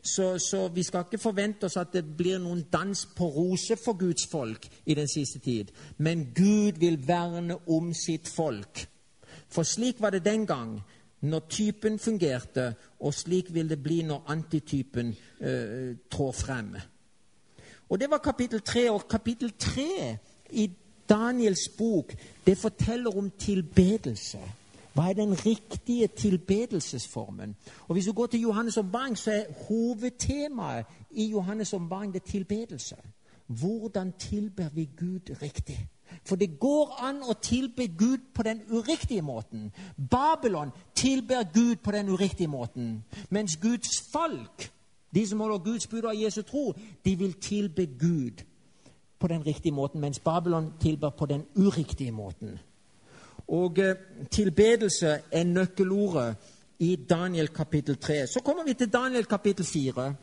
Så, 0.05 0.39
så, 0.39 0.69
vi 0.69 0.83
skal 0.83 1.07
ikke 1.07 1.19
forvente 1.19 1.65
oss 1.65 1.79
at 1.81 1.95
det 1.97 2.03
blir 2.17 2.37
noen 2.39 2.67
dans 2.73 3.07
på 3.17 3.29
roser 3.33 3.79
for 3.81 3.97
Guds 3.97 4.27
folk 4.29 4.67
i 4.87 4.95
den 4.95 5.09
siste 5.09 5.39
tid. 5.41 5.71
Men 5.97 6.27
Gud 6.37 6.77
vil 6.79 6.99
verne 7.09 7.57
om 7.69 7.95
sitt 7.97 8.29
folk. 8.29 8.85
For 9.49 9.65
slik 9.65 10.03
var 10.05 10.13
det 10.13 10.25
den 10.25 10.45
gang, 10.47 10.77
når 11.25 11.47
typen 11.49 11.99
fungerte, 11.99 12.75
og 13.01 13.15
slik 13.15 13.49
vil 13.55 13.71
det 13.71 13.81
bli 13.83 14.03
når 14.05 14.29
antitypen 14.29 15.15
uh, 15.41 15.97
trår 16.13 16.33
frem. 16.33 16.75
Og 17.89 18.01
Det 18.01 18.11
var 18.11 18.19
kapittel 18.19 18.61
tre. 18.61 18.91
Og 18.91 19.09
kapittel 19.09 19.53
tre 19.59 20.19
i 20.51 20.71
Daniels 21.09 21.69
bok 21.79 22.15
det 22.47 22.59
forteller 22.59 23.17
om 23.17 23.31
tilbedelse. 23.31 24.39
Hva 24.95 25.09
er 25.11 25.13
den 25.13 25.47
riktige 25.47 26.07
tilbedelsesformen? 26.07 27.57
Og 27.89 27.93
Hvis 27.93 28.05
du 28.05 28.13
går 28.13 28.27
til 28.27 28.45
Johannes' 28.45 28.79
ombaring, 28.79 29.19
så 29.19 29.31
er 29.33 29.53
hovedtemaet 29.69 30.87
i 31.11 31.35
Johannes' 31.35 31.75
ombaring 31.75 32.15
det 32.15 32.23
tilbedelse. 32.23 32.97
Hvordan 33.47 34.13
tilber 34.19 34.69
vi 34.69 34.89
Gud 34.97 35.43
riktig? 35.43 35.89
For 36.25 36.37
det 36.37 36.61
går 36.61 36.97
an 37.03 37.23
å 37.23 37.35
tilbe 37.43 37.89
Gud 37.89 38.19
på 38.35 38.43
den 38.43 38.61
uriktige 38.71 39.23
måten. 39.23 39.73
Babylon 40.11 40.71
tilber 40.95 41.43
Gud 41.55 41.77
på 41.77 41.91
den 41.91 42.09
uriktige 42.09 42.49
måten. 42.49 43.05
Mens 43.31 43.57
Guds 43.57 44.01
folk, 44.13 44.73
de 45.15 45.27
som 45.27 45.41
holder 45.41 45.59
Guds 45.59 45.87
bud 45.87 46.03
og 46.03 46.23
Jesu 46.23 46.43
tro, 46.43 46.73
de 47.05 47.17
vil 47.17 47.33
tilbe 47.33 47.87
Gud 47.87 48.45
på 49.19 49.27
den 49.27 49.47
riktige 49.47 49.73
måten, 49.73 50.01
mens 50.01 50.19
Babylon 50.19 50.73
tilber 50.81 51.11
på 51.11 51.27
den 51.27 51.45
uriktige 51.57 52.13
måten. 52.13 52.59
Og 53.49 53.79
eh, 53.79 53.97
tilbedelse 54.31 55.19
er 55.33 55.45
nøkkelordet 55.45 56.37
i 56.79 56.97
Daniel 56.97 57.49
kapittel 57.49 57.97
3. 57.97 58.27
Så 58.27 58.41
kommer 58.45 58.65
vi 58.65 58.75
til 58.75 58.93
Daniel 58.93 59.25
kapittel 59.25 59.67
4. 59.67 60.15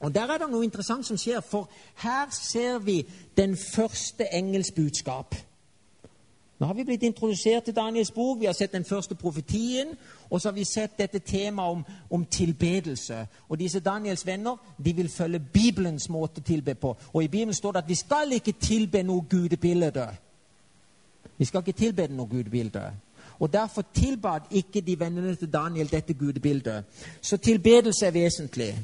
Og 0.00 0.14
Der 0.14 0.22
er 0.22 0.38
det 0.38 0.50
noe 0.50 0.64
interessant 0.64 1.06
som 1.06 1.16
skjer, 1.16 1.40
for 1.40 1.70
her 2.02 2.26
ser 2.30 2.78
vi 2.78 3.06
den 3.36 3.56
første 3.56 4.24
engels 4.32 4.72
budskap. 4.76 5.34
Nå 6.58 6.66
har 6.66 6.74
vi 6.74 6.84
blitt 6.84 7.02
introdusert 7.02 7.64
til 7.64 7.76
Daniels 7.76 8.10
bok, 8.10 8.40
vi 8.40 8.46
har 8.46 8.52
sett 8.52 8.72
den 8.72 8.84
første 8.84 9.14
profetien, 9.14 9.88
og 10.30 10.40
så 10.40 10.48
har 10.48 10.54
vi 10.54 10.64
sett 10.64 10.98
dette 10.98 11.18
temaet 11.18 11.70
om, 11.70 11.84
om, 12.10 12.24
tilbedelse. 12.24 13.26
Og 13.48 13.58
disse 13.58 13.80
Daniels 13.80 14.26
venner 14.26 14.56
de 14.84 14.92
vil 14.96 15.08
følge 15.08 15.40
Bibelens 15.52 16.08
måte 16.08 16.40
å 16.40 16.44
tilbe 16.44 16.74
på. 16.74 16.96
Og 17.12 17.24
i 17.24 17.28
Bibelen 17.28 17.54
står 17.54 17.72
det 17.72 17.82
at 17.82 17.88
vi 17.88 17.94
skal 17.94 18.32
ikke 18.32 18.56
tilbe 18.60 19.02
noe 19.02 19.26
gudebilde. 19.30 20.08
Vi 21.38 21.44
skal 21.44 21.60
ikke 21.60 21.78
tilbe 21.78 22.06
noe 22.08 22.28
gudebilde. 22.28 22.92
Og 23.38 23.52
Derfor 23.52 23.84
tilbad 23.94 24.40
ikke 24.50 24.80
de 24.80 24.98
vennene 24.98 25.34
til 25.34 25.52
Daniel 25.52 25.90
dette 25.90 26.14
gudebildet. 26.14 26.84
Så 27.20 27.36
tilbedelse 27.36 28.06
er 28.06 28.10
vesentlig. 28.10 28.76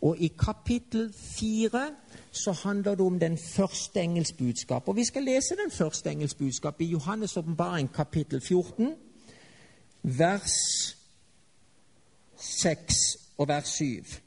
Og 0.00 0.16
i 0.18 0.32
kapittel 0.38 1.12
fire 1.38 1.90
så 2.30 2.52
handler 2.52 2.94
det 2.94 3.00
om 3.00 3.18
den 3.20 3.38
første 3.38 4.00
engels 4.00 4.32
budskap. 4.32 4.88
Og 4.88 4.96
Vi 4.96 5.04
skal 5.04 5.22
lese 5.22 5.56
den 5.64 5.70
første 5.70 6.10
engels 6.10 6.34
budskap 6.34 6.80
i 6.80 6.94
Johannes' 6.94 7.38
åpenbaring, 7.38 7.92
kapittel 7.92 8.40
14, 8.40 8.94
vers 10.02 10.52
6 12.36 12.94
og 13.38 13.48
vers 13.48 13.68
7. 13.68 14.25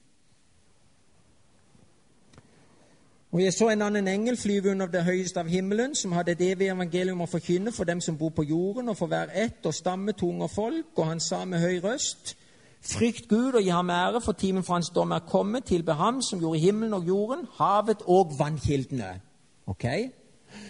Og 3.32 3.44
jeg 3.44 3.54
så 3.54 3.68
en 3.70 3.82
annen 3.82 4.08
engel 4.08 4.38
flyve 4.38 4.72
under 4.72 4.88
det 4.90 5.04
høyeste 5.06 5.40
av 5.40 5.48
himmelen, 5.48 5.96
som 5.96 6.12
hadde 6.18 6.34
et 6.34 6.42
evig 6.42 6.72
evangelium 6.74 7.22
å 7.22 7.30
forkynne 7.30 7.72
for 7.72 7.86
dem 7.86 8.02
som 8.02 8.18
bor 8.18 8.32
på 8.34 8.44
jorden, 8.50 8.90
og 8.90 8.98
for 8.98 9.12
hver 9.12 9.30
ett 9.38 9.66
og 9.70 9.74
stamme, 9.74 10.16
tunge 10.18 10.48
og 10.48 10.52
folk, 10.52 10.90
og 10.96 11.06
han 11.06 11.20
sa 11.20 11.46
med 11.46 11.62
høy 11.62 11.80
røst:" 11.84 12.36
Frykt 12.82 13.28
Gud 13.28 13.54
og 13.54 13.62
gi 13.62 13.70
ham 13.70 13.90
ære, 13.90 14.22
for 14.22 14.32
timen 14.32 14.64
for 14.64 14.74
hans 14.74 14.90
dom 14.96 15.12
er 15.12 15.20
kommet. 15.20 15.66
Tilbe 15.66 15.94
ham 15.94 16.22
som 16.22 16.40
gjorde 16.40 16.60
himmelen 16.60 16.94
og 16.94 17.04
jorden, 17.08 17.48
havet 17.58 18.02
og 18.08 18.32
vannkildene. 18.40 19.22
Ok? 19.68 19.86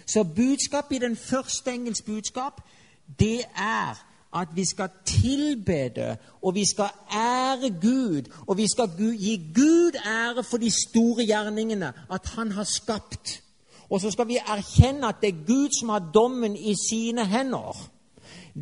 Så 0.05 0.23
budskapet 0.23 0.95
i 0.95 0.99
den 0.99 1.15
første 1.15 1.71
engels 1.71 2.01
budskap, 2.01 2.61
det 3.19 3.45
er 3.55 4.08
at 4.35 4.47
vi 4.55 4.65
skal 4.65 4.89
tilbede, 5.05 6.17
og 6.41 6.55
vi 6.55 6.65
skal 6.65 6.89
ære 7.13 7.69
Gud, 7.81 8.21
og 8.47 8.57
vi 8.57 8.67
skal 8.67 8.89
gi 8.97 9.51
Gud 9.55 9.91
ære 10.05 10.43
for 10.43 10.57
de 10.57 10.71
store 10.89 11.25
gjerningene, 11.25 11.93
at 12.11 12.25
Han 12.25 12.51
har 12.51 12.63
skapt. 12.63 13.43
Og 13.89 14.01
så 14.01 14.11
skal 14.11 14.27
vi 14.27 14.37
erkjenne 14.37 15.07
at 15.07 15.15
det 15.21 15.29
er 15.29 15.45
Gud 15.47 15.69
som 15.79 15.89
har 15.89 16.11
dommen 16.13 16.55
i 16.55 16.75
sine 16.89 17.25
hender. 17.25 17.89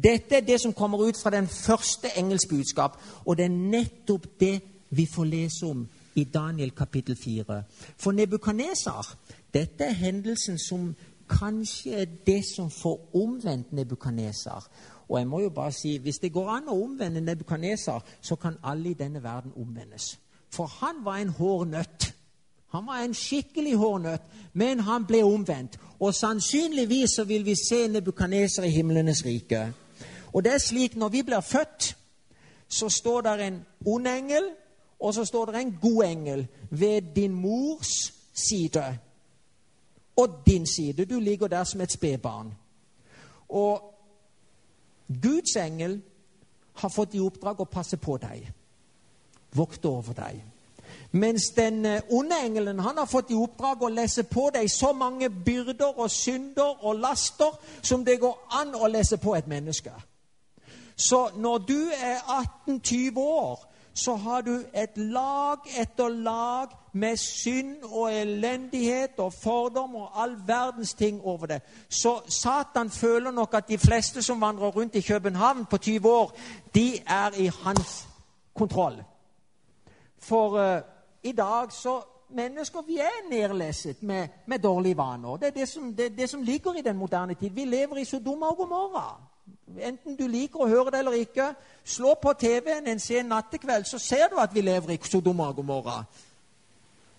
Dette 0.03 0.35
er 0.35 0.41
det 0.41 0.61
som 0.61 0.73
kommer 0.73 0.97
ut 0.97 1.17
fra 1.23 1.29
den 1.29 1.47
første 1.47 2.07
engelsbudskap, 2.17 2.97
og 3.25 3.37
det 3.37 3.45
er 3.45 3.49
nettopp 3.49 4.25
det 4.39 4.61
vi 4.89 5.07
får 5.15 5.23
lese 5.23 5.65
om 5.65 5.87
i 6.15 6.23
Daniel 6.23 6.71
kapittel 6.71 7.17
4. 7.23 7.63
For 7.97 8.11
Nebukaneser, 8.11 9.17
dette 9.53 9.83
er 9.83 9.91
hendelsen 9.93 10.59
som 10.59 10.95
kanskje 11.29 11.91
er 11.91 12.05
det 12.25 12.45
som 12.55 12.71
får 12.71 13.09
omvendt 13.15 13.73
Nebukaneser. 13.73 14.69
Og 15.09 15.19
jeg 15.19 15.27
må 15.27 15.39
jo 15.39 15.49
bare 15.49 15.71
si, 15.71 15.97
hvis 15.97 16.19
det 16.19 16.33
går 16.33 16.49
an 16.49 16.69
å 16.69 16.77
omvende 16.83 17.21
Nebukaneser, 17.21 17.99
så 18.21 18.35
kan 18.35 18.57
alle 18.63 18.89
i 18.89 18.97
denne 18.97 19.23
verden 19.23 19.53
omvendes. 19.55 20.17
For 20.51 20.65
han 20.65 21.05
var 21.05 21.17
en 21.17 21.29
hårnøtt. 21.29 22.13
Han 22.75 22.87
var 22.87 23.03
en 23.03 23.13
skikkelig 23.13 23.75
hårnøtt, 23.75 24.21
men 24.53 24.79
han 24.79 25.05
ble 25.07 25.23
omvendt. 25.23 25.79
Og 25.99 26.15
sannsynligvis 26.15 27.15
så 27.15 27.23
vil 27.23 27.45
vi 27.45 27.55
se 27.55 27.87
Nebukaneser 27.87 28.63
i 28.63 28.69
himlenes 28.75 29.25
rike. 29.25 29.73
Og 30.33 30.43
det 30.43 30.53
er 30.53 30.61
slik 30.61 30.95
når 30.95 31.09
vi 31.09 31.23
blir 31.23 31.41
født, 31.41 31.95
så 32.67 32.89
står 32.89 33.21
der 33.21 33.43
en 33.47 33.65
ond 33.85 34.07
engel, 34.07 34.51
og 34.99 35.13
så 35.13 35.25
står 35.25 35.45
der 35.45 35.59
en 35.59 35.77
god 35.81 36.03
engel 36.03 36.47
ved 36.69 37.01
din 37.15 37.33
mors 37.33 38.13
side. 38.33 38.97
Og 40.15 40.41
din 40.45 40.65
side. 40.65 41.05
Du 41.05 41.19
ligger 41.19 41.47
der 41.47 41.63
som 41.63 41.81
et 41.81 41.91
spedbarn. 41.91 42.53
Og 43.49 43.96
Guds 45.07 45.55
engel 45.55 46.01
har 46.73 46.89
fått 46.89 47.15
i 47.15 47.23
oppdrag 47.23 47.61
å 47.61 47.71
passe 47.71 47.97
på 47.97 48.17
deg, 48.21 48.47
vokte 49.55 49.89
over 49.89 50.13
deg. 50.17 50.41
Mens 51.11 51.49
den 51.55 51.85
eh, 51.85 52.01
onde 52.09 52.35
engelen 52.43 52.79
han 52.79 52.97
har 52.97 53.07
fått 53.07 53.31
i 53.31 53.37
oppdrag 53.37 53.83
å 53.83 53.89
lese 53.91 54.23
på 54.27 54.49
deg 54.53 54.67
så 54.71 54.91
mange 54.93 55.29
byrder 55.29 55.95
og 55.95 56.11
synder 56.11 56.83
og 56.83 56.99
laster 56.99 57.55
som 57.81 58.03
det 58.05 58.19
går 58.19 58.35
an 58.59 58.75
å 58.75 58.89
lese 58.91 59.17
på 59.17 59.35
et 59.35 59.47
menneske. 59.47 59.93
Så 60.97 61.29
når 61.37 61.57
du 61.57 61.79
er 61.93 62.19
18-20 62.67 63.19
år, 63.19 63.66
så 63.97 64.15
har 64.15 64.41
du 64.41 64.53
et 64.73 64.97
lag 64.97 65.63
etter 65.81 66.09
lag 66.09 66.73
med 66.93 67.17
synd 67.17 67.83
og 67.83 68.13
elendighet 68.13 69.17
og 69.17 69.33
fordom 69.33 69.95
og 69.95 70.21
all 70.21 70.35
verdens 70.47 70.93
ting 70.93 71.21
over 71.23 71.45
det. 71.45 71.61
Så 71.89 72.19
Satan 72.29 72.89
føler 72.89 73.31
nok 73.31 73.53
at 73.53 73.67
de 73.67 73.77
fleste 73.77 74.21
som 74.21 74.41
vandrer 74.41 74.67
rundt 74.67 74.95
i 74.95 75.01
København 75.01 75.65
på 75.65 75.77
20 75.77 76.09
år, 76.09 76.37
de 76.75 76.99
er 77.07 77.31
i 77.37 77.49
hans 77.63 78.07
kontroll. 78.55 79.03
For 80.19 80.75
uh, 80.75 80.81
i 81.23 81.31
dag 81.31 81.71
så 81.71 82.01
Mennesker 82.29 82.81
vi 82.81 82.97
er 82.97 83.29
nedleset 83.29 84.03
med, 84.03 84.27
med 84.47 84.59
dårlige 84.59 84.97
vaner. 84.97 85.37
Det 85.37 85.47
er 85.47 85.51
det 85.51 85.67
som, 85.67 85.93
det, 85.95 86.17
det 86.17 86.29
som, 86.29 86.41
ligger 86.41 86.73
i 86.73 86.81
den 86.81 86.97
moderne 86.97 87.33
tid. 87.33 87.49
Vi 87.49 87.65
lever 87.65 87.97
i 87.97 88.05
Sodoma 88.05 88.45
og 88.45 88.57
Gomorra. 88.57 89.21
Enten 89.75 90.15
du 90.15 90.27
liker 90.31 90.63
å 90.63 90.69
høre 90.69 90.91
det 90.93 91.01
eller 91.01 91.17
ikke, 91.19 91.49
slå 91.85 92.13
på 92.21 92.33
TV-en 92.39 92.87
en 92.87 93.01
sen 93.03 93.27
nattekveld, 93.27 93.85
så 93.85 93.99
ser 93.99 94.29
du 94.31 94.37
at 94.39 94.53
vi 94.55 94.63
lever 94.63 94.95
i 94.95 94.99
Sodoma 95.03 95.49
og 95.51 95.59
Gomorra. 95.59 95.97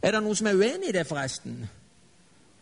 Er 0.03 0.15
det 0.15 0.23
noen 0.23 0.39
som 0.39 0.49
er 0.49 0.57
uenig 0.57 0.89
i 0.89 0.97
det, 0.97 1.05
forresten? 1.07 1.59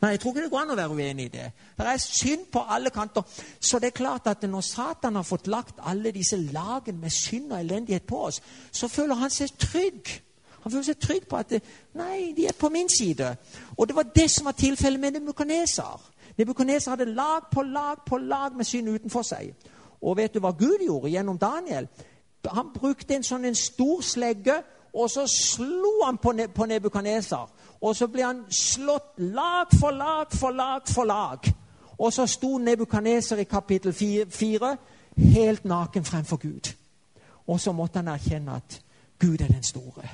Nei, 0.03 0.11
jeg 0.13 0.21
tror 0.21 0.35
ikke 0.35 0.43
det 0.45 0.51
går 0.53 0.65
an 0.65 0.75
å 0.75 0.77
være 0.77 0.97
uenig 0.99 1.29
i 1.29 1.33
det. 1.33 1.47
Det 1.79 1.87
er 1.89 2.03
synd 2.03 2.51
på 2.53 2.65
alle 2.69 2.91
kanter. 2.93 3.25
Så 3.61 3.79
det 3.81 3.93
er 3.93 3.97
klart 3.97 4.27
at 4.29 4.43
når 4.45 4.65
Satan 4.67 5.17
har 5.17 5.25
fått 5.25 5.49
lagt 5.49 5.79
alle 5.81 6.13
disse 6.13 6.37
lagene 6.37 7.01
med 7.01 7.15
synd 7.15 7.53
og 7.53 7.61
elendighet 7.61 8.05
på 8.07 8.27
oss, 8.29 8.43
så 8.73 8.91
føler 8.93 9.23
han 9.23 9.33
seg 9.33 9.55
trygg 9.61 10.19
han 10.67 10.73
føler 10.73 10.87
seg 10.89 10.99
trygg 10.99 11.27
på 11.31 11.37
at 11.39 11.53
nei, 11.95 12.33
de 12.35 12.49
er 12.51 12.55
på 12.59 12.67
min 12.75 12.89
side. 12.91 13.29
Og 13.79 13.87
det 13.87 13.95
var 13.95 14.09
det 14.11 14.25
som 14.35 14.49
var 14.49 14.57
tilfellet 14.59 14.99
med 14.99 15.13
Nebukaneser. 15.15 16.09
Nebukaneser 16.41 16.91
hadde 16.91 17.05
lag 17.15 17.47
på 17.53 17.63
lag 17.63 18.01
på 18.07 18.19
lag 18.19 18.57
med 18.57 18.67
synd 18.67 18.91
utenfor 18.91 19.23
seg. 19.23 19.53
Og 20.03 20.17
vet 20.17 20.35
du 20.35 20.41
hva 20.41 20.53
Gud 20.59 20.85
gjorde 20.87 21.11
gjennom 21.11 21.39
Daniel? 21.39 21.89
Han 22.47 22.73
brukte 22.75 23.17
en 23.17 23.27
sånn 23.27 23.45
en 23.45 23.59
stor 23.59 24.03
slegge, 24.07 24.61
og 24.97 25.11
så 25.11 25.27
slo 25.29 26.05
han 26.05 26.19
på, 26.19 26.33
ne 26.33 26.49
på 26.49 26.67
Nebukaneser. 26.67 27.49
Og 27.81 27.97
så 27.97 28.09
ble 28.09 28.25
han 28.25 28.45
slått 28.51 29.19
lag 29.19 29.73
for 29.81 29.91
lag 29.91 30.33
for 30.33 30.51
lag 30.51 30.89
for 30.89 31.05
lag. 31.05 31.51
Og 31.99 32.13
så 32.13 32.27
sto 32.27 32.59
Nebukaneser 32.59 33.41
i 33.43 33.49
kapittel 33.49 33.93
4 33.93 34.77
helt 35.17 35.65
naken 35.65 36.05
fremfor 36.05 36.37
Gud. 36.37 36.73
Og 37.47 37.61
så 37.61 37.73
måtte 37.73 37.99
han 37.99 38.09
erkjenne 38.09 38.57
at 38.57 38.81
Gud 39.19 39.41
er 39.41 39.49
den 39.49 39.63
store. 39.63 40.09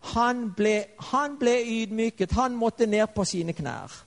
Han 0.00 0.52
ble, 0.56 0.84
han 1.12 1.36
ble 1.38 1.58
ydmyket. 1.66 2.32
Han 2.32 2.56
måtte 2.56 2.86
ned 2.86 3.06
på 3.14 3.24
sine 3.24 3.52
knær. 3.52 4.04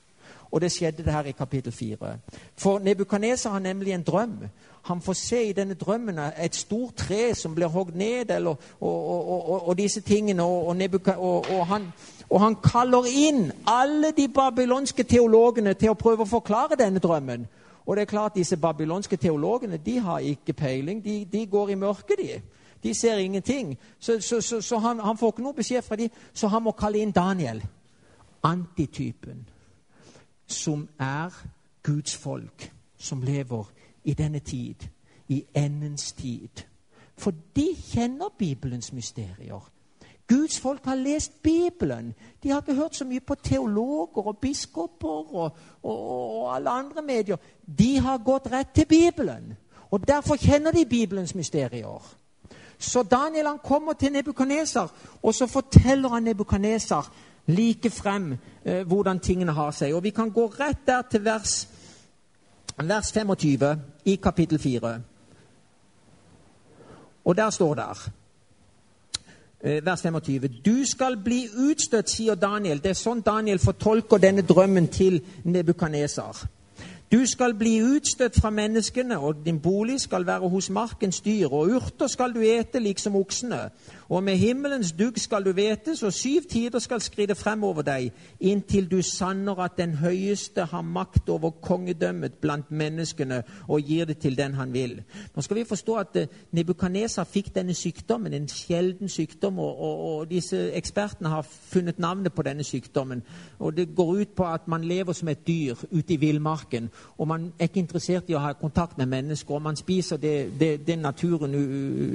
Og 0.50 0.60
det 0.60 0.72
skjedde 0.72 1.04
det 1.04 1.12
her 1.12 1.24
i 1.24 1.32
kapittel 1.32 1.72
4. 1.72 2.16
For 2.56 2.78
Nebukaneser 2.78 3.50
har 3.50 3.58
nemlig 3.58 3.92
en 3.92 4.02
drøm. 4.02 4.38
Han 4.84 5.00
får 5.00 5.12
se 5.12 5.48
i 5.48 5.52
denne 5.52 5.74
drømmen 5.74 6.18
et 6.18 6.54
stort 6.54 6.94
tre 6.96 7.34
som 7.34 7.54
blir 7.54 7.66
hogd 7.72 7.94
ned, 7.96 8.30
eller, 8.30 8.56
og, 8.80 9.08
og, 9.08 9.68
og, 9.68 9.78
disse 9.78 10.00
tingene. 10.00 10.42
Han, 11.64 11.86
og 12.30 12.40
han 12.40 12.56
kaller 12.60 13.06
inn 13.08 13.52
alle 13.66 14.12
de 14.16 14.28
babylonske 14.28 15.02
teologene 15.08 15.72
til 15.74 15.94
å 15.94 15.96
prøve 15.96 16.26
å 16.26 16.28
forklare 16.28 16.76
denne 16.76 17.00
drømmen. 17.00 17.46
Og 17.86 17.96
det 17.96 18.02
er 18.02 18.10
klart, 18.10 18.34
disse 18.36 18.56
babylonske 18.56 19.16
teologene 19.16 19.76
de 19.76 19.98
har 19.98 20.18
ikke 20.18 20.52
peiling. 20.52 21.04
De, 21.04 21.24
de 21.32 21.46
går 21.46 21.70
i 21.70 21.78
mørket, 21.80 22.20
de. 22.20 22.40
De 22.82 22.94
ser 22.94 23.16
ingenting. 23.16 23.78
Så, 23.98 24.20
så, 24.20 24.40
så, 24.40 24.60
så 24.60 24.78
han, 24.78 25.00
han, 25.00 25.16
får 25.18 25.32
ikke 25.32 25.44
noe 25.46 25.56
beskjed 25.56 25.82
fra 25.82 25.96
dem, 25.96 26.12
så 26.34 26.48
han 26.52 26.62
må 26.62 26.74
kalle 26.76 27.00
inn 27.00 27.12
Daniel. 27.16 27.62
Antitypen. 28.44 29.46
Som 30.46 30.88
er 31.00 31.32
Guds 31.82 32.16
folk, 32.16 32.68
som 32.98 33.22
lever 33.24 33.64
i 34.04 34.14
denne 34.14 34.38
tid, 34.38 34.74
i 35.28 35.44
endens 35.54 36.12
tid. 36.12 36.64
For 37.16 37.32
de 37.56 37.68
kjenner 37.92 38.34
Bibelens 38.38 38.92
mysterier. 38.92 39.70
Guds 40.28 40.60
folk 40.60 40.84
har 40.84 40.94
lest 40.94 41.42
Bibelen. 41.42 42.14
De 42.42 42.50
har 42.50 42.60
ikke 42.60 42.74
hørt 42.74 42.96
så 42.96 43.04
mye 43.04 43.20
på 43.20 43.34
teologer 43.34 44.26
og 44.26 44.38
biskoper 44.38 45.34
og, 45.34 45.56
og, 45.82 46.08
og 46.08 46.56
alle 46.56 46.70
andre 46.70 47.02
medier. 47.02 47.36
De 47.78 47.98
har 48.00 48.18
gått 48.24 48.52
rett 48.52 48.72
til 48.74 48.86
Bibelen. 48.86 49.56
Og 49.90 50.08
Derfor 50.08 50.36
kjenner 50.36 50.70
de 50.72 50.84
Bibelens 50.84 51.34
mysterier. 51.34 52.14
Så 52.78 53.02
Daniel 53.02 53.46
han 53.46 53.58
kommer 53.64 53.92
til 53.92 54.12
Nebukaneser, 54.12 54.88
og 55.22 55.34
så 55.34 55.46
forteller 55.46 56.08
han 56.08 56.22
Nebukaneser 56.22 57.12
like 57.46 57.90
frem 57.90 58.38
eh, 58.64 58.86
hvordan 58.86 59.20
tingene 59.20 59.52
har 59.52 59.70
seg. 59.70 59.94
Og 59.94 60.02
Vi 60.02 60.10
kan 60.10 60.30
gå 60.30 60.46
rett 60.46 60.86
der 60.86 61.02
til 61.10 61.24
vers, 61.24 61.68
vers 62.78 63.12
25 63.12 63.80
i 64.04 64.14
kapittel 64.16 64.58
4. 64.58 65.00
Og 67.24 67.36
der 67.36 67.50
står 67.50 67.74
det 67.74 67.84
eh, 69.60 69.86
vers 69.86 70.02
25. 70.02 70.48
Du 70.64 70.84
skal 70.84 71.16
bli 71.24 71.48
utstøtt, 71.70 72.10
sier 72.10 72.34
Daniel. 72.34 72.82
Det 72.82 72.90
er 72.90 72.98
sånn 72.98 73.22
Daniel 73.24 73.58
fortolker 73.58 74.18
denne 74.18 74.42
drømmen 74.42 74.88
til 74.88 75.22
Nebukaneser. 75.44 76.44
Du 77.12 77.26
skal 77.26 77.54
bli 77.54 77.82
utstøtt 77.82 78.40
fra 78.40 78.50
menneskene, 78.50 79.18
og 79.18 79.44
din 79.44 79.60
bolig 79.60 80.00
skal 80.00 80.26
være 80.26 80.48
hos 80.48 80.70
markens 80.70 81.20
dyr, 81.20 81.48
og 81.48 81.68
urter 81.76 82.06
skal 82.06 82.32
du 82.34 82.40
ete 82.40 82.78
liksom 82.78 83.16
oksene. 83.16 83.68
Og 84.08 84.22
med 84.22 84.36
himmelens 84.36 84.92
dugg 84.92 85.18
skal 85.18 85.44
du 85.44 85.52
vetes, 85.52 86.02
og 86.02 86.12
syv 86.12 86.42
tider 86.50 86.78
skal 86.78 87.00
skride 87.00 87.34
fremover 87.34 87.82
deg, 87.82 88.12
inntil 88.40 88.90
du 88.90 89.02
sanner 89.02 89.60
at 89.64 89.76
den 89.78 89.94
høyeste 89.94 90.64
har 90.64 90.82
makt 90.82 91.28
over 91.28 91.50
kongedømmet 91.50 92.34
blant 92.40 92.70
menneskene 92.70 93.42
og 93.68 93.80
gir 93.80 94.04
det 94.04 94.18
til 94.18 94.36
den 94.36 94.54
han 94.54 94.72
vil. 94.72 95.02
Nå 95.36 95.42
skal 95.42 95.56
vi 95.56 95.64
forstå 95.64 95.96
at 95.96 96.16
eh, 96.16 96.26
Nebukaneser 96.52 97.24
fikk 97.24 97.54
denne 97.54 97.74
sykdommen, 97.74 98.34
en 98.34 98.48
sjelden 98.48 99.08
sykdom, 99.08 99.58
og, 99.58 99.80
og, 99.80 100.04
og 100.08 100.30
disse 100.30 100.72
ekspertene 100.76 101.28
har 101.28 101.46
funnet 101.48 101.98
navnet 101.98 102.32
på 102.32 102.42
denne 102.42 102.64
sykdommen. 102.64 103.22
Og 103.58 103.76
Det 103.76 103.94
går 103.96 104.14
ut 104.20 104.36
på 104.36 104.46
at 104.46 104.68
man 104.68 104.84
lever 104.84 105.12
som 105.12 105.28
et 105.28 105.46
dyr 105.46 105.74
ute 105.90 106.14
i 106.14 106.20
villmarken, 106.20 106.90
og 107.18 107.28
man 107.28 107.52
er 107.58 107.68
ikke 107.68 107.80
interessert 107.80 108.30
i 108.30 108.34
å 108.34 108.42
ha 108.42 108.52
kontakt 108.58 108.98
med 108.98 109.06
mennesker, 109.06 109.54
og 109.54 109.62
man 109.62 109.76
spiser 109.76 110.16
det, 110.16 110.60
det, 110.60 110.86
det 110.86 110.98
naturen 110.98 111.54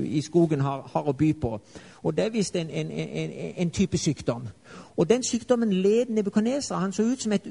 i 0.06 0.22
skogen 0.22 0.62
har, 0.62 0.84
har 0.94 1.08
å 1.08 1.16
by 1.16 1.34
på. 1.42 1.60
Og 2.04 2.18
det 2.18 2.26
er 2.26 2.30
visst 2.30 2.56
en, 2.56 2.70
en, 2.70 2.92
en, 2.92 3.32
en, 3.58 3.72
type 3.72 3.98
sykdom. 3.98 4.48
Og 4.98 5.10
den 5.10 5.24
sykdommen 5.24 5.74
led 5.74 6.06
Nebukadneser. 6.10 6.76
Han 6.76 6.94
så 6.94 7.04
ut 7.04 7.24
som 7.24 7.32
et 7.32 7.48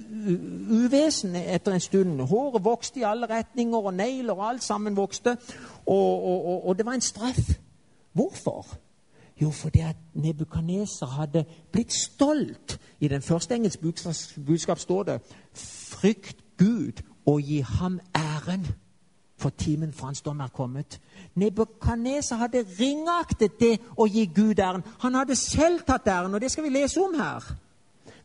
uvesen 0.71 1.37
etter 1.37 1.73
en 1.73 1.81
stund. 1.81 2.21
Håret 2.21 2.65
vokste 2.65 3.01
i 3.01 3.07
alle 3.09 3.29
retninger, 3.29 3.79
og 3.79 3.95
negler 3.95 4.33
og 4.33 4.49
alt 4.49 4.65
sammen 4.65 4.97
vokste. 4.97 5.37
Og, 5.87 6.25
og, 6.25 6.69
og, 6.69 6.79
det 6.79 6.87
var 6.87 6.93
en 6.93 7.01
straff. 7.01 7.59
Hvorfor? 8.13 8.67
Jo, 9.41 9.51
fordi 9.51 9.81
at 9.81 9.97
Nebukadneser 10.15 11.07
hadde 11.07 11.45
blitt 11.73 11.93
stolt. 11.93 12.81
I 13.01 13.09
den 13.09 13.23
første 13.23 13.55
engelske 13.55 13.83
budskap 14.47 14.79
står 14.79 15.03
det 15.03 15.21
'Frykt 15.55 16.37
Gud 16.59 17.03
og 17.29 17.41
gi 17.45 17.61
ham 17.61 18.01
æren' 18.17 18.73
for 19.39 19.51
timen 19.59 19.93
for 19.93 20.07
hans 20.07 20.21
dom 20.21 20.41
er 20.41 20.49
kommet. 20.49 21.01
Nebukadneser 21.35 22.37
hadde 22.37 22.65
ringaktet 22.81 23.61
det 23.61 23.77
å 23.97 24.07
gi 24.11 24.25
Gud 24.35 24.59
æren. 24.59 24.83
Han 25.05 25.15
hadde 25.15 25.37
selv 25.39 25.85
tatt 25.87 26.09
æren, 26.11 26.35
og 26.35 26.41
det 26.41 26.51
skal 26.51 26.67
vi 26.67 26.73
lese 26.75 27.01
om 27.01 27.15
her. 27.15 27.45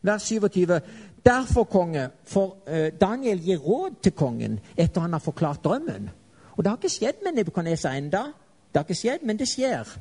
Vers 0.02 0.22
27. 0.22 0.80
Derfor, 1.26 1.64
konge, 1.64 2.08
for 2.26 2.56
uh, 2.66 2.88
Daniel 3.00 3.40
gir 3.40 3.62
råd 3.62 4.00
til 4.02 4.12
kongen 4.12 4.58
etter 4.76 5.00
han 5.00 5.12
har 5.12 5.22
forklart 5.22 5.62
drømmen. 5.64 6.10
Og 6.56 6.64
det 6.64 6.70
har 6.70 6.76
ikke 6.76 6.96
skjedd 6.96 7.22
med 7.24 7.38
Nebukadneser 7.38 7.94
enda. 7.94 8.26
Det 8.72 8.80
har 8.80 8.88
ikke 8.88 8.98
skjedd, 8.98 9.22
men 9.22 9.38
det 9.38 9.48
skjer. 9.48 9.94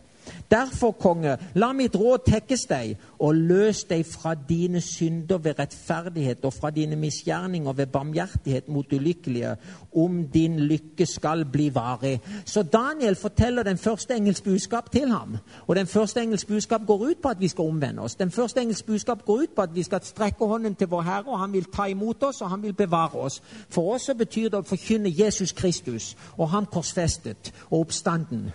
Derfor, 0.52 0.92
konge, 0.92 1.38
la 1.56 1.72
mitt 1.74 1.96
råd 1.96 2.26
tekkes 2.28 2.66
deg, 2.70 2.98
og 3.20 3.36
løs 3.36 3.84
deg 3.90 4.06
fra 4.06 4.36
dine 4.36 4.82
synder 4.82 5.40
ved 5.42 5.60
rettferdighet 5.60 6.46
og 6.46 6.54
fra 6.54 6.70
dine 6.70 6.96
misgjerninger 7.00 7.74
ved 7.74 7.86
barmhjertighet 7.94 8.70
mot 8.70 8.94
ulykkelige, 8.94 9.56
om 9.96 10.28
din 10.34 10.60
lykke 10.60 11.06
skal 11.06 11.46
bli 11.46 11.70
varig. 11.76 12.20
Så 12.46 12.64
Daniel 12.64 13.16
forteller 13.16 13.64
den 13.64 13.78
første 13.78 14.16
engelske 14.16 14.50
budskap 14.50 14.92
til 14.92 15.10
ham. 15.10 15.38
Og 15.68 15.76
den 15.76 15.88
første 15.88 16.22
engelske 16.22 16.48
budskap 16.48 16.82
går 16.88 17.06
ut 17.10 17.22
på 17.24 17.30
at 17.30 17.40
vi 17.40 17.48
skal 17.48 17.64
omvende 17.64 18.02
oss. 18.02 18.16
Den 18.16 18.32
første 18.32 18.62
engelske 18.62 18.88
budskap 18.88 19.26
går 19.26 19.34
ut 19.34 19.56
på 19.56 19.62
at 19.62 19.76
vi 19.76 19.84
skal 19.84 20.04
strekke 20.04 20.46
hånden 20.46 20.76
til 20.76 20.88
vår 20.88 21.02
Herre, 21.02 21.32
og 21.32 21.40
han 21.40 21.54
vil 21.54 21.66
ta 21.66 21.86
imot 21.86 22.24
oss, 22.24 22.42
og 22.42 22.50
han 22.50 22.64
vil 22.64 22.74
bevare 22.74 23.20
oss. 23.20 23.42
For 23.70 23.94
oss 23.94 24.02
så 24.02 24.14
betyr 24.14 24.50
det 24.50 24.60
å 24.60 24.68
forkynne 24.68 25.14
Jesus 25.18 25.52
Kristus 25.52 26.16
og 26.38 26.50
ham 26.50 26.66
korsfestet 26.66 27.54
og 27.70 27.80
oppstanden. 27.80 28.52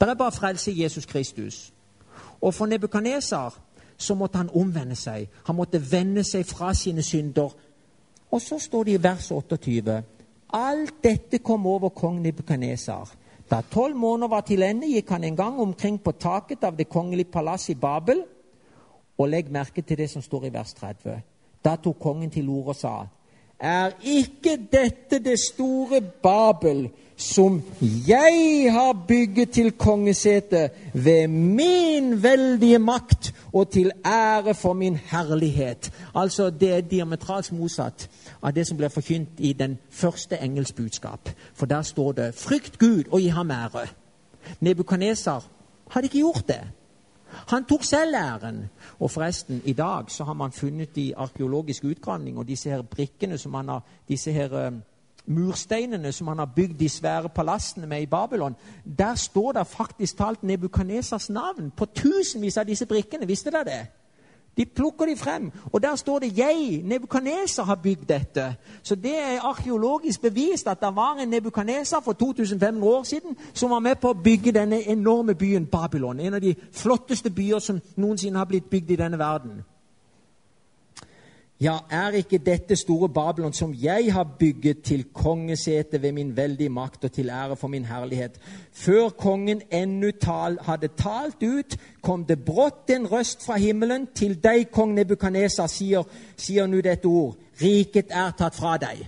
Det 0.00 0.08
er 0.08 0.14
bare 0.14 0.32
frelse 0.32 0.72
i 0.72 0.82
Jesus 0.82 1.06
Kristus. 1.06 1.72
Og 2.40 2.54
for 2.54 2.66
Nebukadnesar 2.66 3.58
så 3.96 4.14
måtte 4.14 4.36
han 4.36 4.50
omvende 4.54 4.94
seg. 4.94 5.28
Han 5.46 5.56
måtte 5.56 5.80
vende 5.92 6.24
seg 6.24 6.46
fra 6.46 6.74
sine 6.74 7.02
synder. 7.02 7.48
Og 8.30 8.40
så 8.40 8.58
står 8.58 8.84
det 8.84 8.92
i 8.92 9.02
vers 9.02 9.30
28 9.30 10.02
Alt 10.52 10.94
dette 11.04 11.38
kom 11.38 11.66
over 11.66 11.88
kong 11.88 12.20
Nebukadnesar. 12.20 13.10
Da 13.50 13.60
tolv 13.70 13.96
måneder 13.96 14.28
var 14.28 14.40
til 14.40 14.62
ende, 14.62 14.88
gikk 14.90 15.10
han 15.10 15.24
en 15.24 15.36
gang 15.36 15.60
omkring 15.60 16.00
på 16.02 16.12
taket 16.12 16.64
av 16.64 16.76
det 16.76 16.88
kongelige 16.88 17.30
palasset 17.30 17.74
i 17.74 17.80
Babel. 17.80 18.24
Og 19.18 19.28
legg 19.28 19.50
merke 19.50 19.82
til 19.82 19.98
det 19.98 20.10
som 20.10 20.22
står 20.22 20.44
i 20.44 20.52
vers 20.52 20.74
30. 20.74 21.20
Da 21.64 21.76
tok 21.76 21.98
kongen 22.00 22.30
til 22.30 22.48
orde 22.48 22.68
og 22.68 22.76
sa:" 22.76 23.15
Er 23.60 23.90
ikke 24.04 24.58
dette 24.72 25.18
det 25.24 25.38
store 25.40 26.00
Babel, 26.22 26.90
som 27.16 27.62
jeg 28.08 28.68
har 28.72 29.04
bygget 29.08 29.50
til 29.50 29.72
kongesete 29.72 30.70
ved 30.94 31.28
min 31.28 32.22
veldige 32.22 32.78
makt 32.78 33.34
og 33.52 33.70
til 33.70 33.92
ære 34.04 34.54
for 34.54 34.72
min 34.72 34.96
herlighet. 34.96 35.92
Altså, 36.14 36.50
Det 36.50 36.72
er 36.72 36.80
diametralt 36.80 37.52
motsatt 37.52 38.10
av 38.42 38.52
det 38.52 38.66
som 38.66 38.76
ble 38.76 38.90
forkynt 38.90 39.38
i 39.38 39.52
den 39.52 39.78
første 39.90 40.38
engels 40.42 40.72
budskap. 40.72 41.30
For 41.54 41.66
der 41.66 41.82
står 41.82 42.12
det 42.12 42.34
'frykt 42.34 42.78
Gud 42.78 43.04
og 43.12 43.20
gi 43.20 43.28
ham 43.28 43.50
ære'. 43.50 43.88
Nebukaneser 44.60 45.48
hadde 45.90 46.04
ikke 46.04 46.18
gjort 46.18 46.48
det. 46.48 46.60
Han 47.48 47.64
tok 47.64 47.84
selv 47.84 48.14
æren. 48.14 48.70
Og 49.00 49.10
forresten, 49.10 49.62
i 49.64 49.72
dag 49.72 50.04
så 50.08 50.24
har 50.24 50.34
man 50.34 50.52
funnet 50.52 50.96
de 50.96 51.16
arkeologiske 51.16 51.88
utgravningene 51.88 52.40
og 52.40 52.48
disse 52.48 52.70
her 52.70 52.82
brikkene 52.82 53.38
som 53.38 53.52
man 53.52 53.68
har, 53.68 53.82
disse 54.08 54.32
her 54.32 54.70
mursteinene 55.26 56.12
som 56.12 56.28
han 56.28 56.38
har 56.38 56.52
bygd 56.56 56.78
de 56.78 56.88
svære 56.88 57.28
palassene 57.28 57.86
med 57.86 58.02
i 58.02 58.06
Babylon, 58.06 58.56
der 58.98 59.14
står 59.14 59.52
det 59.52 59.66
faktisk 59.66 60.16
talt 60.16 60.42
Nebukanesas 60.42 61.30
navn 61.30 61.72
på 61.76 61.84
tusenvis 61.84 62.56
av 62.56 62.66
disse 62.66 62.86
brikkene. 62.86 63.26
Visste 63.26 63.50
dere 63.50 63.64
det? 63.64 63.86
De 64.56 64.64
plukker 64.66 65.06
de 65.06 65.16
frem, 65.16 65.52
og 65.72 65.82
der 65.82 65.96
står 65.96 66.18
det 66.18 66.38
'Jeg, 66.38 66.82
Nebukaneser, 66.84 67.62
har 67.62 67.74
bygd 67.74 68.10
dette'. 68.12 68.54
Så 68.82 68.94
det 68.94 69.18
er 69.18 69.40
arkeologisk 69.40 70.22
bevist 70.22 70.68
at 70.68 70.80
det 70.80 70.96
var 70.96 71.14
en 71.14 71.28
nebukaneser 71.28 72.00
for 72.00 72.12
2500 72.12 72.88
år 72.88 73.02
siden 73.02 73.36
som 73.54 73.70
var 73.70 73.78
med 73.78 73.96
på 73.96 74.10
å 74.10 74.22
bygge 74.24 74.52
denne 74.52 74.88
enorme 74.88 75.34
byen 75.34 75.66
Babylon. 75.66 76.20
En 76.20 76.34
av 76.34 76.40
de 76.40 76.54
flotteste 76.72 77.30
byer 77.30 77.58
som 77.58 77.80
noensinne 77.96 78.38
har 78.38 78.44
blitt 78.44 78.70
bygd 78.70 78.90
i 78.90 78.96
denne 78.96 79.18
verden. 79.18 79.64
Ja, 81.60 81.78
er 81.90 82.08
ikke 82.08 82.38
dette 82.38 82.76
store 82.76 83.08
Babylon, 83.08 83.52
som 83.52 83.74
jeg 83.82 84.12
har 84.12 84.24
bygget 84.38 84.82
til 84.82 85.04
kongesete 85.14 86.02
ved 86.02 86.12
min 86.12 86.36
veldige 86.36 86.68
makt 86.68 87.04
og 87.04 87.12
til 87.12 87.28
ære 87.28 87.56
for 87.56 87.68
min 87.68 87.84
herlighet? 87.84 88.40
Før 88.72 89.08
kongen 89.08 89.62
ennu 89.70 90.10
tal, 90.20 90.58
hadde 90.62 90.88
talt 90.88 91.42
ut, 91.42 91.76
kom 92.02 92.24
det 92.24 92.44
brått 92.44 92.90
en 92.90 93.12
røst 93.12 93.46
fra 93.46 93.56
himmelen. 93.56 94.06
Til 94.14 94.44
deg, 94.44 94.68
kong 94.72 94.92
Nebukadnesar, 94.94 95.66
sier, 95.66 96.04
sier 96.36 96.66
nå 96.66 96.80
dette 96.84 97.08
ord. 97.08 97.38
Riket 97.62 98.12
er 98.12 98.36
tatt 98.36 98.54
fra 98.54 98.76
deg. 98.76 99.06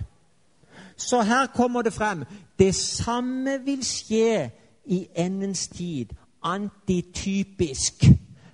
Så 0.97 1.21
her 1.21 1.47
kommer 1.53 1.81
det 1.81 1.93
frem. 1.93 2.25
Det 2.59 2.75
samme 2.75 3.59
vil 3.65 3.85
skje 3.85 4.49
i 4.85 5.07
endens 5.15 5.67
tid. 5.67 6.17
Antitypisk. 6.43 8.09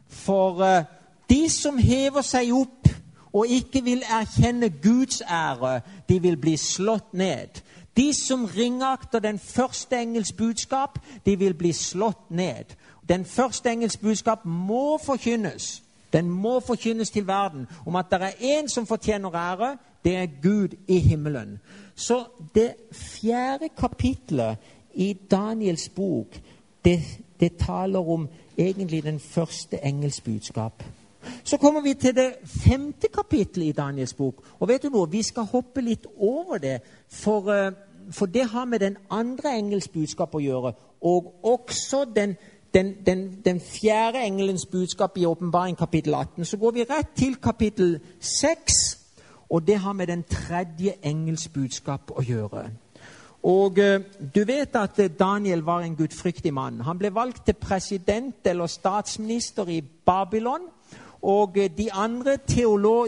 For 0.10 0.60
uh, 0.60 0.84
de 1.30 1.50
som 1.50 1.78
hever 1.78 2.22
seg 2.22 2.52
opp 2.52 2.85
og 3.36 3.48
ikke 3.48 3.84
vil 3.84 4.04
erkjenne 4.10 4.70
Guds 4.70 5.22
ære, 5.22 5.82
de 6.10 6.22
vil 6.22 6.38
bli 6.38 6.58
slått 6.58 7.14
ned. 7.14 7.60
De 7.98 8.14
som 8.14 8.46
ringakter 8.46 9.20
den 9.20 9.40
første 9.40 10.00
engels 10.02 10.32
budskap, 10.32 11.00
de 11.26 11.36
vil 11.40 11.54
bli 11.54 11.72
slått 11.72 12.32
ned. 12.32 12.76
Den 13.10 13.26
første 13.26 13.72
engels 13.72 13.98
budskap 13.98 14.46
må 14.46 14.98
forkynnes. 15.06 15.84
Den 16.14 16.30
må 16.30 16.60
forkynnes 16.60 17.12
til 17.12 17.28
verden 17.28 17.68
om 17.86 17.96
at 17.96 18.06
det 18.12 18.22
er 18.22 18.62
én 18.62 18.68
som 18.68 18.88
fortjener 18.88 19.36
ære. 19.36 19.78
Det 20.04 20.16
er 20.16 20.28
Gud 20.42 20.78
i 20.88 21.00
himmelen. 21.00 21.60
Så 21.96 22.24
det 22.56 22.74
fjerde 22.92 23.70
kapitlet 23.78 24.58
i 24.94 25.14
Daniels 25.32 25.90
bok, 25.90 26.40
det, 26.86 27.02
det 27.40 27.58
taler 27.58 28.10
om 28.10 28.30
egentlig 28.58 29.04
den 29.04 29.20
første 29.20 29.80
engels 29.84 30.22
budskap. 30.22 30.84
Så 31.44 31.58
kommer 31.58 31.82
vi 31.82 31.94
til 31.94 32.16
det 32.16 32.34
femte 32.46 33.08
kapittelet 33.08 33.68
i 33.68 33.72
Daniels 33.78 34.14
bok. 34.14 34.44
Og 34.60 34.68
vet 34.68 34.84
du 34.84 34.90
noe? 34.90 35.10
Vi 35.12 35.24
skal 35.24 35.48
hoppe 35.52 35.82
litt 35.82 36.08
over 36.18 36.58
det, 36.58 36.80
for, 37.10 37.52
eh, 37.52 37.72
for 38.12 38.26
det 38.26 38.50
har 38.50 38.66
med 38.66 38.80
den 38.80 38.98
andre 39.10 39.58
engels 39.58 39.88
budskap 39.88 40.36
å 40.36 40.44
gjøre. 40.44 40.74
Og 41.02 41.34
også 41.44 42.06
den, 42.16 42.36
den, 42.74 42.96
den, 43.06 43.42
den 43.46 43.60
fjerde 43.60 44.24
engelens 44.26 44.66
budskap 44.66 45.18
i 45.18 45.26
åpenbaring 45.26 45.78
kapittel 45.78 46.14
18. 46.14 46.46
Så 46.46 46.58
går 46.58 46.72
vi 46.72 46.84
rett 46.84 47.14
til 47.16 47.36
kapittel 47.36 48.00
6, 48.20 48.74
og 49.50 49.68
det 49.68 49.78
har 49.78 49.94
med 49.94 50.08
den 50.08 50.24
tredje 50.24 50.98
engels 51.04 51.48
budskap 51.48 52.12
å 52.12 52.24
gjøre. 52.26 52.70
Og 53.46 53.78
uh, 53.78 54.02
Du 54.36 54.44
vet 54.46 54.76
at 54.76 55.00
Daniel 55.20 55.62
var 55.66 55.84
en 55.86 55.96
gudfryktig 55.96 56.54
mann. 56.54 56.82
Han 56.82 56.98
ble 56.98 57.14
valgt 57.14 57.46
til 57.46 57.54
president 57.54 58.48
eller 58.48 58.68
statsminister 58.68 59.70
i 59.70 59.82
Babylon. 59.82 60.66
Og 61.26 61.58
eh, 61.58 61.70
de 61.78 61.90
andre, 61.94 62.38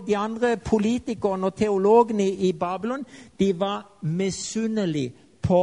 de 0.08 0.18
andre 0.18 0.58
politikerne 0.58 1.46
og 1.46 1.56
teologene 1.56 2.30
i 2.30 2.52
Babylon 2.54 3.06
de 3.40 3.52
var 3.60 3.86
misunnelige 4.02 5.14
på 5.42 5.62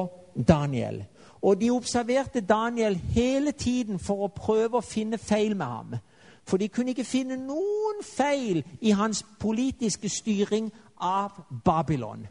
Daniel. 0.48 1.04
Og 1.42 1.60
de 1.60 1.70
observerte 1.70 2.40
Daniel 2.40 2.94
hele 2.96 3.52
tiden 3.52 3.98
for 3.98 4.24
å 4.24 4.32
prøve 4.32 4.78
å 4.78 4.86
finne 4.86 5.18
feil 5.18 5.56
med 5.56 5.66
ham. 5.66 5.96
For 6.46 6.60
de 6.60 6.68
kunne 6.68 6.92
ikke 6.92 7.04
finne 7.04 7.36
noen 7.40 8.00
feil 8.04 8.62
i 8.80 8.94
hans 8.96 9.24
politiske 9.40 10.08
styring 10.08 10.70
av 11.00 11.36
Babylon. 11.64 12.26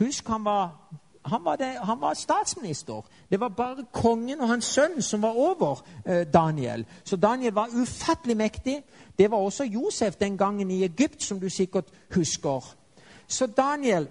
Husk, 0.00 0.28
han 0.28 0.44
var 0.44 0.70
han 1.24 1.44
var, 1.44 1.56
det, 1.56 1.76
han 1.82 2.00
var, 2.00 2.14
statsminister. 2.14 3.02
Det 3.30 3.40
var 3.40 3.48
bare 3.48 3.84
kongen 3.92 4.40
og 4.40 4.48
hans 4.48 4.64
sønn 4.64 5.02
som 5.02 5.22
var 5.22 5.38
over 5.38 5.84
eh, 6.06 6.26
Daniel. 6.26 6.84
Så 7.04 7.16
Daniel 7.16 7.54
var 7.54 7.70
ufattelig 7.74 8.36
mektig. 8.36 8.82
Det 9.18 9.30
var 9.30 9.38
også 9.38 9.64
Josef 9.64 10.16
den 10.16 10.38
gangen 10.38 10.70
i 10.70 10.82
Egypt, 10.84 11.22
som 11.22 11.40
du 11.40 11.48
sikkert 11.48 11.84
husker. 12.14 12.74
Så 13.28 13.46
Daniel 13.46 14.08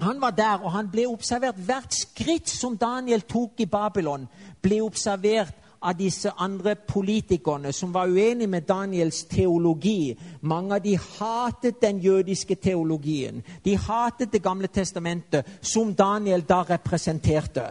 han 0.00 0.20
var 0.20 0.30
der, 0.30 0.58
og 0.64 0.72
han 0.72 0.90
ble 0.90 1.06
observert. 1.06 1.54
Hvert 1.54 1.94
skritt 1.94 2.50
som 2.50 2.78
Daniel 2.78 3.20
tok 3.20 3.60
i 3.62 3.66
Babylon, 3.66 4.26
ble 4.62 4.80
observert 4.82 5.54
av 5.84 5.96
disse 5.98 6.32
andre 6.40 6.74
politikerne 6.74 7.72
som 7.72 7.92
var 7.92 8.08
uenige 8.08 8.48
med 8.48 8.66
Daniels 8.68 9.24
teologi. 9.28 10.16
Mange 10.40 10.74
av 10.74 10.82
de 10.84 10.96
hatet 10.96 11.80
den 11.82 12.00
jødiske 12.00 12.54
teologien. 12.54 13.42
De 13.64 13.76
hatet 13.76 14.32
Det 14.32 14.42
gamle 14.42 14.66
testamentet, 14.66 15.46
som 15.60 15.94
Daniel 15.94 16.40
da 16.48 16.62
representerte. 16.62 17.62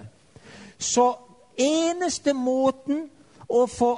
Så 0.78 1.14
eneste 1.58 2.34
måten 2.34 3.10
å 3.50 3.66
få 3.68 3.98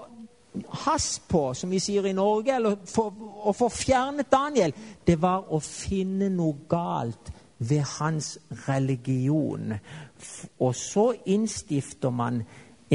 has 0.69 1.19
på, 1.19 1.53
som 1.53 1.69
vi 1.69 1.79
sier 1.79 2.05
i 2.07 2.13
Norge, 2.13 2.55
eller 2.55 2.77
for, 2.87 3.13
å 3.43 3.53
få 3.53 3.69
fjernet 3.69 4.31
Daniel, 4.31 4.73
det 5.07 5.17
var 5.21 5.51
å 5.51 5.59
finne 5.59 6.29
noe 6.31 6.55
galt 6.69 7.31
ved 7.57 7.83
hans 7.99 8.37
religion. 8.67 9.73
Og 10.59 10.75
så 10.75 11.13
innstifter 11.25 12.09
man 12.09 12.43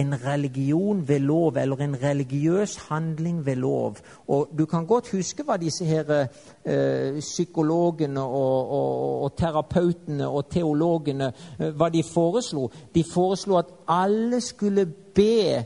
en 0.00 0.14
religion 0.24 1.02
ved 1.08 1.20
lov, 1.20 1.56
eller 1.56 1.76
en 1.76 1.96
religiøs 2.02 2.76
handling 2.88 3.46
ved 3.46 3.56
lov. 3.56 3.96
Og 4.28 4.48
Du 4.58 4.66
kan 4.66 4.86
godt 4.86 5.10
huske 5.12 5.42
hva 5.42 5.56
disse 5.56 5.84
her, 5.84 6.26
eh, 6.64 7.20
psykologene 7.20 8.20
og, 8.20 8.70
og, 8.70 9.22
og, 9.22 9.36
terapeutene 9.36 10.28
og 10.28 10.48
teologene 10.50 11.32
eh, 11.58 11.70
hva 11.76 11.88
de 11.88 12.02
foreslo. 12.02 12.68
De 12.94 13.04
foreslo 13.12 13.56
at 13.58 13.66
alle 13.88 14.40
skulle 14.40 14.86
be 15.14 15.64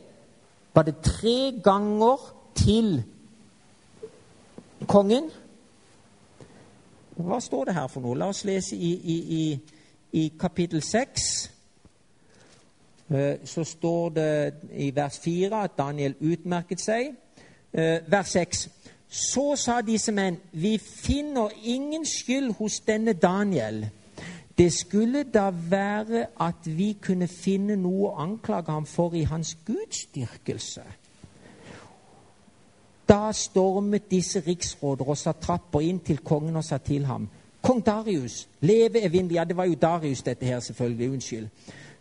var 0.74 0.82
det 0.82 0.97
tre 1.03 1.61
ganger 1.64 2.18
til 2.55 3.03
kongen. 4.89 5.30
Hva 7.16 7.41
står 7.41 7.64
det 7.64 7.74
her 7.74 7.87
for 7.87 8.03
noe? 8.03 8.18
La 8.18 8.26
oss 8.28 8.45
lese 8.45 8.76
i, 8.76 8.91
i, 8.91 9.16
i, 9.39 9.45
i 10.12 10.32
kapittel 10.41 10.82
6. 10.82 11.53
eh, 13.15 13.37
så 13.45 13.65
står 13.65 14.09
det 14.09 14.55
i 14.73 14.91
vers 14.97 15.19
4 15.19 15.62
at 15.62 15.79
Daniel 15.79 16.15
utmerket 16.21 16.81
seg. 16.81 17.15
Eh, 17.73 18.01
vers 18.07 18.29
6. 18.29 18.69
Så 19.09 19.57
sa 19.57 19.81
disse 19.81 20.12
menn, 20.12 20.41
vi 20.53 20.79
finner 20.79 21.53
ingen 21.62 22.07
skyld 22.07 22.55
hos 22.59 22.81
denne 22.81 23.12
Daniel. 23.12 23.87
Det 24.59 24.73
skulle 24.73 25.25
da 25.35 25.51
være 25.51 26.27
at 26.41 26.67
vi 26.67 26.93
kunne 27.03 27.29
finne 27.29 27.77
noe 27.77 28.11
å 28.11 28.19
anklage 28.23 28.73
ham 28.73 28.87
for 28.87 29.15
i 29.15 29.25
hans 29.27 29.57
gudsdyrkelse. 29.67 30.83
Da 33.09 33.33
stormet 33.33 34.11
disse 34.11 34.41
riksråder 34.47 35.09
og 35.09 35.19
satrapper 35.19 35.83
inn 35.85 35.99
til 36.01 36.23
kongen 36.25 36.57
og 36.57 36.65
sa 36.65 36.79
til 36.79 37.05
ham 37.05 37.29
Kong 37.65 37.87
Darius, 37.87 38.49
leve 38.61 39.01
evinnelig 39.01 39.37
Ja, 39.37 39.45
det 39.45 39.57
var 39.57 39.65
jo 39.65 39.75
Darius, 39.75 40.23
dette 40.23 40.47
her, 40.47 40.61
selvfølgelig. 40.61 41.11
Unnskyld. 41.11 41.49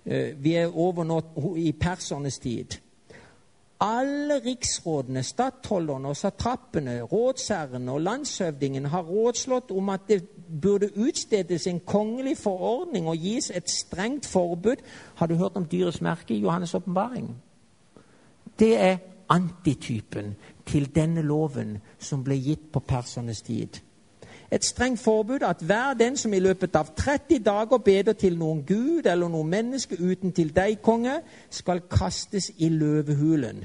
Eh, 0.05 0.43
vi 0.43 0.53
er 0.53 0.77
over 0.77 1.03
nå 1.03 1.21
i 1.57 1.71
persernes 1.71 2.39
tid. 2.39 2.79
Alle 3.83 4.39
riksrådene, 4.45 5.23
stattholderne 5.23 6.07
og 6.07 6.15
satrappene, 6.15 7.01
rådsherrene 7.01 7.91
og 7.91 8.01
landshøvdingen 8.01 8.85
har 8.85 9.03
rådslått 9.03 9.71
om 9.71 9.89
at 9.89 10.07
det 10.07 10.21
burde 10.61 10.89
utstedes 10.95 11.67
en 11.67 11.79
kongelig 11.79 12.37
forordning 12.37 13.07
og 13.07 13.17
gis 13.17 13.51
et 13.55 13.69
strengt 13.69 14.25
forbud. 14.25 14.75
Har 15.15 15.27
du 15.27 15.35
hørt 15.35 15.55
om 15.55 15.65
dyrets 15.65 16.01
merke 16.01 16.33
i 16.33 16.45
Johannes' 16.45 16.75
åpenbaring? 16.75 17.35
Det 18.59 18.77
er 18.77 18.97
antitypen 19.29 20.35
til 20.65 20.95
denne 20.95 21.21
loven 21.21 21.77
som 21.99 22.23
ble 22.23 22.35
gitt 22.39 22.71
på 22.71 22.79
persernes 22.79 23.41
tid. 23.41 23.79
Et 24.53 24.65
strengt 24.65 24.99
forbud 24.99 25.41
at 25.41 25.61
hver 25.65 25.93
den 25.99 26.17
som 26.17 26.33
i 26.33 26.39
løpet 26.39 26.75
av 26.75 26.91
30 26.97 27.39
dager 27.45 27.77
beder 27.77 28.13
til 28.13 28.37
noen 28.37 28.61
gud 28.67 29.07
eller 29.09 29.27
noen 29.27 29.49
menneske 29.49 29.97
uten 29.97 30.31
til 30.31 30.51
deg, 30.53 30.77
konge, 30.85 31.15
skal 31.49 31.81
kastes 31.89 32.51
i 32.57 32.69
løvehulen. 32.69 33.63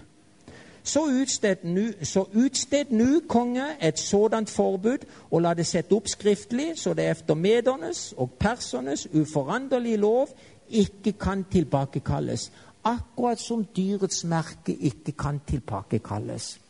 Så 0.83 1.03
utsted 1.05 1.65
nu, 1.65 1.91
så 2.03 2.25
utsted 2.33 2.85
nu, 2.91 3.21
konge, 3.29 3.67
et 3.83 3.99
sådant 3.99 4.51
forbud, 4.51 5.05
og 5.31 5.43
la 5.45 5.53
det 5.55 5.67
sette 5.69 5.93
opp 5.93 6.09
skriftlig, 6.09 6.71
så 6.81 6.95
det 6.97 7.11
efter 7.11 7.35
medernes 7.35 8.15
og 8.17 8.31
persernes 8.41 9.09
uforanderlige 9.13 10.01
lov 10.01 10.33
ikke 10.71 11.13
kan 11.13 11.45
tilbakekalles. 11.53 12.53
Akkurat 12.85 13.41
som 13.41 13.67
dyrets 13.77 14.25
merke 14.25 14.73
ikke 14.73 15.13
kan 15.13 15.41
tilbakekalles. 15.47 16.61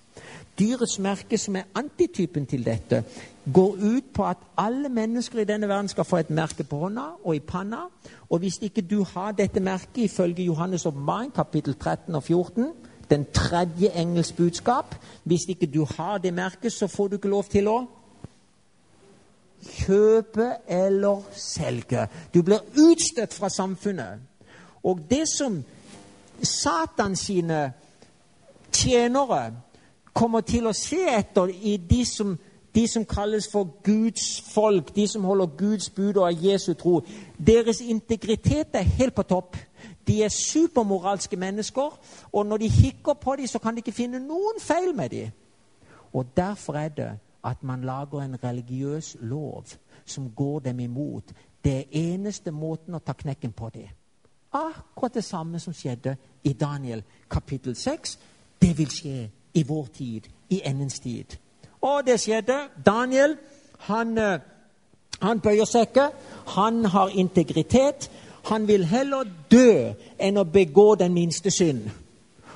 Dyrets 0.58 0.98
merke, 0.98 1.38
som 1.38 1.56
er 1.56 1.70
antitypen 1.74 2.46
til 2.46 2.64
dette, 2.66 3.04
går 3.54 3.76
ut 3.80 4.04
på 4.14 4.24
at 4.24 4.36
alle 4.56 4.88
mennesker 4.88 5.38
i 5.40 5.44
denne 5.44 5.68
verden 5.68 5.88
skal 5.88 6.04
få 6.04 6.16
et 6.16 6.30
merke 6.30 6.64
på 6.64 6.78
hånda 6.78 7.04
og 7.24 7.36
i 7.36 7.40
panna. 7.40 7.86
Og 8.30 8.38
hvis 8.38 8.58
ikke 8.62 8.82
du 8.82 9.04
har 9.04 9.32
dette 9.32 9.60
merket, 9.60 9.96
ifølge 9.96 10.50
Johannes' 10.50 10.86
oppmaring, 10.86 11.34
kapittel 11.34 11.74
13 11.74 12.14
og 12.14 12.22
14, 12.22 12.72
den 13.10 13.26
tredje 13.34 13.88
engels 13.88 14.32
budskap 14.32 14.94
Hvis 15.24 15.40
ikke 15.48 15.66
du 15.66 15.84
har 15.84 16.18
det 16.18 16.34
merket, 16.34 16.72
så 16.72 16.86
får 16.86 17.08
du 17.08 17.14
ikke 17.16 17.28
lov 17.28 17.44
til 17.44 17.68
å 17.68 17.78
kjøpe 19.62 20.52
eller 20.68 21.22
selge. 21.32 22.08
Du 22.34 22.42
blir 22.42 22.60
utstøtt 22.76 23.34
fra 23.34 23.48
samfunnet. 23.48 24.20
Og 24.82 25.00
det 25.10 25.28
som 25.28 25.64
Satan 26.42 27.16
sine 27.16 27.72
tjenere 28.72 29.52
kommer 30.12 30.40
til 30.40 30.66
å 30.66 30.74
se 30.76 31.00
etter 31.10 31.50
i 31.50 31.76
de 31.90 32.04
som, 32.06 32.36
de 32.78 32.86
som 32.86 33.04
kalles 33.04 33.48
for 33.52 33.64
Guds 33.84 34.40
folk, 34.54 34.96
de 34.96 35.06
som 35.06 35.24
holder 35.24 35.46
Guds 35.46 35.90
bud 35.90 36.16
og 36.16 36.32
er 36.32 36.50
Jesu 36.50 36.74
tro. 36.74 37.00
Deres 37.46 37.80
integritet 37.80 38.68
er 38.72 38.82
helt 38.82 39.14
på 39.14 39.22
topp. 39.22 39.56
De 40.06 40.22
er 40.22 40.28
supermoralske 40.28 41.36
mennesker, 41.36 41.98
og 42.32 42.46
når 42.46 42.56
de 42.56 42.68
hikker 42.68 43.14
på 43.14 43.36
dem, 43.36 43.46
så 43.46 43.58
kan 43.58 43.74
de 43.74 43.78
ikke 43.78 43.92
finne 43.92 44.20
noen 44.22 44.60
feil 44.60 44.94
med 44.94 45.08
dem. 45.08 45.30
Og 46.12 46.26
derfor 46.36 46.74
er 46.74 46.88
det 46.88 47.10
at 47.44 47.62
man 47.62 47.82
lager 47.82 48.22
en 48.22 48.44
religiøs 48.44 49.16
lov 49.20 49.64
som 50.04 50.30
går 50.30 50.58
dem 50.58 50.80
imot. 50.80 51.24
Det 51.64 51.76
er 51.78 51.84
eneste 51.90 52.50
måten 52.50 52.94
å 52.94 53.02
ta 53.02 53.12
knekken 53.12 53.52
på 53.52 53.70
dem. 53.74 53.90
Akkurat 54.52 55.14
det 55.14 55.24
samme 55.24 55.58
som 55.58 55.74
skjedde 55.74 56.16
i 56.44 56.52
Daniel 56.52 57.02
kapittel 57.30 57.76
6. 57.76 58.18
Det 58.62 58.78
vil 58.78 58.90
skje 58.90 59.28
i 59.54 59.66
vår 59.66 59.86
tid, 59.86 60.30
i 60.48 60.62
endens 60.64 61.00
tid. 61.00 61.38
Og 61.80 62.06
det 62.06 62.20
skjedde. 62.20 62.56
Daniel 62.86 63.36
han, 63.78 64.18
eh, 64.18 64.40
han 65.22 65.40
bøyer 65.40 65.64
seg 65.64 65.80
ikke. 65.80 66.10
Han 66.46 66.84
har 66.84 67.08
integritet. 67.08 68.10
Han 68.44 68.68
vil 68.68 68.84
heller 68.84 69.24
dø 69.50 69.92
enn 70.18 70.36
å 70.36 70.44
begå 70.44 70.94
den 70.94 71.14
minste 71.14 71.50
synd. 71.50 71.90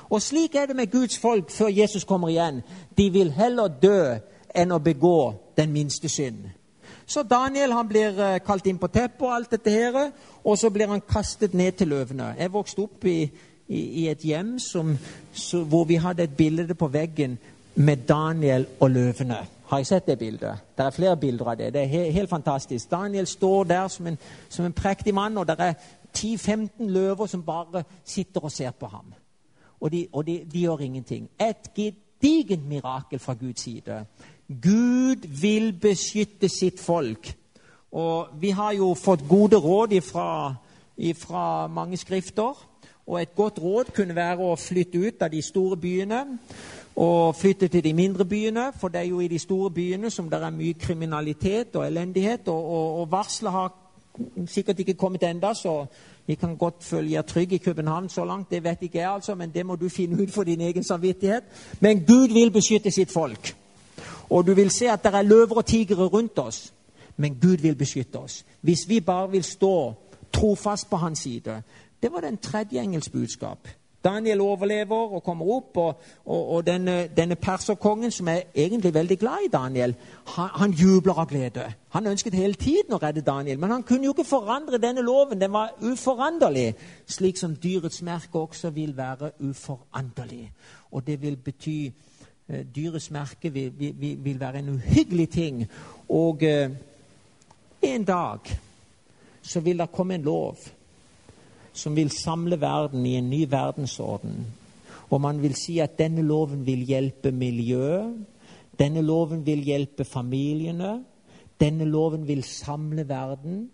Og 0.09 0.21
slik 0.21 0.55
er 0.55 0.65
det 0.65 0.75
med 0.75 0.91
Guds 0.91 1.17
folk 1.17 1.51
før 1.51 1.67
Jesus 1.67 2.03
kommer 2.03 2.29
igjen. 2.29 2.61
De 2.97 3.09
vil 3.09 3.31
heller 3.31 3.67
dø 3.67 4.17
enn 4.55 4.71
å 4.71 4.79
begå 4.79 5.33
den 5.57 5.71
minste 5.71 6.09
synd. 6.09 6.49
Så 7.05 7.23
Daniel 7.23 7.71
han 7.71 7.87
blir 7.87 8.19
eh, 8.19 8.39
kalt 8.45 8.67
inn 8.67 8.77
på 8.77 8.87
teppet, 8.87 9.21
og 9.21 9.35
alt 9.35 9.51
dette 9.51 9.69
her, 9.69 10.11
og 10.43 10.57
så 10.57 10.69
blir 10.69 10.87
han 10.87 11.01
kastet 11.01 11.53
ned 11.53 11.71
til 11.71 11.87
løvene. 11.87 12.35
Jeg 12.39 12.53
vokste 12.53 12.81
opp 12.81 13.05
i 13.05 13.31
i, 13.67 13.81
i 14.03 14.07
et 14.11 14.23
hjem 14.27 14.57
som, 14.59 14.97
så, 15.33 15.63
hvor 15.63 15.83
vi 15.89 15.95
hadde 16.01 16.23
et 16.23 16.37
bilde 16.37 16.75
på 16.75 16.87
veggen 16.87 17.37
med 17.75 17.97
Daniel 17.97 18.67
og 18.79 18.91
løvene. 18.91 19.37
Har 19.65 19.77
jeg 19.77 19.87
sett 19.87 20.07
det 20.07 20.19
bildet? 20.19 20.59
Det 20.77 20.85
er 20.85 20.89
flere 20.93 21.17
bilder 21.17 21.45
av 21.45 21.57
det. 21.57 21.73
Det 21.73 21.81
er 21.81 22.11
helt, 22.11 22.29
fantastisk. 22.29 22.91
Daniel 22.91 23.27
står 23.27 23.63
der 23.63 23.87
som 23.87 24.07
en, 24.07 24.17
som 24.49 24.65
en 24.65 24.73
prektig 24.73 25.13
mann, 25.13 25.37
og 25.37 25.47
det 25.47 25.55
er 25.59 25.73
10-15 26.17 26.69
løver 26.77 27.25
som 27.25 27.43
bare 27.43 27.83
sitter 28.05 28.43
og 28.43 28.51
ser 28.51 28.71
på 28.71 28.85
ham. 28.85 29.13
Og 29.81 29.91
de, 29.91 30.07
og 30.13 30.27
de, 30.27 30.45
de 30.53 30.59
gjør 30.59 30.77
ingenting. 30.77 31.29
Et 31.41 31.73
gedigent 31.75 32.67
mirakel 32.67 33.19
fra 33.19 33.33
Guds 33.33 33.61
side. 33.61 34.05
Gud 34.61 35.27
vil 35.41 35.73
beskytte 35.81 36.49
sitt 36.49 36.79
folk. 36.79 37.35
Og 37.91 38.27
vi 38.41 38.49
har 38.49 38.71
jo 38.73 38.93
fått 38.93 39.27
gode 39.29 39.57
råd 39.57 40.01
fra 40.01 41.67
mange 41.67 41.97
skrifter. 41.97 42.69
Og 43.07 43.21
et 43.21 43.35
godt 43.35 43.59
råd 43.59 43.91
kunne 43.95 44.15
være 44.15 44.37
å 44.39 44.55
flytte 44.55 44.99
ut 44.99 45.21
av 45.21 45.31
de 45.31 45.41
store 45.41 45.77
byene 45.77 46.25
og 46.95 47.35
flytte 47.35 47.67
til 47.67 47.83
de 47.83 47.93
mindre 47.93 48.25
byene. 48.25 48.71
For 48.79 48.87
det 48.87 48.99
er 48.99 49.05
jo 49.05 49.19
i 49.19 49.27
de 49.27 49.39
store 49.39 49.71
byene 49.71 50.09
som 50.09 50.29
det 50.29 50.43
er 50.43 50.49
mye 50.49 50.73
kriminalitet 50.73 51.75
og 51.75 51.87
elendighet. 51.87 52.47
Og, 52.47 52.65
og, 52.65 52.99
og 52.99 53.11
varselet 53.11 53.51
har 53.51 53.73
sikkert 54.47 54.79
ikke 54.79 54.93
kommet 54.93 55.23
enda, 55.23 55.53
så 55.53 55.85
vi 56.25 56.35
kan 56.35 56.57
godt 56.57 56.83
føle 56.83 57.09
dere 57.09 57.23
trygge 57.23 57.55
i 57.55 57.57
København 57.57 58.09
så 58.09 58.25
langt. 58.25 58.51
Det 58.51 58.63
vet 58.63 58.77
ikke 58.81 58.97
jeg, 58.99 59.11
altså, 59.11 59.35
men 59.35 59.49
det 59.49 59.65
må 59.65 59.75
du 59.75 59.89
finne 59.89 60.23
ut 60.23 60.31
for 60.31 60.43
din 60.43 60.61
egen 60.61 60.83
samvittighet. 60.83 61.43
Men 61.79 62.05
Gud 62.05 62.33
vil 62.33 62.51
beskytte 62.51 62.91
sitt 62.91 63.11
folk. 63.11 63.55
Og 64.29 64.47
du 64.47 64.53
vil 64.53 64.69
se 64.69 64.89
at 64.89 65.03
det 65.03 65.15
er 65.15 65.21
løver 65.21 65.57
og 65.57 65.65
tigre 65.65 66.05
rundt 66.05 66.39
oss. 66.39 66.73
Men 67.17 67.35
Gud 67.41 67.57
vil 67.57 67.75
beskytte 67.75 68.15
oss. 68.19 68.45
Hvis 68.61 68.89
vi 68.89 68.99
bare 68.99 69.31
vil 69.31 69.43
stå 69.43 69.93
trofast 70.33 70.89
på 70.89 70.95
hans 70.95 71.19
side, 71.19 71.61
det 72.03 72.11
var 72.11 72.19
den 72.19 72.37
tredje 72.37 72.81
engels 72.81 73.09
budskap. 73.09 73.67
Daniel 74.03 74.41
overlever 74.41 75.15
og 75.15 75.23
kommer 75.23 75.45
opp, 75.45 75.77
og, 75.77 76.01
og, 76.25 76.49
og 76.49 76.65
denne, 76.67 77.07
denne, 77.17 77.35
perserkongen, 77.35 78.11
som 78.11 78.27
er 78.27 78.41
egentlig 78.55 78.93
veldig 78.93 79.19
glad 79.19 79.45
i 79.45 79.51
Daniel, 79.53 79.95
han, 80.35 80.49
han, 80.53 80.71
jubler 80.71 81.19
av 81.19 81.27
glede. 81.29 81.63
Han 81.89 82.07
ønsket 82.07 82.33
hele 82.33 82.53
tiden 82.59 82.93
å 82.93 82.99
redde 82.99 83.21
Daniel, 83.21 83.59
men 83.59 83.71
han 83.71 83.83
kunne 83.87 84.09
jo 84.09 84.15
ikke 84.15 84.27
forandre 84.27 84.81
denne 84.81 85.01
loven. 85.01 85.39
Den 85.41 85.53
var 85.53 85.75
uforanderlig, 85.81 86.73
slik 87.07 87.39
som 87.39 87.55
dyrets 87.55 88.01
merke 88.01 88.39
også 88.39 88.73
vil 88.75 88.97
være 88.97 89.31
uforanderlig. 89.39 90.51
Og 90.91 91.07
det 91.07 91.21
vil 91.21 91.37
bety 91.37 91.79
uh, 91.87 92.61
Dyrets 92.75 93.11
merke 93.11 93.49
vil, 93.53 93.71
vil, 93.79 94.17
vil, 94.23 94.39
være 94.39 94.59
en 94.59 94.75
uhyggelig 94.75 95.29
ting. 95.29 95.65
Og 96.09 96.43
uh, 96.43 96.75
en 97.81 98.03
dag 98.03 98.55
så 99.41 99.59
vil 99.59 99.79
det 99.79 99.91
komme 99.91 100.15
en 100.15 100.21
lov 100.27 100.57
som 101.73 101.95
vil 101.95 102.11
samle 102.11 102.61
verden 102.61 103.05
i 103.05 103.15
en 103.17 103.29
ny 103.29 103.45
verdensorden. 103.51 104.45
Og 105.09 105.21
man 105.21 105.41
vil 105.41 105.55
si 105.55 105.79
at 105.79 105.97
denne 105.99 106.21
loven 106.21 106.65
vil 106.65 106.85
hjelpe 106.85 107.31
miljøet, 107.31 108.13
denne 108.79 109.01
loven 109.01 109.45
vil 109.45 109.61
hjelpe 109.61 110.05
familiene, 110.05 111.03
denne 111.61 111.85
loven 111.85 112.27
vil 112.27 112.43
samle 112.43 113.07
verden. 113.09 113.69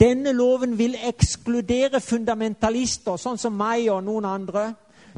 Denne 0.00 0.32
loven 0.32 0.78
vil 0.78 0.96
ekskludere 0.96 2.00
fundamentalister, 2.00 3.16
sånn 3.20 3.38
som 3.38 3.52
meg 3.52 3.90
og 3.92 4.00
noen 4.06 4.24
andre. 4.24 4.70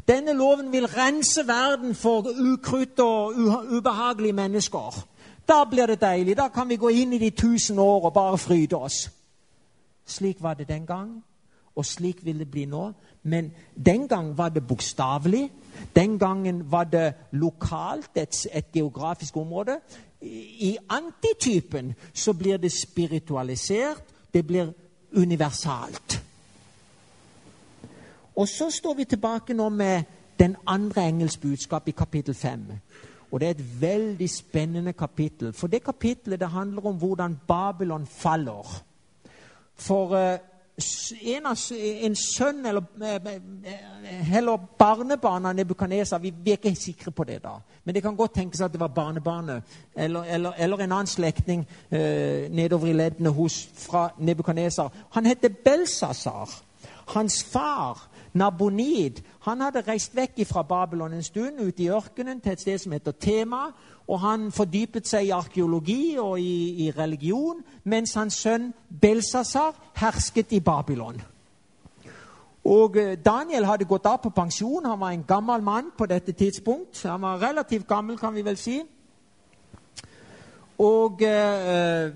Denne 0.07 0.33
loven 0.35 0.71
vil 0.73 0.89
rense 0.91 1.45
verden 1.47 1.95
for 1.95 2.27
ukrutt 2.27 2.99
og 2.99 3.39
ubehagelige 3.71 4.35
mennesker. 4.35 4.99
Da 5.47 5.63
blir 5.69 5.87
det 5.87 6.01
deilig. 6.01 6.37
Da 6.37 6.47
kan 6.47 6.69
vi 6.69 6.75
gå 6.75 6.89
inn 6.89 7.13
i 7.13 7.19
de 7.19 7.29
tusen 7.31 7.79
år 7.79 8.05
og 8.09 8.13
bare 8.13 8.37
fryde 8.37 8.77
oss. 8.77 9.09
Slik 10.05 10.41
var 10.43 10.53
det 10.53 10.67
den 10.67 10.85
gang. 10.85 11.23
Og 11.75 11.85
slik 11.85 12.25
vil 12.25 12.39
det 12.39 12.51
bli 12.51 12.65
nå. 12.65 12.91
Men 13.23 13.51
den 13.85 14.07
gang 14.07 14.37
var 14.37 14.49
det 14.49 14.67
bokstavelig. 14.67 15.51
Den 15.95 16.19
gangen 16.19 16.71
var 16.71 16.83
det 16.83 17.13
lokalt, 17.31 18.11
et, 18.15 18.47
et 18.53 18.71
geografisk 18.71 19.37
område. 19.37 19.79
I 20.21 20.77
antitypen 20.89 21.93
så 22.13 22.33
blir 22.33 22.57
det 22.57 22.71
spiritualisert. 22.71 24.03
Det 24.33 24.47
blir 24.47 24.73
universalt. 25.15 26.23
Og 28.35 28.47
så 28.47 28.69
står 28.69 28.93
vi 28.93 29.03
tilbake 29.03 29.53
nå 29.53 29.69
med 29.69 30.03
den 30.39 30.55
andre 30.67 31.07
engels 31.07 31.37
budskap 31.37 31.87
i 31.87 31.91
kapittel 31.91 32.33
5. 32.33 32.59
Og 33.31 33.39
det 33.39 33.47
er 33.47 33.51
et 33.51 33.81
veldig 33.81 34.29
spennende 34.29 34.93
kapittel. 34.93 35.53
For 35.53 35.67
det 35.67 35.83
kapittelet 35.83 36.39
det 36.39 36.49
handler 36.49 36.85
om 36.85 36.95
hvordan 36.95 37.39
Babylon 37.47 38.05
faller. 38.05 38.83
For 39.75 40.33
uh, 40.33 40.39
en, 41.21 41.47
en, 42.05 42.15
sønn 42.15 42.65
eller, 42.65 42.83
eh, 43.01 44.37
eller 44.37 44.57
barnebarn 44.79 45.45
av 45.45 45.55
Nebukadneser 45.55 46.19
vi, 46.19 46.31
vi, 46.31 46.51
er 46.51 46.59
ikke 46.59 46.75
sikre 46.75 47.11
på 47.11 47.23
det. 47.23 47.41
da. 47.43 47.57
Men 47.83 47.95
det 47.95 48.03
kan 48.03 48.15
godt 48.15 48.33
tenkes 48.33 48.61
at 48.61 48.73
det 48.73 48.79
var 48.79 48.87
barnebarnet 48.87 49.63
eller, 49.95 50.23
eller, 50.23 50.51
eller 50.57 50.77
en 50.77 50.91
annen 50.91 51.07
slektning 51.07 51.67
eh, 51.91 52.51
nedover 52.51 52.87
i 52.87 52.93
leddene 52.93 53.29
hos, 53.29 53.67
fra 53.75 54.09
Nebukadneser. 54.19 54.89
Han 55.11 55.25
heter 55.25 55.49
Belsasar. 55.65 56.49
Hans 57.07 57.43
far 57.43 58.07
Nabonid 58.33 59.21
han 59.45 59.61
hadde 59.61 59.83
reist 59.87 60.15
vekk 60.15 60.43
fra 60.47 60.61
Babylon 60.63 61.13
en 61.13 61.23
stund, 61.23 61.59
ut 61.59 61.79
i 61.79 61.89
ørkenen, 61.89 62.41
til 62.41 62.51
et 62.51 62.61
sted 62.61 62.77
som 62.77 62.91
heter 62.91 63.11
Tema. 63.11 63.71
Og 64.07 64.19
han 64.19 64.51
fordypet 64.51 65.07
seg 65.07 65.27
i 65.27 65.33
arkeologi 65.35 66.17
og 66.19 66.39
i, 66.39 66.85
i 66.85 66.91
religion, 66.91 67.63
mens 67.83 68.13
hans 68.13 68.39
sønn 68.43 68.71
Belsasar 69.01 69.75
hersket 69.97 70.51
i 70.51 70.59
Babylon. 70.59 71.21
Og 72.63 72.97
eh, 72.97 73.17
Daniel 73.25 73.65
hadde 73.65 73.89
gått 73.89 74.05
av 74.05 74.19
på 74.21 74.29
pensjon. 74.35 74.85
Han 74.85 74.99
var 74.99 75.15
en 75.15 75.25
gammel 75.27 75.63
mann 75.65 75.91
på 75.97 76.05
dette 76.05 76.31
tidspunkt. 76.31 77.03
Han 77.03 77.21
var 77.21 77.41
relativt 77.41 77.87
gammel, 77.87 78.17
kan 78.17 78.35
vi 78.35 78.45
vel 78.45 78.57
si. 78.57 78.81
Og, 80.77 81.21
eh, 81.21 82.11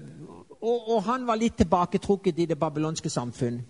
og, 0.61 0.89
og 0.89 1.03
han 1.03 1.25
var 1.27 1.41
litt 1.41 1.57
tilbaketrukket 1.57 2.39
i 2.39 2.45
det 2.45 2.59
babylonske 2.59 3.09
samfunn. 3.09 3.63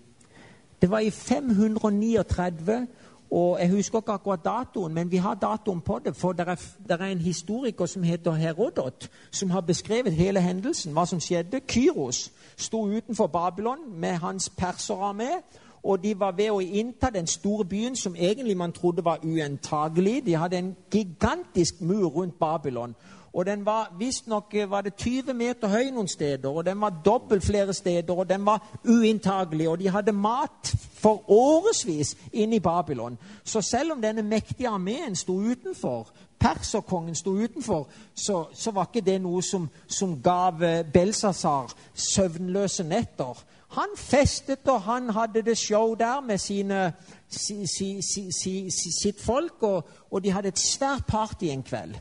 Det 0.81 0.91
var 0.91 0.99
i 0.99 1.09
539, 1.09 2.87
og 3.31 3.57
jeg 3.61 3.69
husker 3.69 3.99
ikke 3.99 4.11
akkurat 4.11 4.45
datoen, 4.45 4.93
men 4.93 5.11
vi 5.11 5.17
har 5.17 5.33
datoen 5.33 5.81
på 5.81 5.99
det. 6.05 6.15
For 6.15 6.31
det 6.31 6.47
er, 6.47 6.55
det 6.87 7.01
er 7.01 7.05
en 7.05 7.17
historiker 7.17 7.85
som 7.85 8.03
heter 8.03 8.31
Herodot, 8.31 9.09
som 9.31 9.49
har 9.49 9.61
beskrevet 9.61 10.13
hele 10.13 10.41
hendelsen, 10.41 10.93
hva 10.93 11.05
som 11.05 11.19
skjedde. 11.19 11.59
Kyros 11.67 12.31
sto 12.57 12.85
utenfor 12.87 13.27
Babylon 13.27 13.99
med 13.99 14.13
hans 14.13 14.51
perserarmé. 14.61 15.41
Og 15.83 16.03
de 16.03 16.19
var 16.19 16.31
ved 16.31 16.49
å 16.49 16.59
innta 16.59 17.11
den 17.13 17.27
store 17.27 17.65
byen 17.65 17.95
som 17.95 18.15
egentlig 18.17 18.57
man 18.57 18.71
trodde 18.71 19.03
var 19.05 19.19
uentagelig. 19.23 20.25
De 20.25 20.33
hadde 20.33 20.57
en 20.57 20.75
gigantisk 20.91 21.81
mur 21.81 22.07
rundt 22.07 22.39
Babylon. 22.39 22.95
Og 23.35 23.45
den 23.45 23.65
var 23.65 23.95
visstnok 23.99 24.53
eh, 24.53 24.69
var 24.71 24.81
det 24.81 24.95
20 24.95 25.33
meter 25.33 25.67
høy 25.67 25.89
noen 25.91 26.07
steder, 26.07 26.49
og 26.49 26.65
den 26.65 26.79
var 26.81 27.01
dobbelt 27.05 27.43
flere 27.43 27.73
steder, 27.73 28.13
og 28.13 28.29
den 28.29 28.45
var 28.45 28.63
uinntagelig. 28.87 29.67
Og 29.69 29.79
de 29.79 29.89
hadde 29.89 30.11
mat 30.11 30.71
for 30.95 31.31
årevis 31.31 32.15
inne 32.33 32.55
i 32.55 32.59
Babylon. 32.59 33.17
Så 33.43 33.61
selv 33.61 33.91
om 33.91 34.01
denne 34.01 34.23
mektige 34.23 34.69
armeen 34.69 35.15
sto 35.15 35.35
utenfor, 35.35 36.07
perserkongen 36.39 37.15
sto 37.15 37.35
utenfor, 37.35 37.89
så, 38.15 38.45
så, 38.53 38.71
var 38.71 38.87
ikke 38.87 39.05
det 39.05 39.19
noe 39.21 39.43
som, 39.43 39.67
som 39.87 40.15
gav 40.23 40.63
Belsasar 40.93 41.75
søvnløse 41.93 42.87
netter. 42.87 43.43
Han 43.75 43.99
festet, 43.99 44.67
og 44.67 44.81
han 44.81 45.09
hadde 45.09 45.41
det 45.41 45.57
show 45.57 45.93
der 45.93 46.21
med 46.21 46.37
sine, 46.37 46.93
si, 47.27 47.65
si, 47.67 48.01
si, 48.31 48.69
sitt 49.01 49.21
folk, 49.21 49.63
og, 49.63 49.87
og 50.11 50.23
de 50.23 50.31
hadde 50.31 50.47
et 50.55 50.59
svært 50.59 51.03
party 51.07 51.51
en 51.51 51.63
kveld. 51.63 51.95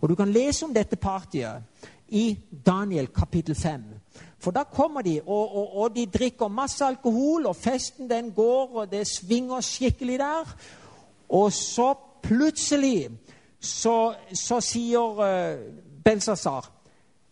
Og 0.00 0.08
Du 0.08 0.14
kan 0.14 0.32
lese 0.32 0.64
om 0.64 0.74
dette 0.74 0.96
partiet 0.96 1.62
i 2.08 2.38
Daniel 2.66 3.06
kapittel 3.06 3.54
5. 3.54 3.82
For 4.38 4.50
da 4.50 4.64
kommer 4.64 5.02
de, 5.02 5.20
og, 5.26 5.56
og, 5.56 5.76
og, 5.76 5.96
de 5.96 6.06
drikker 6.06 6.48
masse 6.48 6.84
alkohol, 6.84 7.46
og 7.46 7.56
festen 7.56 8.10
den 8.10 8.32
går, 8.32 8.76
og 8.76 8.90
det 8.90 9.06
svinger 9.06 9.60
skikkelig 9.60 10.18
der. 10.18 10.54
Og 11.28 11.52
så 11.52 11.94
plutselig 12.22 13.10
så, 13.60 14.14
så 14.32 14.60
sier 14.60 15.20
uh, 15.20 15.60
Belsazar 16.04 16.70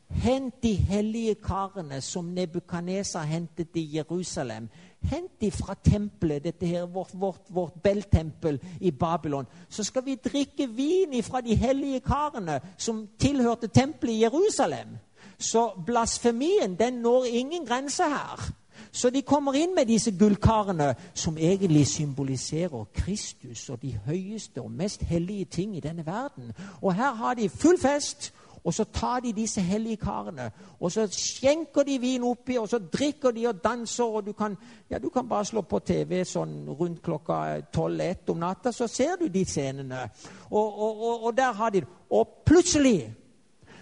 Hent 0.08 0.62
de 0.62 0.72
hellige 0.74 1.34
karene 1.34 2.00
som 2.00 2.30
Nebukadnesa 2.32 3.20
hentet 3.28 3.76
i 3.76 3.96
Jerusalem. 3.96 4.68
Hent 5.02 5.42
ifra 5.46 5.74
tempelet, 5.84 6.44
dette 6.44 6.66
her, 6.66 6.86
vårt, 6.86 7.10
vårt, 7.14 7.42
vårt 7.48 7.82
beltempel 7.82 8.60
i 8.80 8.90
Babylon. 8.90 9.46
Så 9.68 9.84
skal 9.84 10.04
vi 10.04 10.14
drikke 10.14 10.66
vin 10.66 11.12
ifra 11.12 11.40
de 11.40 11.54
hellige 11.54 12.00
karene 12.00 12.60
som 12.76 13.06
tilhørte 13.18 13.68
tempelet 13.68 14.12
i 14.12 14.22
Jerusalem. 14.22 14.98
Så 15.38 15.70
blasfemien 15.86 16.74
den 16.78 16.94
når 16.94 17.24
ingen 17.24 17.66
grense 17.66 18.02
her. 18.02 18.50
Så 18.92 19.10
de 19.10 19.22
kommer 19.22 19.54
inn 19.54 19.74
med 19.74 19.86
disse 19.86 20.12
gullkarene, 20.18 20.94
som 21.14 21.38
egentlig 21.38 21.86
symboliserer 21.86 22.84
Kristus 22.94 23.68
og 23.68 23.82
de 23.82 23.98
høyeste 24.06 24.62
og 24.62 24.70
mest 24.70 25.02
hellige 25.02 25.44
ting 25.44 25.76
i 25.76 25.80
denne 25.80 26.06
verden. 26.06 26.52
Og 26.82 26.94
her 26.94 27.14
har 27.14 27.34
de 27.34 27.48
full 27.48 27.78
fest. 27.80 28.32
Og 28.64 28.74
så 28.74 28.84
tar 28.84 29.20
de 29.20 29.32
disse 29.32 29.60
hellige 29.60 29.96
karene 29.96 30.50
og 30.80 30.92
så 30.92 31.08
skjenker 31.10 31.82
de 31.82 31.98
vin 31.98 32.22
oppi, 32.22 32.56
og 32.58 32.68
så 32.68 32.78
drikker 32.78 33.30
de 33.30 33.46
og 33.46 33.64
danser. 33.64 34.04
og 34.04 34.26
Du 34.26 34.32
kan, 34.32 34.56
ja, 34.90 34.98
du 34.98 35.08
kan 35.08 35.28
bare 35.28 35.44
slå 35.44 35.60
på 35.60 35.78
TV 35.78 36.22
sånn 36.24 36.68
rundt 36.78 37.02
klokka 37.02 37.58
12-1 37.76 38.30
om 38.30 38.38
natta, 38.38 38.72
så 38.72 38.86
ser 38.86 39.16
du 39.18 39.26
de 39.28 39.44
scenene. 39.44 40.04
Og, 40.50 40.78
og, 40.78 41.02
og, 41.02 41.24
og 41.24 41.36
der 41.36 41.52
har 41.52 41.70
de. 41.70 41.82
Og 42.10 42.28
plutselig 42.46 43.14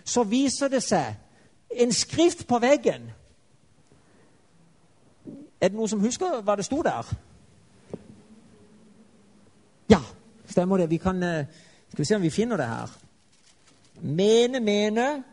så 0.04 0.24
viser 0.24 0.72
det 0.72 0.82
seg 0.82 1.14
en 1.70 1.92
skrift 1.92 2.46
på 2.48 2.58
veggen. 2.58 3.10
Er 5.60 5.68
det 5.68 5.76
noen 5.76 5.90
som 5.90 6.00
husker 6.00 6.40
hva 6.40 6.56
det 6.56 6.64
sto 6.64 6.80
der? 6.84 7.12
Ja, 9.92 10.00
stemmer 10.48 10.80
det. 10.80 10.90
Vi 10.90 10.96
kan, 10.96 11.22
eh, 11.22 11.44
skal 11.88 11.98
vi 11.98 12.08
se 12.08 12.16
om 12.16 12.22
vi 12.22 12.30
finner 12.30 12.56
det 12.56 12.66
her. 12.66 13.05
Mene, 14.00 14.60
mene. 14.60 15.24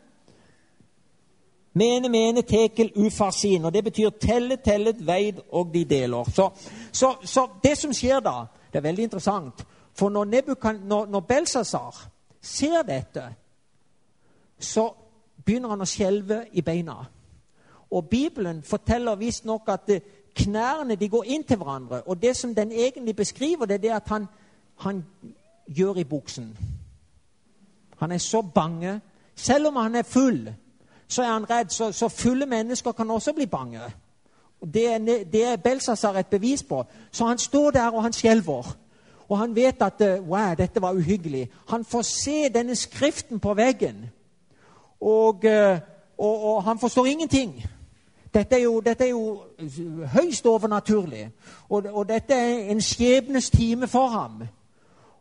Mene, 1.74 2.10
mene, 2.10 2.42
tekel, 2.42 2.92
ufarsin. 2.96 3.66
Og 3.66 3.74
det 3.74 3.84
betyr 3.84 4.10
telle, 4.10 4.58
tellet, 4.58 5.08
veid 5.08 5.40
og 5.52 5.74
de 5.74 5.86
deler. 5.86 6.24
Så, 6.34 6.50
så, 6.92 7.16
så, 7.24 7.48
det 7.64 7.78
som 7.78 7.94
skjer 7.94 8.20
da, 8.20 8.46
det 8.72 8.78
er 8.78 8.88
veldig 8.88 9.04
interessant. 9.04 9.66
For 9.94 10.10
når, 10.10 10.26
Nebukan, 10.26 10.76
når, 10.76 11.06
når 11.06 11.20
Belsazar 11.20 12.06
ser 12.42 12.82
dette, 12.82 13.24
så 14.60 14.90
begynner 15.46 15.74
han 15.74 15.82
å 15.82 15.90
skjelve 15.90 16.46
i 16.54 16.62
beina. 16.62 16.98
Og 17.94 18.10
Bibelen 18.10 18.64
forteller 18.64 19.16
visstnok 19.16 19.70
at 19.70 19.90
knærne 20.36 20.96
de 20.96 21.10
går 21.10 21.26
inn 21.36 21.44
til 21.44 21.58
hverandre. 21.58 22.02
Og 22.08 22.22
det 22.22 22.36
som 22.38 22.56
den 22.56 22.72
egentlig 22.72 23.16
beskriver, 23.16 23.66
det 23.66 23.74
er 23.74 23.86
det 23.88 23.96
at 23.98 24.08
han, 24.10 24.28
han 24.78 25.04
gjør 25.68 26.00
i 26.02 26.04
buksen. 26.04 26.58
Han 28.04 28.12
er 28.12 28.18
så 28.18 28.42
bange. 28.42 29.02
Selv 29.36 29.68
om 29.68 29.76
han 29.76 29.96
er 29.96 30.04
full, 30.04 30.54
så 31.08 31.24
er 31.24 31.28
han 31.28 31.50
redd. 31.50 31.70
Så, 31.70 31.92
så 31.92 32.08
fulle 32.08 32.46
mennesker 32.46 32.92
kan 32.92 33.12
også 33.12 33.34
bli 33.34 33.46
bange. 33.46 33.80
Det 34.74 34.94
er, 34.94 34.98
det 35.32 35.44
er 35.46 35.56
Belsazar 35.56 36.20
et 36.20 36.28
bevis 36.28 36.64
på. 36.64 36.84
Så 37.12 37.26
han 37.26 37.38
står 37.38 37.72
der, 37.72 37.88
og 37.88 38.04
han 38.04 38.14
skjelver. 38.14 38.76
Og 39.30 39.40
han 39.40 39.56
vet 39.56 39.82
at 39.82 40.02
eh, 40.02 40.30
wow, 40.30 40.54
dette 40.58 40.82
var 40.82 40.92
uhyggelig. 40.92 41.50
Han 41.70 41.86
får 41.86 42.02
se 42.02 42.50
denne 42.50 42.76
skriften 42.76 43.40
på 43.40 43.54
veggen. 43.54 44.10
Og, 45.02 45.46
eh, 45.46 45.80
og, 46.18 46.44
og 46.44 46.64
han 46.64 46.80
forstår 46.80 47.06
ingenting. 47.06 47.64
Dette 48.34 48.56
er 48.56 48.64
jo, 48.64 48.80
dette 48.80 49.04
er 49.04 49.10
jo 49.10 49.42
høyst 50.14 50.46
overnaturlig. 50.46 51.30
Og, 51.70 51.86
og, 51.92 52.10
dette 52.10 52.34
er 52.34 52.72
en 52.72 52.82
skjebnes 52.82 53.50
time 53.50 53.88
for 53.88 54.08
ham. 54.08 54.44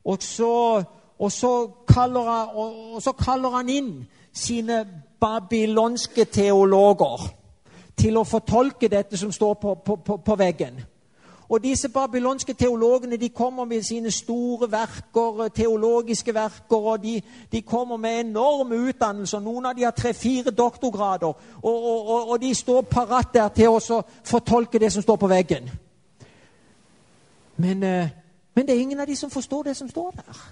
Og 0.04 0.22
så 0.22 0.82
og 1.18 1.32
så, 1.32 1.70
kaller 1.88 2.30
han, 2.30 2.48
og 2.94 3.02
så 3.02 3.12
kaller 3.12 3.50
han 3.50 3.68
inn 3.68 3.92
sine 4.32 4.84
babylonske 5.20 6.24
teologer 6.24 7.28
til 7.96 8.16
å 8.16 8.24
fortolke 8.24 8.88
dette 8.88 9.16
som 9.16 9.32
står 9.32 9.54
på, 9.54 9.74
på, 9.84 9.96
på, 9.96 10.16
på 10.16 10.36
veggen. 10.36 10.80
Og 11.52 11.60
disse 11.62 11.88
babylonske 11.88 12.52
teologene 12.52 13.16
de 13.16 13.28
kommer 13.28 13.64
med 13.64 13.82
sine 13.82 14.10
store 14.10 14.70
verker, 14.72 15.48
teologiske 15.54 16.34
verker, 16.34 16.76
og 16.76 17.02
de, 17.02 17.22
de 17.52 17.62
kommer 17.62 17.96
med 17.96 18.20
enorme 18.20 18.74
utdannelser. 18.88 19.40
Noen 19.40 19.66
av 19.66 19.76
dem 19.76 19.84
har 19.84 19.92
tre-fire 19.92 20.50
doktorgrader, 20.50 21.26
og, 21.62 21.84
og, 21.84 22.30
og, 22.30 22.40
de 22.40 22.54
står 22.54 22.80
parat 22.88 23.34
der 23.34 23.48
til 23.48 23.68
å 23.68 24.00
fortolke 24.24 24.80
det 24.80 24.92
som 24.92 25.04
står 25.04 25.16
på 25.20 25.28
veggen. 25.28 25.68
Men, 27.56 27.82
eh, 27.82 28.08
men 28.54 28.66
det 28.66 28.74
er 28.74 28.80
ingen 28.80 29.00
av 29.00 29.06
dem 29.06 29.16
som 29.16 29.30
forstår 29.30 29.62
det 29.62 29.76
som 29.76 29.88
står 29.88 30.10
der. 30.10 30.44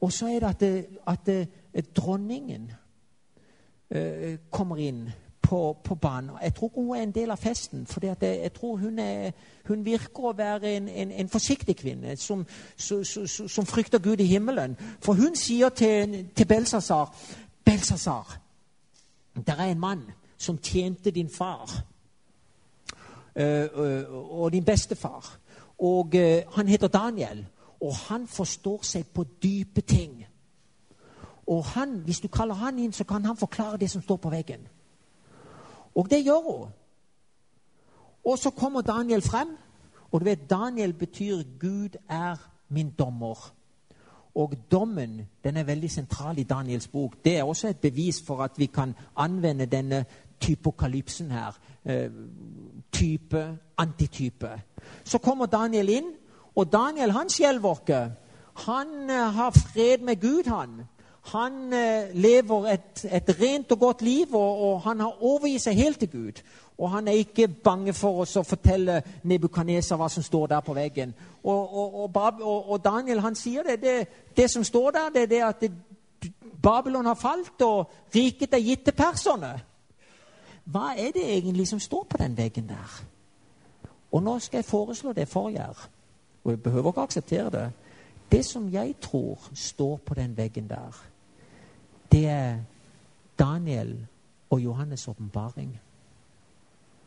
Og 0.00 0.12
så 0.12 0.26
er 0.26 0.40
det 0.40 0.48
at, 0.48 0.86
at 1.06 1.26
det, 1.26 1.96
dronningen 1.96 2.70
uh, 3.96 4.34
kommer 4.50 4.76
inn 4.76 5.10
på, 5.42 5.76
på, 5.84 5.94
banen. 5.94 6.30
Jeg 6.42 6.54
tror 6.54 6.70
hun 6.74 6.96
er 6.96 7.02
en 7.02 7.12
del 7.12 7.30
av 7.30 7.36
festen. 7.36 7.86
For 7.86 8.00
jeg 8.06 8.52
tror 8.52 8.76
hun, 8.76 8.98
er, 8.98 9.32
hun, 9.68 9.84
virker 9.84 10.30
å 10.30 10.32
være 10.36 10.76
en, 10.76 10.88
en, 10.88 11.10
en 11.10 11.28
forsiktig 11.28 11.76
kvinne 11.76 12.16
som, 12.16 12.46
som, 12.76 13.04
som, 13.26 13.66
frykter 13.66 13.98
Gud 13.98 14.20
i 14.20 14.28
himmelen. 14.30 14.76
For 15.02 15.18
hun 15.18 15.36
sier 15.36 15.68
til, 15.68 16.28
til 16.36 16.46
Belsasar 16.46 17.14
Belsasar, 17.64 18.38
det 19.36 19.54
er 19.58 19.70
en 19.70 19.80
mann 19.80 20.02
som 20.38 20.58
tjente 20.58 21.10
din 21.10 21.28
far 21.28 21.70
uh, 23.36 24.40
og 24.40 24.52
din 24.52 24.64
bestefar. 24.64 25.36
Og 25.78 26.14
eh, 26.14 26.42
Han 26.52 26.68
heter 26.68 26.88
Daniel, 26.88 27.46
og 27.80 27.96
han 27.96 28.26
forstår 28.26 28.82
seg 28.82 29.06
på 29.14 29.24
dype 29.42 29.80
ting. 29.80 30.26
Og 31.46 31.64
han, 31.64 31.88
Hvis 32.04 32.20
du 32.20 32.28
kaller 32.28 32.54
han 32.54 32.78
inn, 32.78 32.92
så 32.92 33.04
kan 33.04 33.24
han 33.24 33.36
forklare 33.36 33.76
det 33.76 33.90
som 33.90 34.02
står 34.02 34.16
på 34.16 34.30
veggen. 34.30 34.68
Og 35.94 36.10
det 36.10 36.24
gjør 36.24 36.40
hun. 36.52 36.68
Og 38.24 38.38
så 38.38 38.50
kommer 38.50 38.80
Daniel 38.80 39.22
frem. 39.22 39.56
Og 40.12 40.20
du 40.20 40.24
vet, 40.24 40.50
Daniel 40.50 40.92
betyr 40.92 41.42
'Gud 41.58 41.96
er 42.08 42.36
min 42.68 42.94
dommer'. 43.02 43.52
Og 44.34 44.54
dommen 44.70 45.28
den 45.44 45.56
er 45.56 45.62
veldig 45.62 45.90
sentral 45.90 46.38
i 46.38 46.42
Daniels 46.42 46.88
bok. 46.88 47.24
Det 47.24 47.38
er 47.38 47.44
også 47.44 47.68
et 47.68 47.76
bevis 47.76 48.22
for 48.22 48.42
at 48.42 48.58
vi 48.58 48.66
kan 48.66 48.94
anvende 49.16 49.66
denne 49.66 50.04
typokalypsen 50.40 51.30
her. 51.30 51.58
Eh, 51.84 52.10
type, 52.92 53.58
antitype. 53.78 54.60
Så 55.04 55.18
kommer 55.18 55.46
Daniel 55.46 55.88
inn, 55.88 56.04
og 56.54 56.72
Daniel 56.72 57.10
han 57.10 57.30
skjelver. 57.30 58.10
Han 58.66 59.10
eh, 59.10 59.34
har 59.34 59.50
fred 59.50 60.02
med 60.04 60.20
Gud, 60.20 60.48
han. 60.48 60.80
Han 61.32 61.72
eh, 61.72 62.14
lever 62.14 62.66
et, 62.66 63.04
et, 63.12 63.36
rent 63.40 63.72
og 63.72 63.78
godt 63.78 64.02
liv, 64.02 64.34
og, 64.34 64.60
og 64.60 64.82
han 64.82 65.00
har 65.00 65.22
overgitt 65.22 65.62
seg 65.62 65.74
helt 65.74 65.98
til 65.98 66.10
Gud. 66.10 66.42
Og 66.78 66.90
han 66.90 67.08
er 67.08 67.12
ikke 67.20 67.48
bange 67.48 67.92
for 67.92 68.22
oss 68.22 68.38
å 68.40 68.44
fortelle 68.46 69.02
Nebukadneser 69.28 70.00
hva 70.00 70.08
som 70.08 70.24
står 70.24 70.46
der 70.54 70.64
på 70.64 70.74
veggen. 70.74 71.12
Og, 71.44 71.76
og, 71.76 72.16
og 72.46 72.84
Daniel 72.84 73.20
han 73.20 73.36
sier 73.36 73.62
det, 73.62 73.80
det, 73.82 73.96
det. 74.36 74.48
som 74.50 74.64
står 74.64 74.90
der, 74.90 75.10
det 75.14 75.22
er 75.22 75.26
det 75.26 75.42
at 75.44 75.60
det, 75.60 75.70
Babylon 76.62 77.06
har 77.06 77.16
falt, 77.20 77.62
og 77.62 77.90
riket 78.14 78.54
er 78.54 78.64
gitt 78.64 78.84
til 78.84 78.96
perserne. 78.96 79.52
Hva 80.70 80.92
er 80.96 81.12
det 81.12 81.24
egentlig 81.36 81.68
som 81.68 81.80
står 81.80 82.04
på 82.10 82.20
den 82.20 82.36
veggen 82.36 82.68
der? 82.68 82.98
Og 84.12 84.22
nå 84.22 84.38
skal 84.38 84.58
jeg 84.58 84.68
foreslå 84.68 85.12
det 85.12 85.28
for 85.28 85.50
dere. 85.50 85.88
Og 86.44 86.50
jeg 86.50 86.62
behøver 86.62 86.90
ikke 86.90 87.00
akseptere 87.00 87.50
det. 87.50 87.72
Det 88.32 88.44
som 88.44 88.72
jeg 88.72 88.94
tror 89.00 89.50
står 89.54 89.96
på 89.96 90.14
den 90.14 90.36
veggen 90.36 90.68
der, 90.68 91.04
det 92.12 92.26
er 92.26 92.58
Daniel 93.38 94.06
og 94.50 94.58
Johannes' 94.58 95.08
åpenbaring. 95.10 95.80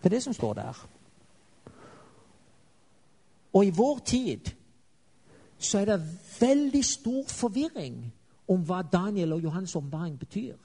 Det 0.04 0.06
er 0.06 0.10
det 0.10 0.24
som 0.24 0.34
står 0.34 0.54
der. 0.54 0.88
Og 3.54 3.66
i 3.66 3.70
vår 3.70 4.00
tid 4.06 4.40
så 5.58 5.80
er 5.80 5.86
det 5.86 6.20
veldig 6.40 6.86
stor 6.86 7.24
forvirring 7.28 8.14
om 8.48 8.62
hva 8.62 8.82
Daniel 8.82 9.34
og 9.34 9.40
Johannes' 9.40 9.78
åpenbaring 9.78 10.20
betyr. 10.20 10.56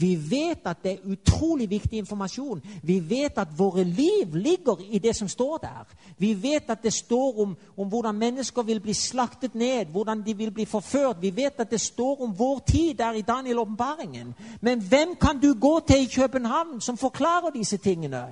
Vi 0.00 0.30
vet 0.30 0.66
at 0.66 0.82
det 0.82 0.92
er 0.92 1.12
utrolig 1.12 1.70
viktig 1.70 1.98
informasjon. 1.98 2.62
Vi 2.82 3.00
vet 3.10 3.38
at 3.38 3.48
våre 3.58 3.84
liv 3.84 4.34
ligger 4.34 4.80
i 4.90 4.98
det 4.98 5.16
som 5.16 5.28
står 5.28 5.58
der. 5.58 5.84
Vi 6.18 6.32
vet 6.42 6.70
at 6.70 6.82
det 6.82 6.92
står 6.92 7.40
om, 7.42 7.56
om, 7.76 7.88
hvordan 7.88 8.14
mennesker 8.14 8.62
vil 8.62 8.80
bli 8.80 8.94
slaktet 8.94 9.54
ned, 9.54 9.92
hvordan 9.92 10.22
de 10.26 10.36
vil 10.36 10.50
bli 10.50 10.64
forført. 10.64 11.20
Vi 11.20 11.36
vet 11.36 11.60
at 11.60 11.70
det 11.70 11.80
står 11.80 12.22
om 12.22 12.38
vår 12.38 12.62
tid 12.66 12.94
der 12.94 13.12
i 13.12 13.22
Daniel-åpenbaringen. 13.22 14.34
Men 14.60 14.80
hvem 14.80 15.14
kan 15.20 15.40
du 15.40 15.54
gå 15.60 15.80
til 15.80 16.02
i 16.02 16.12
København 16.14 16.80
som 16.80 16.96
forklarer 16.96 17.50
disse 17.50 17.76
tingene? 17.76 18.24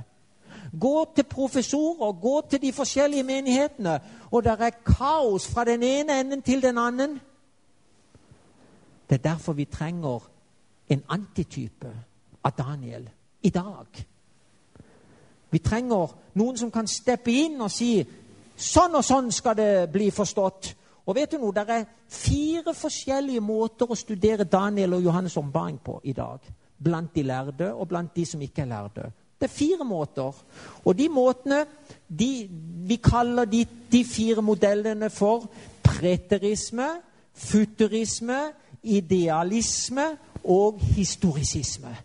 Gå 0.81 1.13
til 1.17 1.25
professorer, 1.25 2.13
gå 2.13 2.43
til 2.51 2.63
de 2.63 2.73
forskjellige 2.73 3.23
menighetene, 3.23 4.01
og 4.31 4.45
det 4.45 4.57
er 4.61 4.71
kaos 4.87 5.49
fra 5.49 5.65
den 5.65 5.83
ene 5.83 6.21
enden 6.21 6.43
til 6.43 6.63
den 6.63 6.79
annen. 6.79 7.21
Det 9.11 9.19
er 9.19 9.31
derfor 9.31 9.53
vi 9.53 9.65
trenger 9.65 10.38
en 10.89 11.03
antitype 11.09 11.91
av 12.43 12.53
Daniel 12.57 13.09
i 13.43 13.51
dag. 13.51 13.87
Vi 15.51 15.59
trenger 15.59 16.13
noen 16.37 16.57
som 16.61 16.71
kan 16.71 16.89
steppe 16.89 17.33
inn 17.33 17.61
og 17.61 17.71
si 17.73 17.93
sånn 18.59 18.99
og 18.99 19.05
sånn 19.05 19.31
skal 19.33 19.57
det 19.57 19.89
bli 19.93 20.11
forstått. 20.13 20.75
Og 21.09 21.17
vet 21.17 21.31
du 21.31 21.39
noe, 21.39 21.53
Det 21.53 21.71
er 21.71 21.87
fire 22.09 22.75
forskjellige 22.75 23.41
måter 23.41 23.87
å 23.91 23.97
studere 23.97 24.45
Daniel 24.45 24.95
og 24.95 25.03
Johannes' 25.03 25.39
ombaring 25.39 25.79
på 25.79 26.01
i 26.05 26.13
dag. 26.13 26.41
Blant 26.79 27.15
de 27.15 27.23
lærde 27.23 27.73
og 27.75 27.89
blant 27.89 28.15
de 28.15 28.27
som 28.27 28.41
ikke 28.41 28.63
er 28.63 28.67
lærde. 28.67 29.13
Det 29.41 29.49
er 29.49 29.55
fire 29.55 29.85
måter. 29.85 30.35
Og 30.85 30.99
de 30.99 31.09
måtene 31.09 31.65
de, 32.09 32.49
Vi 32.89 32.97
kaller 32.97 33.45
de, 33.45 33.67
de 33.93 34.05
fire 34.05 34.43
modellene 34.43 35.11
for 35.11 35.49
preterisme, 35.83 36.87
futurisme, 37.35 38.53
idealisme 38.83 40.17
og 40.45 40.79
historisisme. 40.81 41.97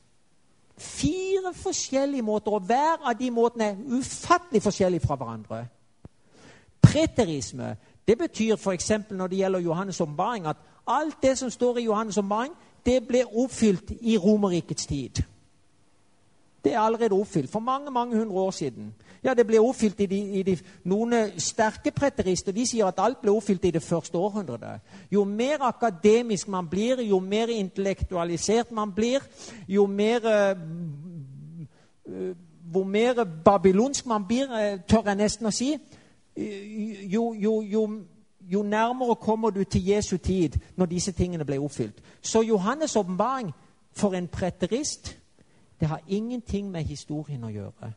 Fire 0.77 1.53
forskjellige 1.53 2.21
måter, 2.21 2.51
og 2.51 2.61
hver 2.61 3.05
av 3.05 3.13
de 3.19 3.31
måtene 3.31 3.65
er 3.65 3.99
ufattelig 3.99 4.61
forskjellig 4.61 5.01
fra 5.01 5.15
hverandre. 5.15 5.65
Preterisme 6.81 7.75
det 8.07 8.17
betyr 8.17 8.55
f.eks. 8.55 8.91
når 9.09 9.27
det 9.27 9.37
gjelder 9.37 9.59
Johannes' 9.59 10.01
ombaring, 10.01 10.45
at 10.45 10.57
alt 10.87 11.15
det 11.21 11.37
som 11.37 11.49
står 11.49 11.77
i 11.77 11.87
Johannes' 11.87 12.19
ombaring, 12.19 12.53
det 12.85 13.07
ble 13.07 13.23
oppfylt 13.35 13.91
i 14.01 14.17
Romerrikets 14.17 14.85
tid. 14.85 15.23
Det 16.63 16.73
er 16.73 16.79
allerede 16.79 17.15
oppfylt 17.15 17.51
for 17.51 17.59
mange 17.59 17.91
mange 17.91 18.17
hundre 18.17 18.35
år 18.35 18.51
siden. 18.51 18.93
Ja, 19.23 19.33
Det 19.33 19.47
ble 19.47 19.59
oppfylt 19.59 19.99
i, 19.99 20.05
de, 20.05 20.19
i 20.39 20.43
de, 20.43 20.57
Noen 20.83 21.13
sterke 21.39 21.91
preterister 21.95 22.51
de 22.51 22.65
sier 22.67 22.85
at 22.85 22.99
alt 22.99 23.21
ble 23.21 23.31
oppfylt 23.31 23.65
i 23.65 23.71
det 23.71 23.83
første 23.83 24.17
århundret. 24.17 24.81
Jo 25.11 25.23
mer 25.23 25.63
akademisk 25.63 26.47
man 26.47 26.67
blir, 26.69 27.01
jo 27.01 27.19
mer 27.19 27.47
intellektualisert 27.47 28.71
man 28.71 28.91
blir, 28.91 29.23
jo 29.67 29.85
mer 29.85 30.25
uh, 30.25 30.57
Hvor 32.73 32.83
mer 32.83 33.23
babylonsk 33.45 34.05
man 34.05 34.25
blir, 34.27 34.49
uh, 34.51 34.79
tør 34.87 35.07
jeg 35.07 35.15
nesten 35.15 35.47
å 35.47 35.51
si, 35.51 35.77
jo, 36.35 37.33
jo, 37.33 37.61
jo, 37.61 37.87
jo 38.41 38.63
nærmere 38.63 39.15
kommer 39.15 39.49
du 39.49 39.63
til 39.63 39.85
Jesu 39.87 40.17
tid 40.17 40.57
når 40.75 40.85
disse 40.85 41.11
tingene 41.11 41.45
ble 41.45 41.59
oppfylt. 41.59 42.01
Så 42.21 42.41
Johannes' 42.41 42.97
åpenbaring 42.99 43.51
for 43.93 44.13
en 44.13 44.27
preterist 44.27 45.17
det 45.79 45.87
har 45.87 46.01
ingenting 46.07 46.71
med 46.71 46.83
historien 46.83 47.43
å 47.43 47.49
gjøre. 47.51 47.93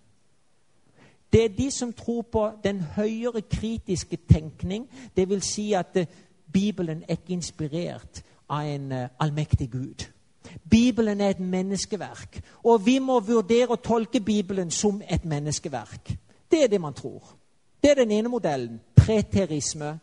Det 1.36 1.44
er 1.44 1.48
de 1.48 1.70
som 1.70 1.92
tror 1.92 2.22
på 2.22 2.50
den 2.64 2.80
høyere 2.80 3.42
kritiske 3.42 4.16
tenkning. 4.16 4.88
Det 5.16 5.28
vil 5.28 5.42
si 5.42 5.72
at 5.72 5.96
uh, 5.96 6.04
Bibelen 6.52 7.02
er 7.02 7.18
ikke 7.18 7.34
inspirert 7.36 8.22
av 8.48 8.64
en 8.64 8.92
uh, 8.92 9.08
allmektig 9.20 9.70
Gud. 9.70 10.06
Bibelen 10.70 11.20
er 11.20 11.30
et 11.30 11.40
menneskeverk, 11.40 12.40
og 12.64 12.86
vi 12.86 12.98
må 12.98 13.20
vurdere 13.20 13.76
å 13.76 13.82
tolke 13.84 14.20
Bibelen 14.20 14.70
som 14.70 15.02
et 15.10 15.24
menneskeverk. 15.24 16.14
Det 16.50 16.62
er 16.64 16.72
det 16.72 16.80
man 16.80 16.96
tror. 16.96 17.36
Det 17.82 17.90
er 17.90 18.00
den 18.00 18.16
ene 18.16 18.32
modellen 18.32 18.80
preterisme. 18.96 19.98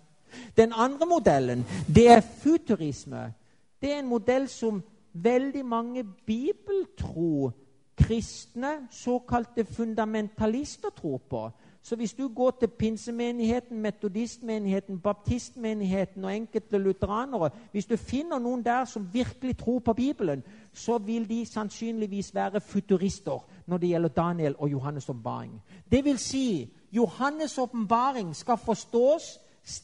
Den 0.58 0.74
andre 0.76 1.06
modellen 1.06 1.66
det 1.96 2.08
er 2.12 2.22
futurisme. 2.44 3.34
Det 3.82 3.90
er 3.90 4.00
en 4.00 4.14
modell 4.14 4.48
som 4.50 4.84
veldig 5.14 5.66
mange 5.66 6.04
bibeltro 6.26 7.52
kristne, 7.98 8.88
såkalte 8.92 9.66
fundamentalister, 9.66 10.90
tror 10.90 11.18
på. 11.18 11.52
Så 11.86 11.96
hvis 11.96 12.14
du 12.14 12.28
går 12.28 12.58
til 12.60 12.68
pinsemenigheten, 12.68 13.80
metodistmenigheten, 13.80 15.00
baptistmenigheten 15.00 16.26
og 16.26 16.36
enkelte 16.36 16.78
lutheranere 16.78 17.50
Hvis 17.72 17.86
du 17.86 17.98
finner 17.98 18.40
noen 18.40 18.64
der 18.66 18.86
som 18.86 19.10
virkelig 19.14 19.58
tror 19.58 19.80
på 19.80 19.94
Bibelen, 19.94 20.44
så 20.74 20.98
vil 20.98 21.30
de 21.30 21.46
sannsynligvis 21.46 22.36
være 22.36 22.62
futurister 22.62 23.46
når 23.68 23.78
det 23.78 23.90
gjelder 23.90 24.10
Daniel 24.10 24.56
og 24.58 24.70
Johannes' 24.70 25.10
åpenbaring. 25.10 25.62
Det 25.92 26.06
vil 26.06 26.18
si, 26.18 26.74
Johannes' 26.92 27.62
åpenbaring 27.62 28.36
skal 28.36 28.58
forstås 28.58 29.40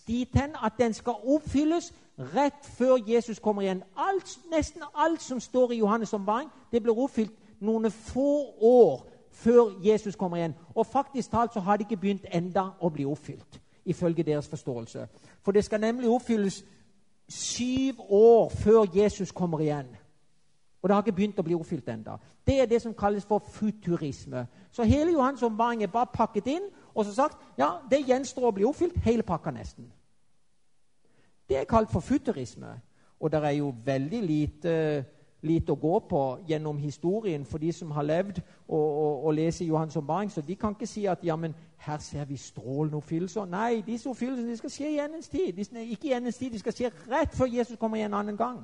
dit 0.07 0.29
hen 0.33 0.55
at 0.63 0.73
den 0.79 0.93
skal 0.93 1.13
oppfylles 1.23 1.93
rett 2.19 2.65
før 2.77 2.97
Jesus 3.07 3.39
kommer 3.39 3.61
igjen. 3.61 3.83
Alt, 3.97 4.39
nesten 4.55 4.81
alt 4.95 5.21
som 5.21 5.39
står 5.39 5.71
i 5.71 5.81
Johannes' 5.81 6.13
åpenbaring, 6.13 6.49
det 6.71 6.83
blir 6.83 6.99
oppfylt 6.99 7.38
noen 7.61 7.91
få 7.91 8.55
år 8.61 9.07
før 9.31 9.79
Jesus 9.83 10.15
kommer 10.15 10.37
igjen. 10.37 10.55
Og 10.75 10.85
faktisk 10.85 11.31
talt 11.31 11.53
så 11.53 11.59
har 11.59 11.77
det 11.77 11.87
ikke 11.87 12.01
begynt 12.01 12.25
enda 12.33 12.69
å 12.79 12.89
bli 12.89 13.05
oppfylt, 13.05 13.59
ifølge 13.85 14.23
deres 14.23 14.47
forståelse. 14.47 15.07
For 15.41 15.51
det 15.51 15.65
skal 15.65 15.81
nemlig 15.81 16.09
oppfylles 16.09 16.63
syv 17.29 18.01
år 18.09 18.49
før 18.49 18.85
Jesus 18.93 19.31
kommer 19.31 19.59
igjen. 19.59 19.87
Og 20.81 20.89
det 20.89 20.95
har 20.95 21.03
ikke 21.03 21.15
begynt 21.15 21.39
å 21.39 21.43
bli 21.43 21.55
oppfylt 21.55 21.89
enda. 21.89 22.17
Det 22.47 22.61
er 22.61 22.65
det 22.65 22.81
som 22.81 22.93
kalles 22.93 23.25
for 23.25 23.39
futurisme. 23.39 24.47
Så 24.71 24.83
hele 24.83 25.11
Johans 25.11 25.43
ombaring 25.43 25.83
er 25.83 25.91
bare 25.91 26.07
pakket 26.13 26.47
inn 26.47 26.69
og 26.95 27.05
så 27.05 27.13
sagt 27.13 27.37
ja, 27.57 27.77
det 27.91 28.05
gjenstår 28.07 28.47
å 28.47 28.53
bli 28.55 28.65
oppfylt, 28.65 28.97
hele 29.03 29.23
pakka 29.23 29.51
nesten. 29.51 29.91
Det 31.49 31.57
er 31.57 31.69
kalt 31.69 31.91
for 31.91 31.99
futurisme. 31.99 32.79
Og 33.19 33.31
det 33.31 33.43
er 33.43 33.57
jo 33.57 33.73
veldig 33.85 34.21
lite 34.23 34.73
lite 35.41 35.71
å 35.71 35.79
gå 35.79 35.99
på 36.09 36.21
gjennom 36.47 36.77
historien 36.77 37.45
for 37.45 37.57
de 37.57 37.71
som 37.71 37.91
har 37.95 38.03
levd 38.03 38.41
og, 38.67 38.75
og, 38.75 39.25
og 39.25 39.33
leser 39.33 39.65
Johans 39.65 39.95
ombaring. 39.95 40.31
Så 40.31 40.41
de 40.41 40.55
kan 40.55 40.75
ikke 40.75 40.87
si 40.87 41.05
at 41.05 41.23
ja, 41.23 41.37
her 41.77 41.97
ser 41.97 42.25
vi 42.25 42.37
strålende 42.37 42.97
oppfyllelser. 42.97 43.45
Nei, 43.45 43.81
disse 43.85 44.09
oppfyllelsene 44.09 44.57
skal 44.57 44.73
skje 44.73 44.91
i 44.91 44.99
endens 44.99 45.31
tid. 45.31 45.53
De, 45.55 45.85
ikke 45.85 46.09
i 46.09 46.13
endens 46.17 46.37
tid, 46.37 46.51
de 46.51 46.59
skal 46.59 46.75
skje 46.75 46.91
rett 47.07 47.35
før 47.35 47.51
Jesus 47.51 47.79
kommer 47.79 47.97
igjen 47.97 48.11
en 48.13 48.19
annen 48.19 48.37
gang. 48.37 48.59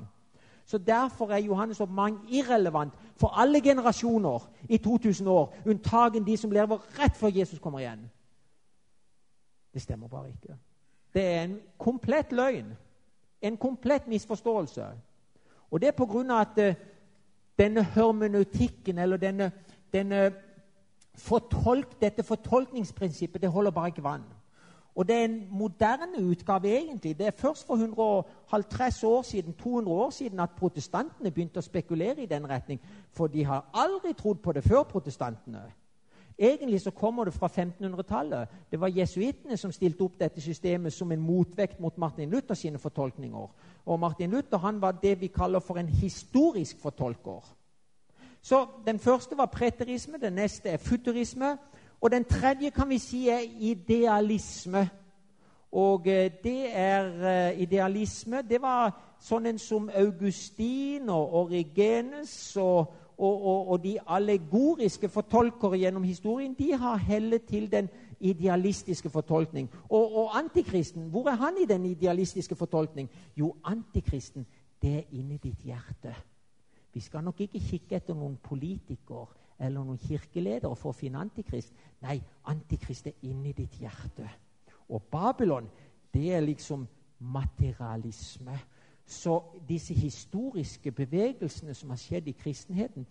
Så 0.66 0.78
Derfor 0.78 1.30
er 1.32 1.46
Johannes' 1.46 1.82
oppmaning 1.82 2.20
irrelevant 2.34 2.94
for 3.16 3.38
alle 3.38 3.62
generasjoner 3.62 4.50
i 4.70 4.78
2000 4.78 5.28
år, 5.28 5.54
unntagen 5.66 6.26
de 6.26 6.38
som 6.38 6.52
lever 6.52 6.82
rett 7.00 7.16
før 7.16 7.32
Jesus 7.36 7.60
kommer 7.60 7.80
igjen. 7.80 8.10
Det 9.74 9.82
stemmer 9.82 10.08
bare 10.08 10.30
ikke. 10.30 10.58
Det 11.14 11.24
er 11.24 11.44
en 11.44 11.60
komplett 11.78 12.32
løgn. 12.32 12.74
En 13.42 13.58
komplett 13.58 14.08
misforståelse. 14.08 14.86
Og 15.72 15.82
det 15.82 15.88
er 15.88 15.98
på 15.98 16.06
grunn 16.06 16.32
av 16.32 16.46
at 16.46 16.62
uh, 16.62 16.82
denne 17.60 17.84
hermeneutikken, 17.84 18.98
eller 18.98 19.18
denne, 19.18 19.52
denne 19.94 20.32
fortolk, 21.16 22.02
dette 22.02 22.24
fortolkningsprinsippet, 22.24 23.42
det 23.42 23.52
holder 23.52 23.72
bare 23.72 23.88
ikke 23.88 24.04
vann. 24.04 24.26
Og 24.96 25.08
det 25.08 25.16
er 25.16 25.26
en 25.26 25.48
moderne 25.52 26.24
utgave, 26.24 26.72
egentlig. 26.72 27.18
Det 27.18 27.28
er 27.28 27.32
først 27.32 27.68
for 27.68 27.76
150 27.76 29.04
år 29.04 29.22
siden, 29.22 29.54
200 29.54 29.98
år 29.98 30.10
siden 30.10 30.40
at 30.40 30.56
protestantene 30.58 31.32
begynte 31.32 31.60
å 31.60 31.66
spekulere 31.66 32.24
i 32.24 32.30
den 32.32 32.48
retning. 32.50 32.80
For 33.12 33.28
de 33.28 33.44
har 33.44 33.66
aldri 33.74 34.14
trodd 34.14 34.40
på 34.44 34.52
det 34.56 34.64
før, 34.64 34.84
protestantene. 34.84 35.66
Egentlig 36.38 36.82
så 36.82 36.92
kommer 36.92 37.24
det 37.24 37.34
fra 37.34 37.48
1500-tallet. 37.48 38.48
Det 38.72 38.80
var 38.80 38.88
jesuittene 38.88 39.58
som 39.58 39.72
stilte 39.72 40.04
opp 40.04 40.18
dette 40.20 40.42
systemet 40.42 40.94
som 40.94 41.12
en 41.12 41.22
motvekt 41.22 41.80
mot 41.80 41.98
Martin 41.98 42.30
Luther 42.30 42.56
sine 42.56 42.80
fortolkninger. 42.80 43.48
Og 43.86 44.00
Martin 44.00 44.32
Luther 44.32 44.58
han 44.58 44.82
var 44.82 44.92
det 44.92 45.22
vi 45.22 45.28
kaller 45.28 45.60
for 45.60 45.78
en 45.78 45.90
historisk 45.90 46.82
fortolker. 46.82 47.56
Så 48.42 48.68
Den 48.86 49.00
første 49.00 49.38
var 49.38 49.46
preterisme, 49.46 50.18
den 50.22 50.34
neste 50.34 50.70
er 50.70 50.78
futurisme, 50.78 51.58
og 52.02 52.12
den 52.12 52.24
tredje 52.24 52.70
kan 52.70 52.90
vi 52.90 52.98
si 52.98 53.30
er 53.30 53.40
idealisme. 53.60 54.90
Og 55.72 56.08
eh, 56.08 56.32
det 56.44 56.78
er 56.78 57.26
eh, 57.28 57.62
idealisme 57.62 58.42
Det 58.42 58.62
var 58.62 58.94
sånn 59.20 59.50
en 59.50 59.60
som 59.60 59.90
Augustin 59.96 61.10
og 61.10 61.34
Origenes 61.34 62.56
og, 62.62 62.94
og, 63.18 63.46
og, 63.46 63.68
og, 63.68 63.84
de 63.84 63.98
allegoriske 64.08 65.10
fortolkere 65.10 65.80
gjennom 65.80 66.04
historien 66.04 66.54
de 66.54 66.74
har 66.74 66.98
hellet 66.98 67.46
til 67.48 67.72
den 67.72 67.90
idealistiske 68.20 69.10
fortolkning. 69.10 69.70
Og, 69.90 70.38
antikristen, 70.38 71.10
hvor 71.10 71.30
er 71.30 71.36
han 71.36 71.58
i 71.62 71.66
den 71.66 71.86
idealistiske 71.86 72.56
fortolkning? 72.56 73.10
Jo, 73.38 73.56
antikristen, 73.64 74.46
det 74.82 74.96
er 74.98 75.04
inni 75.12 75.38
ditt 75.38 75.64
hjerte. 75.64 76.16
Vi 76.94 77.00
skal 77.00 77.24
nok 77.24 77.42
ikke 77.42 77.60
kikke 77.60 77.96
etter 77.96 78.16
noen 78.16 78.38
politikere 78.44 79.28
eller 79.60 79.84
noen 79.84 80.00
kirkeledere 80.00 80.76
for 80.76 80.92
å 80.92 80.96
finne 80.96 81.20
Antikrist. 81.24 81.74
Nei, 82.04 82.18
Antikrist 82.52 83.08
er 83.08 83.28
inni 83.28 83.54
ditt 83.56 83.78
hjerte. 83.80 84.28
Og 84.92 85.04
Babylon, 85.12 85.68
det 86.14 86.34
er 86.36 86.44
liksom 86.44 86.86
materialisme. 87.20 88.58
Så 89.06 89.42
disse 89.70 89.94
historiske 89.94 90.92
bevegelsene 90.92 91.74
som 91.74 91.90
har 91.90 91.98
skjedd 91.98 92.28
i 92.28 92.32
kristenheten, 92.32 93.08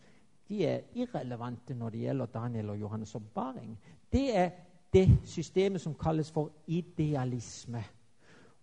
de 0.49 0.67
er 0.67 0.81
irrelevante 0.95 1.75
når 1.75 1.91
det 1.91 2.01
gjelder 2.01 2.27
Daniel 2.27 2.71
og 2.71 2.81
Johannes' 2.81 3.17
oppbaring. 3.17 3.79
Det 4.13 4.37
er 4.37 4.51
det 4.93 5.19
systemet 5.25 5.81
som 5.81 5.95
kalles 5.95 6.31
for 6.31 6.51
idealisme. 6.67 7.85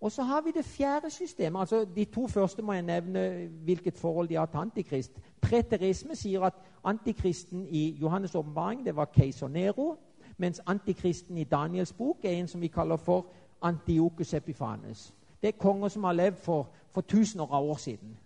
Og 0.02 0.12
så 0.12 0.24
har 0.24 0.42
vi 0.42 0.52
det 0.52 0.66
fjerde 0.66 1.10
systemet. 1.10 1.60
altså 1.60 1.86
De 1.96 2.06
to 2.06 2.28
første 2.28 2.62
må 2.62 2.74
jeg 2.74 2.82
nevne 2.82 3.48
hvilket 3.48 3.98
forhold 3.98 4.28
de 4.28 4.36
har 4.36 4.46
til 4.46 4.58
Antikrist. 4.58 5.12
Preterisme 5.42 6.16
sier 6.16 6.42
at 6.42 6.54
antikristen 6.84 7.68
i 7.70 8.00
Johannes' 8.04 8.38
åpenbaring 8.38 8.96
var 8.96 9.06
keiser 9.06 9.48
Nero, 9.48 9.98
mens 10.38 10.62
antikristen 10.66 11.38
i 11.38 11.44
Daniels 11.44 11.94
bok 11.94 12.26
er 12.26 12.30
en 12.30 12.48
som 12.48 12.62
vi 12.62 12.68
kaller 12.68 12.96
for 12.96 13.26
Antiokus 13.62 14.34
Epifanes. 14.34 15.14
Det 15.42 15.48
er 15.48 15.60
konger 15.60 15.88
som 15.88 16.04
har 16.04 16.14
levd 16.14 16.38
for, 16.44 16.70
for 16.92 17.02
tusener 17.02 17.54
av 17.54 17.64
år 17.64 17.78
siden. 17.78 18.18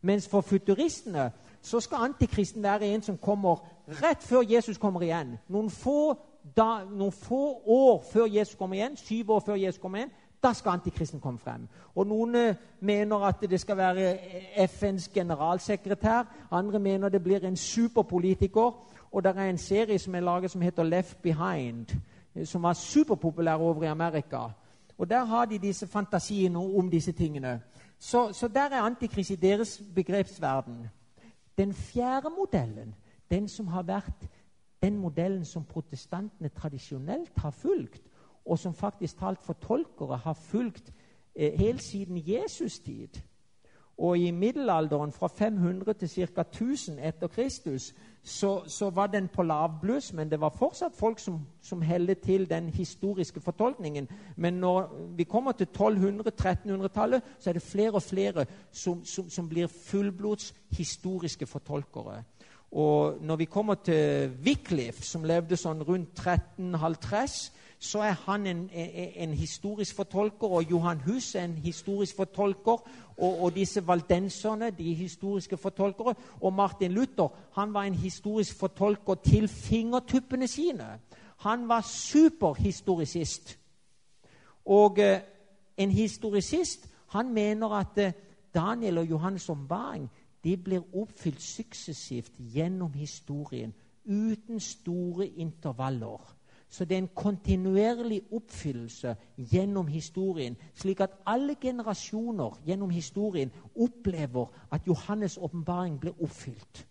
Mens 0.00 0.28
for 0.28 0.40
futuristene 0.40 1.30
så 1.62 1.80
skal 1.80 1.98
antikristen 1.98 2.62
være 2.62 2.86
en 2.86 3.02
som 3.02 3.18
kommer 3.18 3.56
rett 4.02 4.22
før 4.22 4.42
Jesus 4.48 4.78
kommer 4.78 5.02
igjen. 5.02 5.38
Noen 5.48 5.70
få, 5.70 6.14
da, 6.56 6.84
noen 6.90 7.12
få 7.12 7.62
år 7.66 8.04
før 8.12 8.26
Jesus 8.26 8.54
kommer 8.54 8.76
igjen, 8.76 8.96
syv 8.96 9.30
år 9.30 9.40
før 9.40 9.54
Jesus 9.54 9.80
kommer 9.80 9.98
igjen, 9.98 10.12
da 10.42 10.52
skal 10.52 10.72
antikristen 10.72 11.20
komme 11.20 11.38
frem. 11.38 11.68
Og 11.94 12.06
Noen 12.06 12.34
eh, 12.34 12.54
mener 12.80 13.24
at 13.26 13.40
det 13.50 13.60
skal 13.60 13.76
være 13.76 14.12
eh, 14.12 14.68
FNs 14.68 15.08
generalsekretær. 15.14 16.24
Andre 16.50 16.78
mener 16.78 17.08
det 17.08 17.22
blir 17.22 17.44
en 17.44 17.56
superpolitiker. 17.56 18.70
Og 19.10 19.24
det 19.24 19.36
er 19.36 19.50
en 19.50 19.58
serie 19.58 19.98
som 19.98 20.14
er 20.14 20.20
laget 20.20 20.50
som 20.50 20.60
heter 20.62 20.82
Left 20.82 21.22
Behind, 21.22 21.86
eh, 22.34 22.46
som 22.46 22.62
var 22.62 22.72
superpopulær 22.72 23.54
over 23.54 23.82
i 23.82 23.86
Amerika. 23.86 24.38
Og 24.98 25.10
Der 25.10 25.24
har 25.24 25.44
de 25.44 25.58
disse 25.58 25.86
fantasiene 25.86 26.58
om 26.58 26.90
disse 26.90 27.12
tingene. 27.12 27.62
Så, 27.98 28.32
så 28.32 28.48
der 28.48 28.60
er 28.60 28.82
antikrist 28.82 29.30
i 29.30 29.34
deres 29.34 29.82
begrepsverden. 29.94 30.86
Den 31.58 31.74
fjerde 31.74 32.28
modellen, 32.38 32.94
den 33.30 33.48
som 33.48 33.66
har 33.66 33.82
vært 33.82 34.28
den 34.82 34.98
modellen 34.98 35.44
som 35.44 35.64
protestantene 35.64 36.48
tradisjonelt 36.48 37.32
har 37.36 37.50
fulgt, 37.50 38.02
og 38.44 38.58
som 38.58 38.74
faktisk 38.74 39.18
talt 39.18 39.42
fortolkere 39.42 40.16
har 40.16 40.32
fulgt 40.32 40.92
eh, 41.34 41.58
helt 41.58 41.82
siden 41.82 42.16
Jesus' 42.16 42.84
tid. 42.84 43.20
Og 43.98 44.18
i 44.18 44.30
middelalderen, 44.30 45.12
fra 45.12 45.26
500 45.26 45.92
til 45.92 46.08
ca. 46.08 46.40
1000 46.40 46.98
etter 47.02 47.26
Kristus, 47.26 47.94
så, 48.22 48.62
så, 48.66 48.90
var 48.90 49.06
den 49.06 49.28
på 49.28 49.42
lavbluss, 49.42 50.12
men 50.12 50.30
det 50.30 50.40
var 50.40 50.54
fortsatt 50.58 50.94
folk 50.94 51.18
som, 51.18 51.40
som 51.62 51.82
heldet 51.82 52.18
til 52.20 52.50
den 52.50 52.68
historiske 52.68 53.40
fortolkningen. 53.40 54.08
Men 54.36 54.54
når 54.54 55.06
vi 55.16 55.24
kommer 55.24 55.52
til 55.52 55.68
1200-1300-tallet, 55.78 57.22
så 57.38 57.50
er 57.50 57.52
det 57.52 57.62
flere 57.62 57.92
og 57.92 58.02
flere 58.02 58.46
som, 58.72 59.04
som, 59.04 59.30
som 59.30 59.48
blir 59.48 59.66
fullblods 59.66 60.54
historiske 60.70 61.46
fortolkere. 61.46 62.22
Og 62.72 63.16
når 63.20 63.36
vi 63.36 63.44
kommer 63.44 63.74
til 63.74 64.30
Wycliffe, 64.44 65.02
som 65.02 65.24
levde 65.24 65.56
sånn 65.56 65.82
rundt 65.82 66.20
1350 66.20 67.52
så 67.78 67.98
er 67.98 68.12
han 68.12 68.46
en, 68.46 68.70
en, 68.72 69.34
historisk 69.34 69.94
fortolker, 69.94 70.46
og 70.46 70.70
Johan 70.70 71.00
Hus 71.00 71.34
er 71.34 71.44
en 71.44 71.58
historisk 71.58 72.16
fortolker. 72.16 72.88
Og, 73.18 73.42
og 73.42 73.54
disse 73.54 73.86
valdenserne 73.86 74.70
de 74.70 74.94
historiske 74.94 75.56
fortolkere. 75.56 76.14
Og 76.40 76.52
Martin 76.52 76.92
Luther 76.92 77.28
han 77.52 77.74
var 77.74 77.82
en 77.82 77.94
historisk 77.94 78.58
fortolker 78.58 79.14
til 79.14 79.48
fingertuppene 79.48 80.46
sine. 80.46 80.98
Han 81.36 81.68
var 81.68 81.80
superhistoricist. 81.80 83.58
Og 84.64 84.98
eh, 84.98 85.20
en 85.76 85.90
historisist 85.90 86.88
han 87.08 87.32
mener 87.34 87.68
at 87.68 87.98
eh, 87.98 88.12
Daniel 88.54 88.98
og 88.98 89.04
Johannes' 89.04 89.50
ombaring 89.50 90.10
de 90.44 90.56
blir 90.56 90.96
oppfylt 90.96 91.42
suksessivt 91.42 92.32
gjennom 92.38 92.92
historien 92.92 93.74
uten 94.04 94.60
store 94.60 95.26
intervaller. 95.26 96.37
Så 96.68 96.84
det 96.84 96.94
er 96.94 96.98
en 96.98 97.10
kontinuerlig 97.14 98.22
oppfyllelse 98.32 99.16
gjennom 99.38 99.86
historien, 99.86 100.56
slik 100.74 101.00
at 101.00 101.16
alle 101.26 101.54
generasjoner 101.60 102.60
gjennom 102.66 102.90
historien 102.90 103.52
opplever 103.76 104.46
at 104.72 104.80
Johannes' 104.88 105.38
åpenbaring 105.40 106.00
blir 106.00 106.22
oppfylt. 106.22 106.86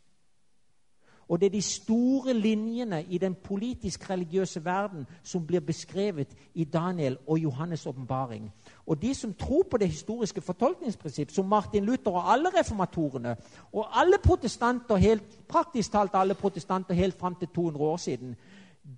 Og 1.29 1.39
det 1.39 1.45
er 1.45 1.49
de 1.49 1.61
store 1.61 2.33
linjene 2.33 3.03
i 3.03 3.17
den 3.17 3.35
politisk-religiøse 3.35 4.65
verden 4.65 5.07
som 5.23 5.47
blir 5.47 5.59
beskrevet 5.59 6.27
i 6.53 6.63
Daniel 6.63 7.17
og 7.27 7.37
Johannes' 7.37 7.87
åpenbaring. 7.87 8.53
Og 8.85 9.01
de 9.01 9.13
som 9.13 9.33
tror 9.33 9.63
på 9.71 9.77
det 9.77 9.89
historiske 9.89 10.41
fortolkningsprinsipp, 10.41 11.31
som 11.31 11.45
Martin 11.45 11.85
Luther 11.85 12.11
og 12.11 12.33
alle 12.33 12.49
reformatorene, 12.59 13.35
og 13.73 13.99
alle 13.99 14.17
protestanter, 14.23 14.95
helt, 14.95 15.47
praktisk 15.47 15.91
talt 15.91 16.11
alle 16.13 16.33
protestanter 16.33 16.93
helt 16.93 17.19
fram 17.19 17.35
til 17.35 17.47
200 17.47 17.85
år 17.85 17.97
siden, 17.97 18.35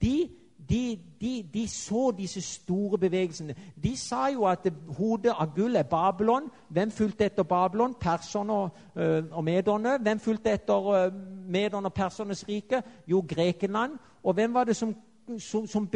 de 0.01 0.29
de, 0.69 0.99
de, 1.21 1.49
de, 1.53 1.67
så 1.67 2.11
disse 2.17 2.41
store 2.41 2.97
bevegelsene. 2.97 3.55
De 3.83 3.97
sa 3.97 4.27
jo 4.33 4.45
at 4.45 4.67
hodet 4.97 5.33
av 5.33 5.55
gull 5.55 5.75
er 5.75 5.83
Babylon. 5.83 6.49
Hvem 6.69 6.91
fulgte 6.91 7.25
etter 7.25 7.43
Babylon? 7.43 7.95
Perserne 7.99 8.53
og, 8.53 8.69
øh, 8.95 9.23
og 9.31 9.43
mederne. 9.43 9.97
Hvem 9.97 10.19
fulgte 10.19 10.53
etter 10.53 10.87
øh, 10.87 11.83
og 11.83 11.93
persernes 11.93 12.45
rike? 12.49 12.83
Jo, 13.07 13.25
Grekenland. 13.29 13.97
Og 14.23 14.33
hvem 14.33 14.53
var 14.53 14.63
det 14.63 14.75
som, 14.75 14.95
som, 15.37 15.67
som 15.67 15.89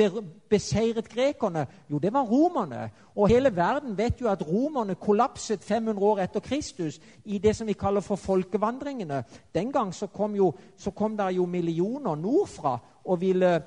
beseiret 0.49 1.09
grekerne? 1.09 1.67
Jo, 1.91 1.97
det 1.97 2.13
var 2.13 2.23
romerne. 2.23 2.89
Og 3.15 3.27
hele 3.27 3.55
verden 3.55 3.97
vet 3.97 4.21
jo 4.21 4.27
at 4.27 4.47
romerne 4.47 4.95
kollapset 4.95 5.63
500 5.63 6.07
år 6.07 6.19
etter 6.19 6.39
Kristus 6.39 6.99
i 7.25 7.37
det 7.37 7.55
som 7.55 7.67
vi 7.67 7.73
kaller 7.73 8.01
for 8.01 8.15
folkevandringene. 8.15 9.23
Den 9.55 9.71
gang 9.71 9.93
så 9.93 10.07
kom, 10.07 10.35
jo, 10.35 10.53
så 10.77 10.91
kom 10.91 11.17
der 11.17 11.29
jo 11.29 11.45
millioner 11.45 12.15
nordfra 12.15 12.79
og 13.05 13.21
ville 13.21 13.61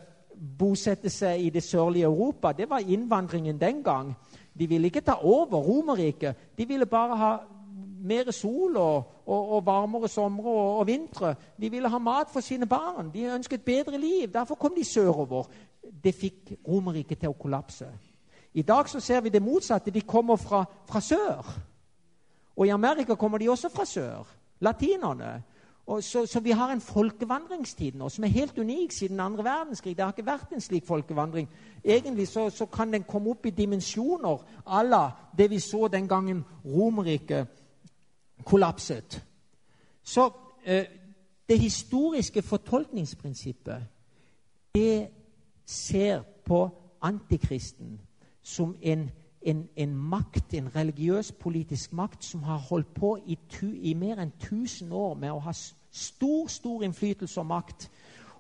bosette 0.59 1.11
seg 1.11 1.41
i 1.41 1.51
det 1.51 1.63
sørlige 1.63 2.05
Europa. 2.05 2.53
Det 2.53 2.71
var 2.71 2.79
innvandringen 2.79 3.61
den 3.61 3.83
gang. 3.83 4.15
De 4.59 4.67
ville 4.67 4.87
ikke 4.87 5.01
ta 5.01 5.19
over 5.23 5.61
Romerriket. 5.61 6.37
De 6.59 6.67
ville 6.69 6.87
bare 6.87 7.17
ha 7.17 7.37
mer 8.07 8.31
sol 8.31 8.77
og, 8.77 9.05
og, 9.27 9.49
og 9.57 9.67
varmere 9.67 10.09
somre 10.09 10.51
og, 10.51 10.79
og, 10.79 10.87
vintre. 10.87 11.35
De 11.61 11.71
ville 11.71 11.89
ha 11.89 11.99
mat 11.99 12.31
for 12.33 12.41
sine 12.41 12.67
barn. 12.67 13.11
De 13.15 13.25
ønsket 13.35 13.63
bedre 13.63 13.99
liv. 13.99 14.33
Derfor 14.33 14.55
kom 14.55 14.75
de 14.77 14.85
sørover. 14.85 15.45
Det 16.05 16.15
fikk 16.15 16.53
Romerriket 16.69 17.19
til 17.19 17.33
å 17.33 17.39
kollapse. 17.39 17.89
I 18.55 18.63
dag 18.63 18.89
så 18.89 19.01
ser 19.01 19.21
vi 19.21 19.31
det 19.31 19.43
motsatte. 19.43 19.91
De 19.91 20.01
kommer 20.01 20.37
fra, 20.37 20.65
fra 20.89 21.01
sør. 21.01 21.45
Og 22.57 22.67
i 22.67 22.73
Amerika 22.73 23.15
kommer 23.15 23.39
de 23.39 23.51
også 23.51 23.69
fra 23.69 23.85
sør. 23.85 24.25
Latinerne. 24.61 25.43
Så, 26.01 26.27
så, 26.27 26.41
vi 26.41 26.51
har 26.51 26.73
en 26.73 26.81
folkevandringstid 26.81 27.95
nå 27.95 28.09
som 28.11 28.25
er 28.25 28.29
helt 28.35 28.59
unik 28.59 28.93
siden 28.93 29.21
andre 29.21 29.45
verdenskrig. 29.45 29.97
Det 29.97 30.05
har 30.05 30.13
ikke 30.13 30.27
vært 30.27 30.53
en 30.53 30.61
slik 30.61 30.87
folkevandring. 30.87 31.49
Egentlig 31.85 32.29
så, 32.29 32.51
så 32.51 32.67
kan 32.67 32.93
den 32.93 33.05
komme 33.07 33.31
opp 33.31 33.47
i 33.47 33.55
dimensjoner 33.55 34.43
à 34.67 34.83
la 34.83 35.11
det 35.39 35.51
vi 35.51 35.61
så 35.61 35.89
den 35.89 36.09
gangen 36.09 36.45
Romerriket 36.65 37.47
kollapset. 38.45 39.23
Så 40.03 40.31
eh, 40.65 40.85
det 41.49 41.59
historiske 41.59 42.43
fortolkningsprinsippet 42.43 43.87
det 44.75 45.09
ser 45.67 46.23
på 46.45 46.69
antikristen 47.03 48.01
som 48.43 48.77
en 48.83 49.11
en, 49.47 49.69
en, 49.77 49.97
makt, 49.97 50.55
en 50.55 50.77
religiøs 50.77 51.33
politisk 51.33 51.93
makt 51.93 52.25
som 52.25 52.43
har 52.43 52.57
holdt 52.57 52.95
på 52.95 53.19
i, 53.27 53.39
tu, 53.51 53.69
i, 53.75 53.95
mer 53.95 54.19
enn 54.19 54.33
1000 54.43 54.93
år 54.93 55.15
med 55.15 55.31
å 55.31 55.43
ha 55.45 55.55
stor, 55.55 56.49
stor 56.51 56.83
innflytelse 56.83 57.41
og 57.41 57.47
makt. 57.47 57.87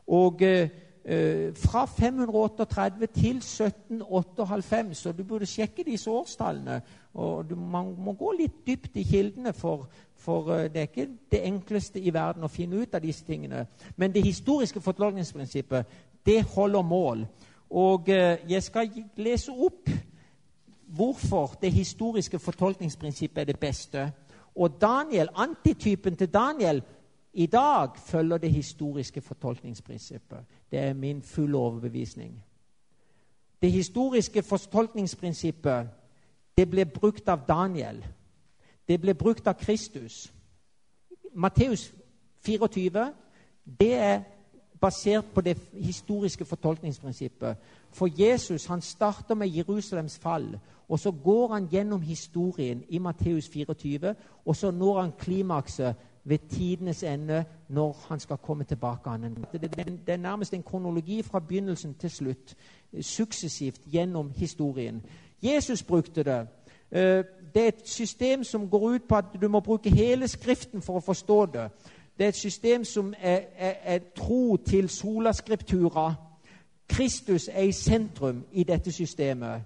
Og 0.07 0.43
eh, 0.43 0.69
eh 1.05 1.55
fra 1.55 1.85
538 1.87 3.07
til 3.15 3.37
1798 3.37 4.95
så 4.95 5.13
Du 5.13 5.23
burde 5.25 5.47
sjekke 5.47 5.85
disse 5.85 6.11
årstallene. 6.11 6.81
og 7.15 7.51
du, 7.51 7.55
Man 7.55 7.95
må 7.99 8.13
gå 8.13 8.33
litt 8.33 8.67
dypt 8.67 8.97
i 8.97 9.05
kildene, 9.05 9.53
for, 9.53 9.89
for 10.17 10.51
eh, 10.55 10.73
det 10.73 10.77
er 10.77 10.91
ikke 10.91 11.09
det 11.31 11.45
enkleste 11.45 12.01
i 12.01 12.15
verden 12.15 12.45
å 12.45 12.49
finne 12.49 12.77
ut 12.77 12.95
av 12.95 13.01
disse 13.01 13.25
tingene. 13.25 13.67
Men 13.97 14.13
det 14.13 14.25
historiske 14.25 14.81
fortolkningsprinsippet 14.81 15.87
det 16.27 16.43
holder 16.43 16.83
mål. 16.83 17.27
Og 17.71 18.09
eh, 18.09 18.39
jeg 18.49 18.63
skal 18.63 18.91
lese 19.17 19.53
opp 19.53 19.89
hvorfor 20.97 21.59
det 21.63 21.73
historiske 21.73 22.39
fortolkningsprinsippet 22.39 23.41
er 23.41 23.45
det 23.45 23.59
beste. 23.61 24.13
Og 24.57 24.81
Daniel, 24.81 25.29
antitypen 25.35 26.17
til 26.17 26.29
Daniel 26.35 26.83
i 27.33 27.47
dag 27.47 27.89
følger 27.97 28.39
det 28.39 28.53
historiske 28.53 29.21
fortolkningsprinsippet. 29.21 30.39
Det 30.71 30.79
er 30.79 30.93
min 30.93 31.23
fulle 31.23 31.57
overbevisning. 31.57 32.45
Det 33.63 33.73
historiske 33.73 34.43
fortolkningsprinsippet 34.43 35.89
det 36.59 36.71
ble 36.71 36.85
brukt 36.85 37.29
av 37.29 37.45
Daniel. 37.49 38.05
Det 38.89 39.01
ble 39.01 39.15
brukt 39.15 39.47
av 39.47 39.55
Kristus. 39.61 40.33
Matteus 41.35 41.93
24 42.47 43.13
det 43.81 43.93
er 43.93 44.21
basert 44.81 45.25
på 45.35 45.41
det 45.41 45.59
historiske 45.73 46.45
fortolkningsprinsippet. 46.45 47.57
For 47.93 48.09
Jesus 48.19 48.67
han 48.67 48.81
starter 48.81 49.35
med 49.35 49.49
Jerusalems 49.49 50.19
fall, 50.19 50.59
og 50.89 50.99
så 50.99 51.11
går 51.11 51.53
han 51.53 51.67
gjennom 51.67 52.01
historien 52.01 52.85
i 52.89 52.99
Matteus 52.99 53.49
24, 53.49 54.15
og 54.45 54.57
så 54.57 54.71
når 54.71 55.01
han 55.01 55.13
klimakset 55.19 55.95
ved 56.25 56.39
tidenes 56.49 57.03
ende 57.03 57.45
når 57.69 58.05
han 58.09 58.21
skal 58.21 58.37
komme 58.37 58.65
tilbake. 58.65 59.11
Det 59.53 60.09
er 60.09 60.17
nærmest 60.17 60.55
en 60.55 60.63
kronologi 60.63 61.23
fra 61.23 61.41
begynnelsen 61.41 61.95
til 61.95 62.11
slutt, 62.11 62.57
suksessivt 63.01 63.81
gjennom 63.93 64.31
historien. 64.37 65.03
Jesus 65.43 65.83
brukte 65.83 66.23
det. 66.23 66.47
Eh, 66.91 67.25
det 67.55 67.63
er 67.63 67.69
et 67.69 67.89
system 67.89 68.45
som 68.45 68.69
går 68.69 68.81
ut 68.81 69.03
på 69.09 69.15
at 69.15 69.25
du 69.43 69.49
må 69.49 69.61
bruke 69.61 69.91
hele 69.91 70.29
Skriften 70.29 70.83
for 70.83 70.97
å 70.97 71.01
forstå 71.01 71.47
det. 71.47 71.71
Det 72.19 72.25
er 72.25 72.29
et 72.29 72.37
system 72.37 72.85
som 72.85 73.15
er, 73.19 73.41
er, 73.57 73.75
er 73.85 73.99
tro 74.17 74.57
til 74.57 74.89
solaskriptura. 74.89 76.15
Kristus 76.89 77.49
er 77.53 77.63
i 77.63 77.73
sentrum 77.73 78.45
i 78.53 78.65
dette 78.65 78.93
systemet. 78.93 79.63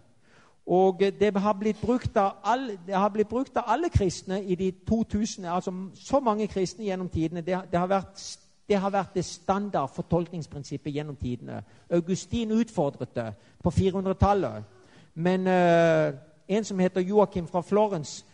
Og 0.71 1.01
det 1.01 1.33
har 1.37 1.53
blitt 1.59 1.81
brukt 1.83 2.17
av 2.17 2.37
alle, 2.45 3.25
brukt 3.25 3.57
av 3.57 3.65
alle 3.67 3.89
kristne 3.91 4.45
i 4.45 4.55
de 4.55 4.71
2000, 4.89 5.45
altså 5.45 5.73
så 5.95 6.21
mange 6.21 6.47
kristne 6.47 6.85
gjennom 6.85 7.09
tidene. 7.09 7.41
Det, 7.41 7.59
det, 7.73 7.79
har, 7.79 7.87
vært, 7.87 8.39
det 8.69 8.79
har 8.79 8.91
vært 8.91 9.15
det 9.15 9.25
standard 9.25 9.91
fortolkningsprinsippet 9.95 10.95
gjennom 10.95 11.17
tidene. 11.17 11.65
Augustin 11.91 12.53
utfordret 12.53 13.15
det 13.15 13.33
på 13.63 13.71
400-tallet. 13.71 14.63
Men 15.15 15.47
uh, 15.47 16.15
en 16.49 16.65
som 16.65 16.79
heter 16.79 17.01
Joakim 17.01 17.49
fra 17.49 17.61
Florence, 17.61 18.25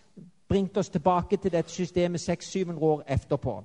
bringte 0.48 0.78
oss 0.78 0.88
tilbake 0.88 1.36
til 1.36 1.52
dette 1.52 1.72
systemet 1.72 2.28
600-700 2.28 2.78
år 2.80 3.02
etterpå. 3.08 3.62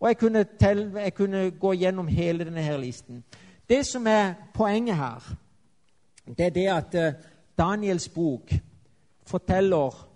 Og 0.00 0.08
jeg 0.08 0.16
kunne, 0.18 0.44
telle, 0.60 1.00
jeg 1.00 1.14
kunne, 1.14 1.50
gå 1.50 1.72
gjennom 1.72 2.08
hele 2.08 2.44
denne 2.44 2.62
her 2.62 2.76
listen. 2.76 3.24
Det 3.68 3.86
som 3.86 4.06
er 4.06 4.34
poenget 4.54 4.96
her, 4.96 5.34
det 6.26 6.46
er 6.46 6.50
det 6.50 6.68
at 6.68 6.94
uh, 6.94 7.20
Daniels 7.60 8.08
bok 8.08 8.54
forteller 9.26 10.06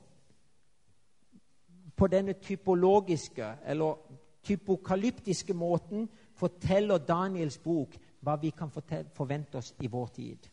på 1.97 2.07
denne 2.07 2.33
typologiske 2.33 3.47
eller 3.67 3.99
typokalyptiske 4.43 5.55
måten 5.55 6.09
forteller 6.35 6.99
Daniels 6.99 7.59
bok 7.59 7.99
hva 8.25 8.39
vi 8.41 8.51
kan 8.57 8.71
forvente 9.15 9.61
oss 9.61 9.75
i 9.81 9.91
vår 9.93 10.07
tid. 10.17 10.49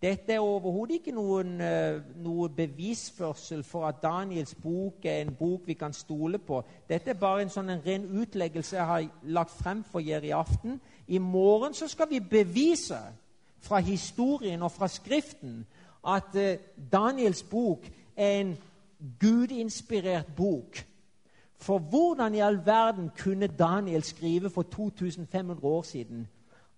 Dette 0.00 0.32
er 0.32 0.40
overhodet 0.40 0.94
ikke 0.98 1.12
noen, 1.12 1.60
uh, 1.60 2.00
noe 2.24 2.48
bevisførsel 2.56 3.62
for 3.64 3.84
at 3.88 4.00
Daniels 4.02 4.54
bok 4.54 5.04
er 5.04 5.20
en 5.22 5.36
bok 5.36 5.68
vi 5.68 5.76
kan 5.80 5.92
stole 5.92 6.38
på. 6.38 6.62
Dette 6.88 7.12
er 7.12 7.20
bare 7.20 7.44
en 7.44 7.52
sånn 7.52 7.68
en 7.72 7.84
ren 7.84 8.08
utleggelse 8.08 8.76
jeg 8.76 8.86
har 8.86 9.06
lagt 9.22 9.52
frem 9.60 9.84
for 9.84 10.00
dere 10.00 10.32
i 10.32 10.34
aften. 10.36 10.80
I 11.06 11.20
morgen 11.20 11.76
så 11.76 11.88
skal 11.88 12.08
vi 12.10 12.20
bevise 12.20 13.00
fra 13.64 13.84
historien 13.84 14.62
og 14.62 14.72
fra 14.72 14.88
Skriften 14.88 15.66
at 16.06 16.34
uh, 16.34 16.56
Daniels 16.92 17.42
bok 17.42 17.90
er 18.16 18.40
en 18.40 18.58
gudinspirert 19.20 20.26
bok. 20.36 20.86
For 21.58 21.78
hvordan 21.78 22.34
i 22.34 22.38
all 22.38 22.66
verden 22.66 23.10
kunne 23.18 23.46
Daniel 23.46 24.02
skrive 24.02 24.50
for 24.50 24.62
2500 24.62 25.64
år 25.64 25.82
siden 25.82 26.28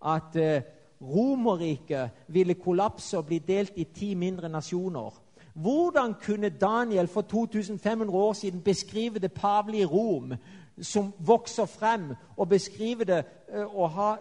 at 0.05 0.37
uh, 0.37 0.61
Romerriket 1.03 2.11
ville 2.29 2.55
kollapse 2.55 3.19
og 3.19 3.27
bli 3.27 3.39
delt 3.39 3.73
i 3.77 3.85
ti 3.85 4.15
mindre 4.15 4.49
nasjoner. 4.49 5.23
Hvordan 5.55 6.15
kunne 6.25 6.49
Daniel 6.49 7.07
for 7.07 7.21
2500 7.21 8.19
år 8.19 8.33
siden 8.33 8.61
beskrive 8.61 9.19
det 9.19 9.33
pavelige 9.33 9.87
Rom 9.87 10.33
som 10.81 11.13
vokser 11.19 11.67
frem, 11.67 12.15
og 12.37 12.49
beskrive 12.49 13.05
det 13.05 13.25
uh, 13.55 13.77
å 13.77 13.87
ha 13.87 14.17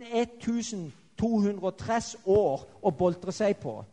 1230 0.00 2.16
år 2.24 2.66
å 2.82 2.90
boltre 2.90 3.32
seg 3.32 3.56
på? 3.56 3.84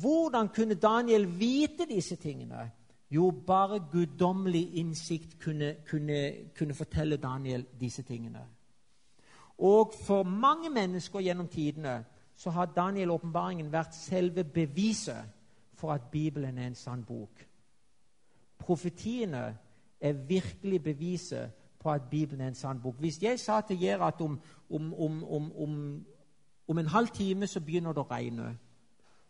Hvordan 0.00 0.48
kunne 0.48 0.74
Daniel 0.74 1.38
vite 1.40 1.86
disse 1.88 2.16
tingene? 2.16 2.70
Jo, 3.10 3.30
bare 3.46 3.80
guddommelig 3.92 4.74
innsikt 4.74 5.38
kunne, 5.40 5.76
kunne, 5.88 6.32
kunne 6.58 6.74
fortelle 6.74 7.16
Daniel 7.16 7.66
disse 7.80 8.02
tingene. 8.02 8.40
Og 9.58 9.92
for 10.06 10.22
mange 10.22 10.70
mennesker 10.70 11.20
gjennom 11.20 11.48
tidene 11.48 12.04
så 12.34 12.50
har 12.50 12.66
Daniel-åpenbaringen 12.76 13.72
vært 13.72 13.94
selve 13.94 14.44
beviset 14.44 15.24
for 15.74 15.92
at 15.92 16.02
Bibelen 16.12 16.58
er 16.58 16.66
en 16.66 16.74
sann 16.74 17.04
bok. 17.04 17.46
Profetiene 18.58 19.56
er 20.00 20.12
virkelig 20.12 20.82
beviset 20.82 21.50
på 21.78 21.90
at 21.90 22.02
Bibelen 22.10 22.40
er 22.40 22.48
en 22.48 22.54
sann 22.54 22.80
bok. 22.80 22.94
Hvis 22.98 23.22
jeg 23.22 23.40
sa 23.40 23.60
til 23.60 23.80
dere 23.80 24.06
at 24.06 24.20
om, 24.20 24.40
om, 24.70 24.92
om, 25.24 25.52
om, 26.68 26.78
en 26.78 26.86
halv 26.86 27.08
time 27.08 27.46
så 27.46 27.60
begynner 27.60 27.92
det 27.92 28.02
å 28.02 28.10
regne, 28.10 28.56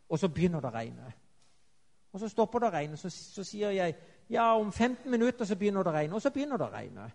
og 0.08 0.18
så 0.18 0.28
begynner 0.28 0.60
det 0.60 0.68
å 0.70 0.74
regne 0.74 1.12
Og 2.12 2.20
så 2.20 2.28
stopper 2.28 2.58
det 2.58 2.68
å 2.68 2.72
regne, 2.72 2.96
så, 2.96 3.10
så 3.10 3.44
sier 3.44 3.70
jeg 3.70 3.94
ja, 4.30 4.54
om 4.56 4.72
15 4.72 5.10
minutter 5.10 5.44
så 5.44 5.56
begynner 5.56 5.82
det 5.82 5.90
å 5.90 5.94
regne, 5.94 6.14
og 6.14 6.22
så 6.22 6.30
begynner 6.30 6.56
det 6.56 6.66
å 6.66 6.72
regne. 6.72 7.10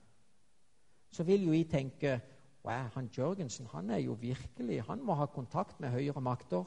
Så 1.11 1.23
vil 1.23 1.47
jo 1.47 1.55
jeg 1.55 1.69
tenke 1.69 2.19
Wow, 2.61 2.91
han 2.93 3.09
Jørgensen 3.17 3.65
han 3.71 3.89
er 3.89 3.97
jo 3.97 4.13
virkelig, 4.13 4.83
han 4.85 5.01
må 5.01 5.15
ha 5.17 5.25
kontakt 5.25 5.79
med 5.79 5.89
høyere 5.89 6.21
makter. 6.21 6.63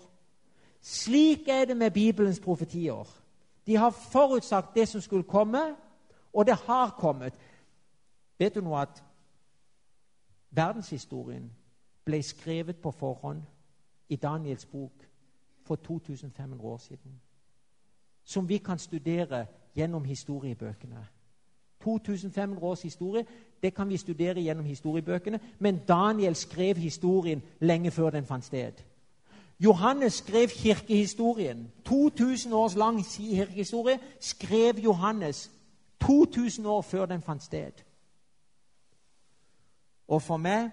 Slik 0.80 1.48
er 1.48 1.64
det 1.64 1.76
med 1.76 1.90
Bibelens 1.90 2.40
profetier. 2.40 3.06
De 3.66 3.76
har 3.76 3.90
forutsagt 3.90 4.74
det 4.74 4.88
som 4.88 5.00
skulle 5.00 5.22
komme, 5.22 5.76
og 6.32 6.46
det 6.46 6.56
har 6.66 6.96
kommet. 6.98 7.34
Vet 8.38 8.54
du 8.54 8.60
noe 8.60 8.82
at 8.82 9.04
verdenshistorien 10.50 11.46
ble 12.04 12.22
skrevet 12.22 12.82
på 12.82 12.90
forhånd 12.90 13.42
i 14.08 14.16
Daniels 14.16 14.66
bok 14.66 15.06
for 15.64 15.76
2500 15.76 16.64
år 16.64 16.76
siden? 16.76 17.20
Som 18.24 18.48
vi 18.48 18.58
kan 18.58 18.78
studere 18.78 19.46
gjennom 19.74 20.04
historiebøkene. 20.04 21.06
2500 21.80 22.62
års 22.62 22.82
historie. 22.82 23.26
Det 23.62 23.74
kan 23.74 23.88
vi 23.88 23.96
studere 23.96 24.42
gjennom 24.42 24.64
historiebøkene. 24.64 25.40
Men 25.58 25.80
Daniel 25.88 26.34
skrev 26.34 26.76
historien 26.76 27.42
lenge 27.60 27.90
før 27.90 28.10
den 28.10 28.26
fant 28.26 28.44
sted. 28.44 28.72
Johannes 29.60 30.12
skrev 30.12 30.48
kirkehistorien. 30.48 31.72
2000 31.84 32.52
års 32.52 32.76
lang 32.76 33.04
kirkehistorie 33.04 33.98
skrev 34.20 34.74
Johannes 34.74 35.50
2000 36.00 36.66
år 36.66 36.82
før 36.82 37.06
den 37.06 37.22
fant 37.22 37.42
sted. 37.42 37.72
Og 40.08 40.22
for 40.22 40.36
meg 40.36 40.70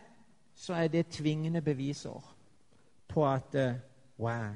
så 0.56 0.74
er 0.74 0.88
det 0.88 1.08
tvingende 1.08 1.62
beviser 1.62 2.36
på 3.08 3.28
at 3.28 3.56
uh, 3.56 3.74
wow, 4.20 4.52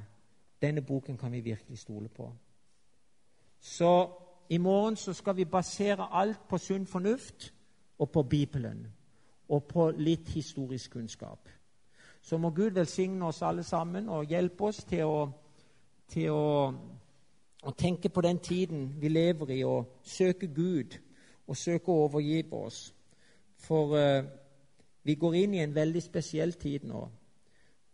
denne 0.61 0.81
boken 0.81 1.17
kan 1.17 1.31
vi 1.31 1.39
virkelig 1.39 1.77
stole 1.79 2.09
på. 2.09 2.31
Så 3.59 4.09
i 4.49 4.57
morgen 4.57 4.95
så 4.95 5.13
skal 5.13 5.35
vi 5.35 5.45
basere 5.45 6.07
alt 6.11 6.47
på 6.49 6.57
sunn 6.57 6.85
fornuft 6.85 7.53
og 7.97 8.11
på 8.11 8.23
Bibelen. 8.23 8.87
og 9.49 9.63
på 9.63 9.91
litt 9.91 10.29
historisk 10.29 10.91
kunnskap. 10.91 11.49
Så 12.21 12.37
må 12.37 12.49
Gud 12.49 12.69
velsigne 12.69 13.25
oss 13.25 13.41
alle 13.41 13.63
sammen 13.63 14.09
og 14.09 14.25
hjelpe 14.25 14.63
oss 14.63 14.79
til 14.89 15.03
å, 15.05 15.27
til 16.09 16.31
å, 16.33 16.73
å 17.61 17.73
tenke 17.77 18.09
på 18.09 18.21
den 18.21 18.39
tiden 18.39 18.87
vi 19.01 19.09
lever 19.09 19.51
i, 19.53 19.59
og 19.63 19.99
søke 20.03 20.47
Gud 20.47 20.97
og 21.47 21.57
søke 21.57 21.91
å 21.91 22.07
overgi 22.07 22.39
oss. 22.51 22.93
For 23.61 23.93
uh, 23.93 24.25
vi 25.03 25.15
går 25.15 25.37
inn 25.43 25.53
i 25.53 25.61
en 25.61 25.75
veldig 25.75 26.01
spesiell 26.01 26.53
tid 26.57 26.89
nå. 26.89 27.03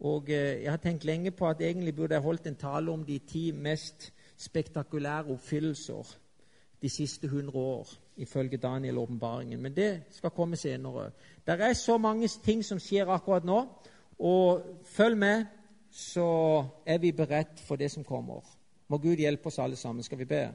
Og 0.01 0.23
uh, 0.23 0.33
Jeg 0.33 0.71
har 0.71 0.81
tenkt 0.81 1.05
lenge 1.05 1.31
på 1.31 1.47
at 1.49 1.61
egentlig 1.61 1.95
burde 1.95 2.13
jeg 2.13 2.23
holdt 2.23 2.47
en 2.47 2.55
tale 2.55 2.91
om 2.91 3.03
de 3.05 3.19
ti 3.19 3.51
mest 3.51 4.13
spektakulære 4.37 5.29
oppfyllelser 5.29 6.17
de 6.81 6.89
siste 6.89 7.27
100 7.27 7.57
år, 7.57 7.87
ifølge 8.17 8.57
Daniel 8.57 8.97
åpenbaringen. 8.97 9.61
Men 9.61 9.75
det 9.75 10.03
skal 10.09 10.29
komme 10.29 10.55
senere. 10.55 11.11
Det 11.47 11.61
er 11.61 11.73
så 11.73 11.97
mange 11.97 12.27
ting 12.27 12.65
som 12.65 12.79
skjer 12.79 13.05
akkurat 13.05 13.45
nå, 13.45 13.65
og 14.19 14.65
følg 14.85 15.17
med, 15.17 15.45
så 15.91 16.65
er 16.85 16.97
vi 16.97 17.11
beredt 17.11 17.59
for 17.67 17.75
det 17.75 17.91
som 17.91 18.03
kommer. 18.03 18.41
Må 18.87 18.97
Gud 18.97 19.15
hjelpe 19.15 19.47
oss 19.47 19.59
alle 19.59 19.75
sammen. 19.75 20.03
Skal 20.03 20.17
vi 20.17 20.25
be? 20.25 20.51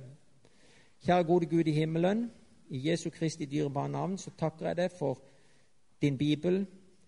Kjære 1.04 1.24
gode 1.24 1.46
Gud 1.46 1.66
i 1.66 1.72
himmelen. 1.72 2.30
I 2.68 2.90
Jesu 2.90 3.10
Kristi 3.10 3.44
dyrebare 3.44 3.88
navn 3.88 4.18
så 4.18 4.30
takker 4.38 4.66
jeg 4.66 4.76
deg 4.76 4.90
for 4.98 5.18
din 6.02 6.18
bibel. 6.18 6.66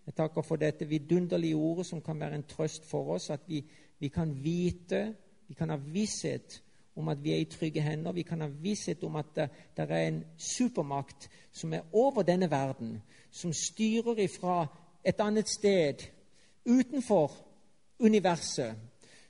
Jeg 0.09 0.14
takker 0.16 0.43
for 0.43 0.56
dette 0.56 0.86
vidunderlige 0.89 1.56
ordet 1.56 1.86
som 1.86 2.01
kan 2.01 2.20
være 2.20 2.35
en 2.35 2.47
trøst 2.48 2.85
for 2.89 3.10
oss. 3.12 3.26
At 3.30 3.43
vi, 3.47 3.59
vi 4.01 4.09
kan 4.09 4.30
vite, 4.44 5.14
vi 5.48 5.55
kan 5.55 5.68
ha 5.68 5.76
visshet 5.76 6.62
om 6.97 7.09
at 7.09 7.20
vi 7.24 7.32
er 7.32 7.43
i 7.43 7.44
trygge 7.44 7.82
hender. 7.85 8.12
Vi 8.12 8.22
kan 8.22 8.40
ha 8.40 8.48
visshet 8.48 9.05
om 9.05 9.16
at 9.20 9.35
det, 9.36 9.51
det 9.76 9.85
er 9.90 10.06
en 10.06 10.22
supermakt 10.39 11.28
som 11.52 11.74
er 11.76 11.85
over 11.93 12.22
denne 12.22 12.48
verden, 12.51 13.02
som 13.30 13.52
styrer 13.52 14.24
ifra 14.24 14.66
et 15.05 15.20
annet 15.20 15.48
sted 15.48 16.09
utenfor 16.64 17.36
universet, 18.01 18.80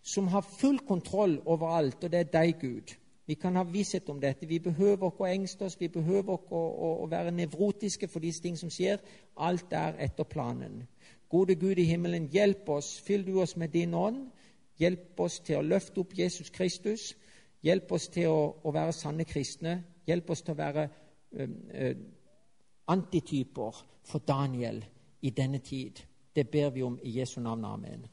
som 0.03 0.29
har 0.29 0.47
full 0.61 0.79
kontroll 0.79 1.41
over 1.45 1.75
alt, 1.75 2.05
og 2.05 2.13
det 2.13 2.21
er 2.21 2.33
deg, 2.39 2.55
Gud. 2.61 2.95
Vi 3.29 3.35
kan 3.35 3.57
ha 3.57 3.63
visshet 3.63 4.09
om 4.09 4.21
dette. 4.21 4.47
Vi 4.49 4.57
behøver 4.65 5.11
ikke 5.11 5.27
å 5.27 5.29
engste 5.29 5.67
oss, 5.67 5.75
vi 5.77 5.91
behøver 5.93 6.39
ikke 6.39 6.57
å, 6.57 6.69
å, 6.73 6.93
å, 7.03 7.09
være 7.13 7.35
nevrotiske 7.37 8.09
for 8.09 8.25
disse 8.25 8.41
ting 8.41 8.57
som 8.57 8.71
skjer. 8.73 9.03
Alt 9.37 9.75
er 9.77 9.99
etter 10.01 10.25
planen. 10.25 10.87
Gode 11.29 11.59
Gud 11.61 11.77
i 11.77 11.85
himmelen, 11.91 12.31
hjelp 12.33 12.71
oss. 12.73 12.95
Fyll 13.05 13.27
du 13.27 13.35
oss 13.43 13.53
med 13.61 13.77
din 13.77 13.93
ånd. 13.95 14.31
Hjelp 14.81 15.21
oss 15.21 15.43
til 15.45 15.61
å 15.61 15.67
løfte 15.67 16.01
opp 16.01 16.17
Jesus 16.17 16.49
Kristus. 16.55 17.11
Hjelp 17.61 17.93
oss 17.93 18.09
til 18.15 18.33
å, 18.33 18.43
å 18.65 18.73
være 18.73 18.97
sanne 18.97 19.29
kristne. 19.29 19.77
Hjelp 20.09 20.33
oss 20.33 20.47
til 20.47 20.57
å 20.57 20.63
være 20.63 20.89
ø, 20.89 21.49
ø, 21.85 21.95
antityper 22.89 23.83
for 24.09 24.25
Daniel 24.25 24.81
i 25.21 25.37
denne 25.37 25.61
tid. 25.61 26.01
Det 26.33 26.49
ber 26.49 26.73
vi 26.73 26.87
om 26.87 26.97
i 27.03 27.19
Jesu 27.21 27.43
navn. 27.45 27.69
Amen. 27.77 28.09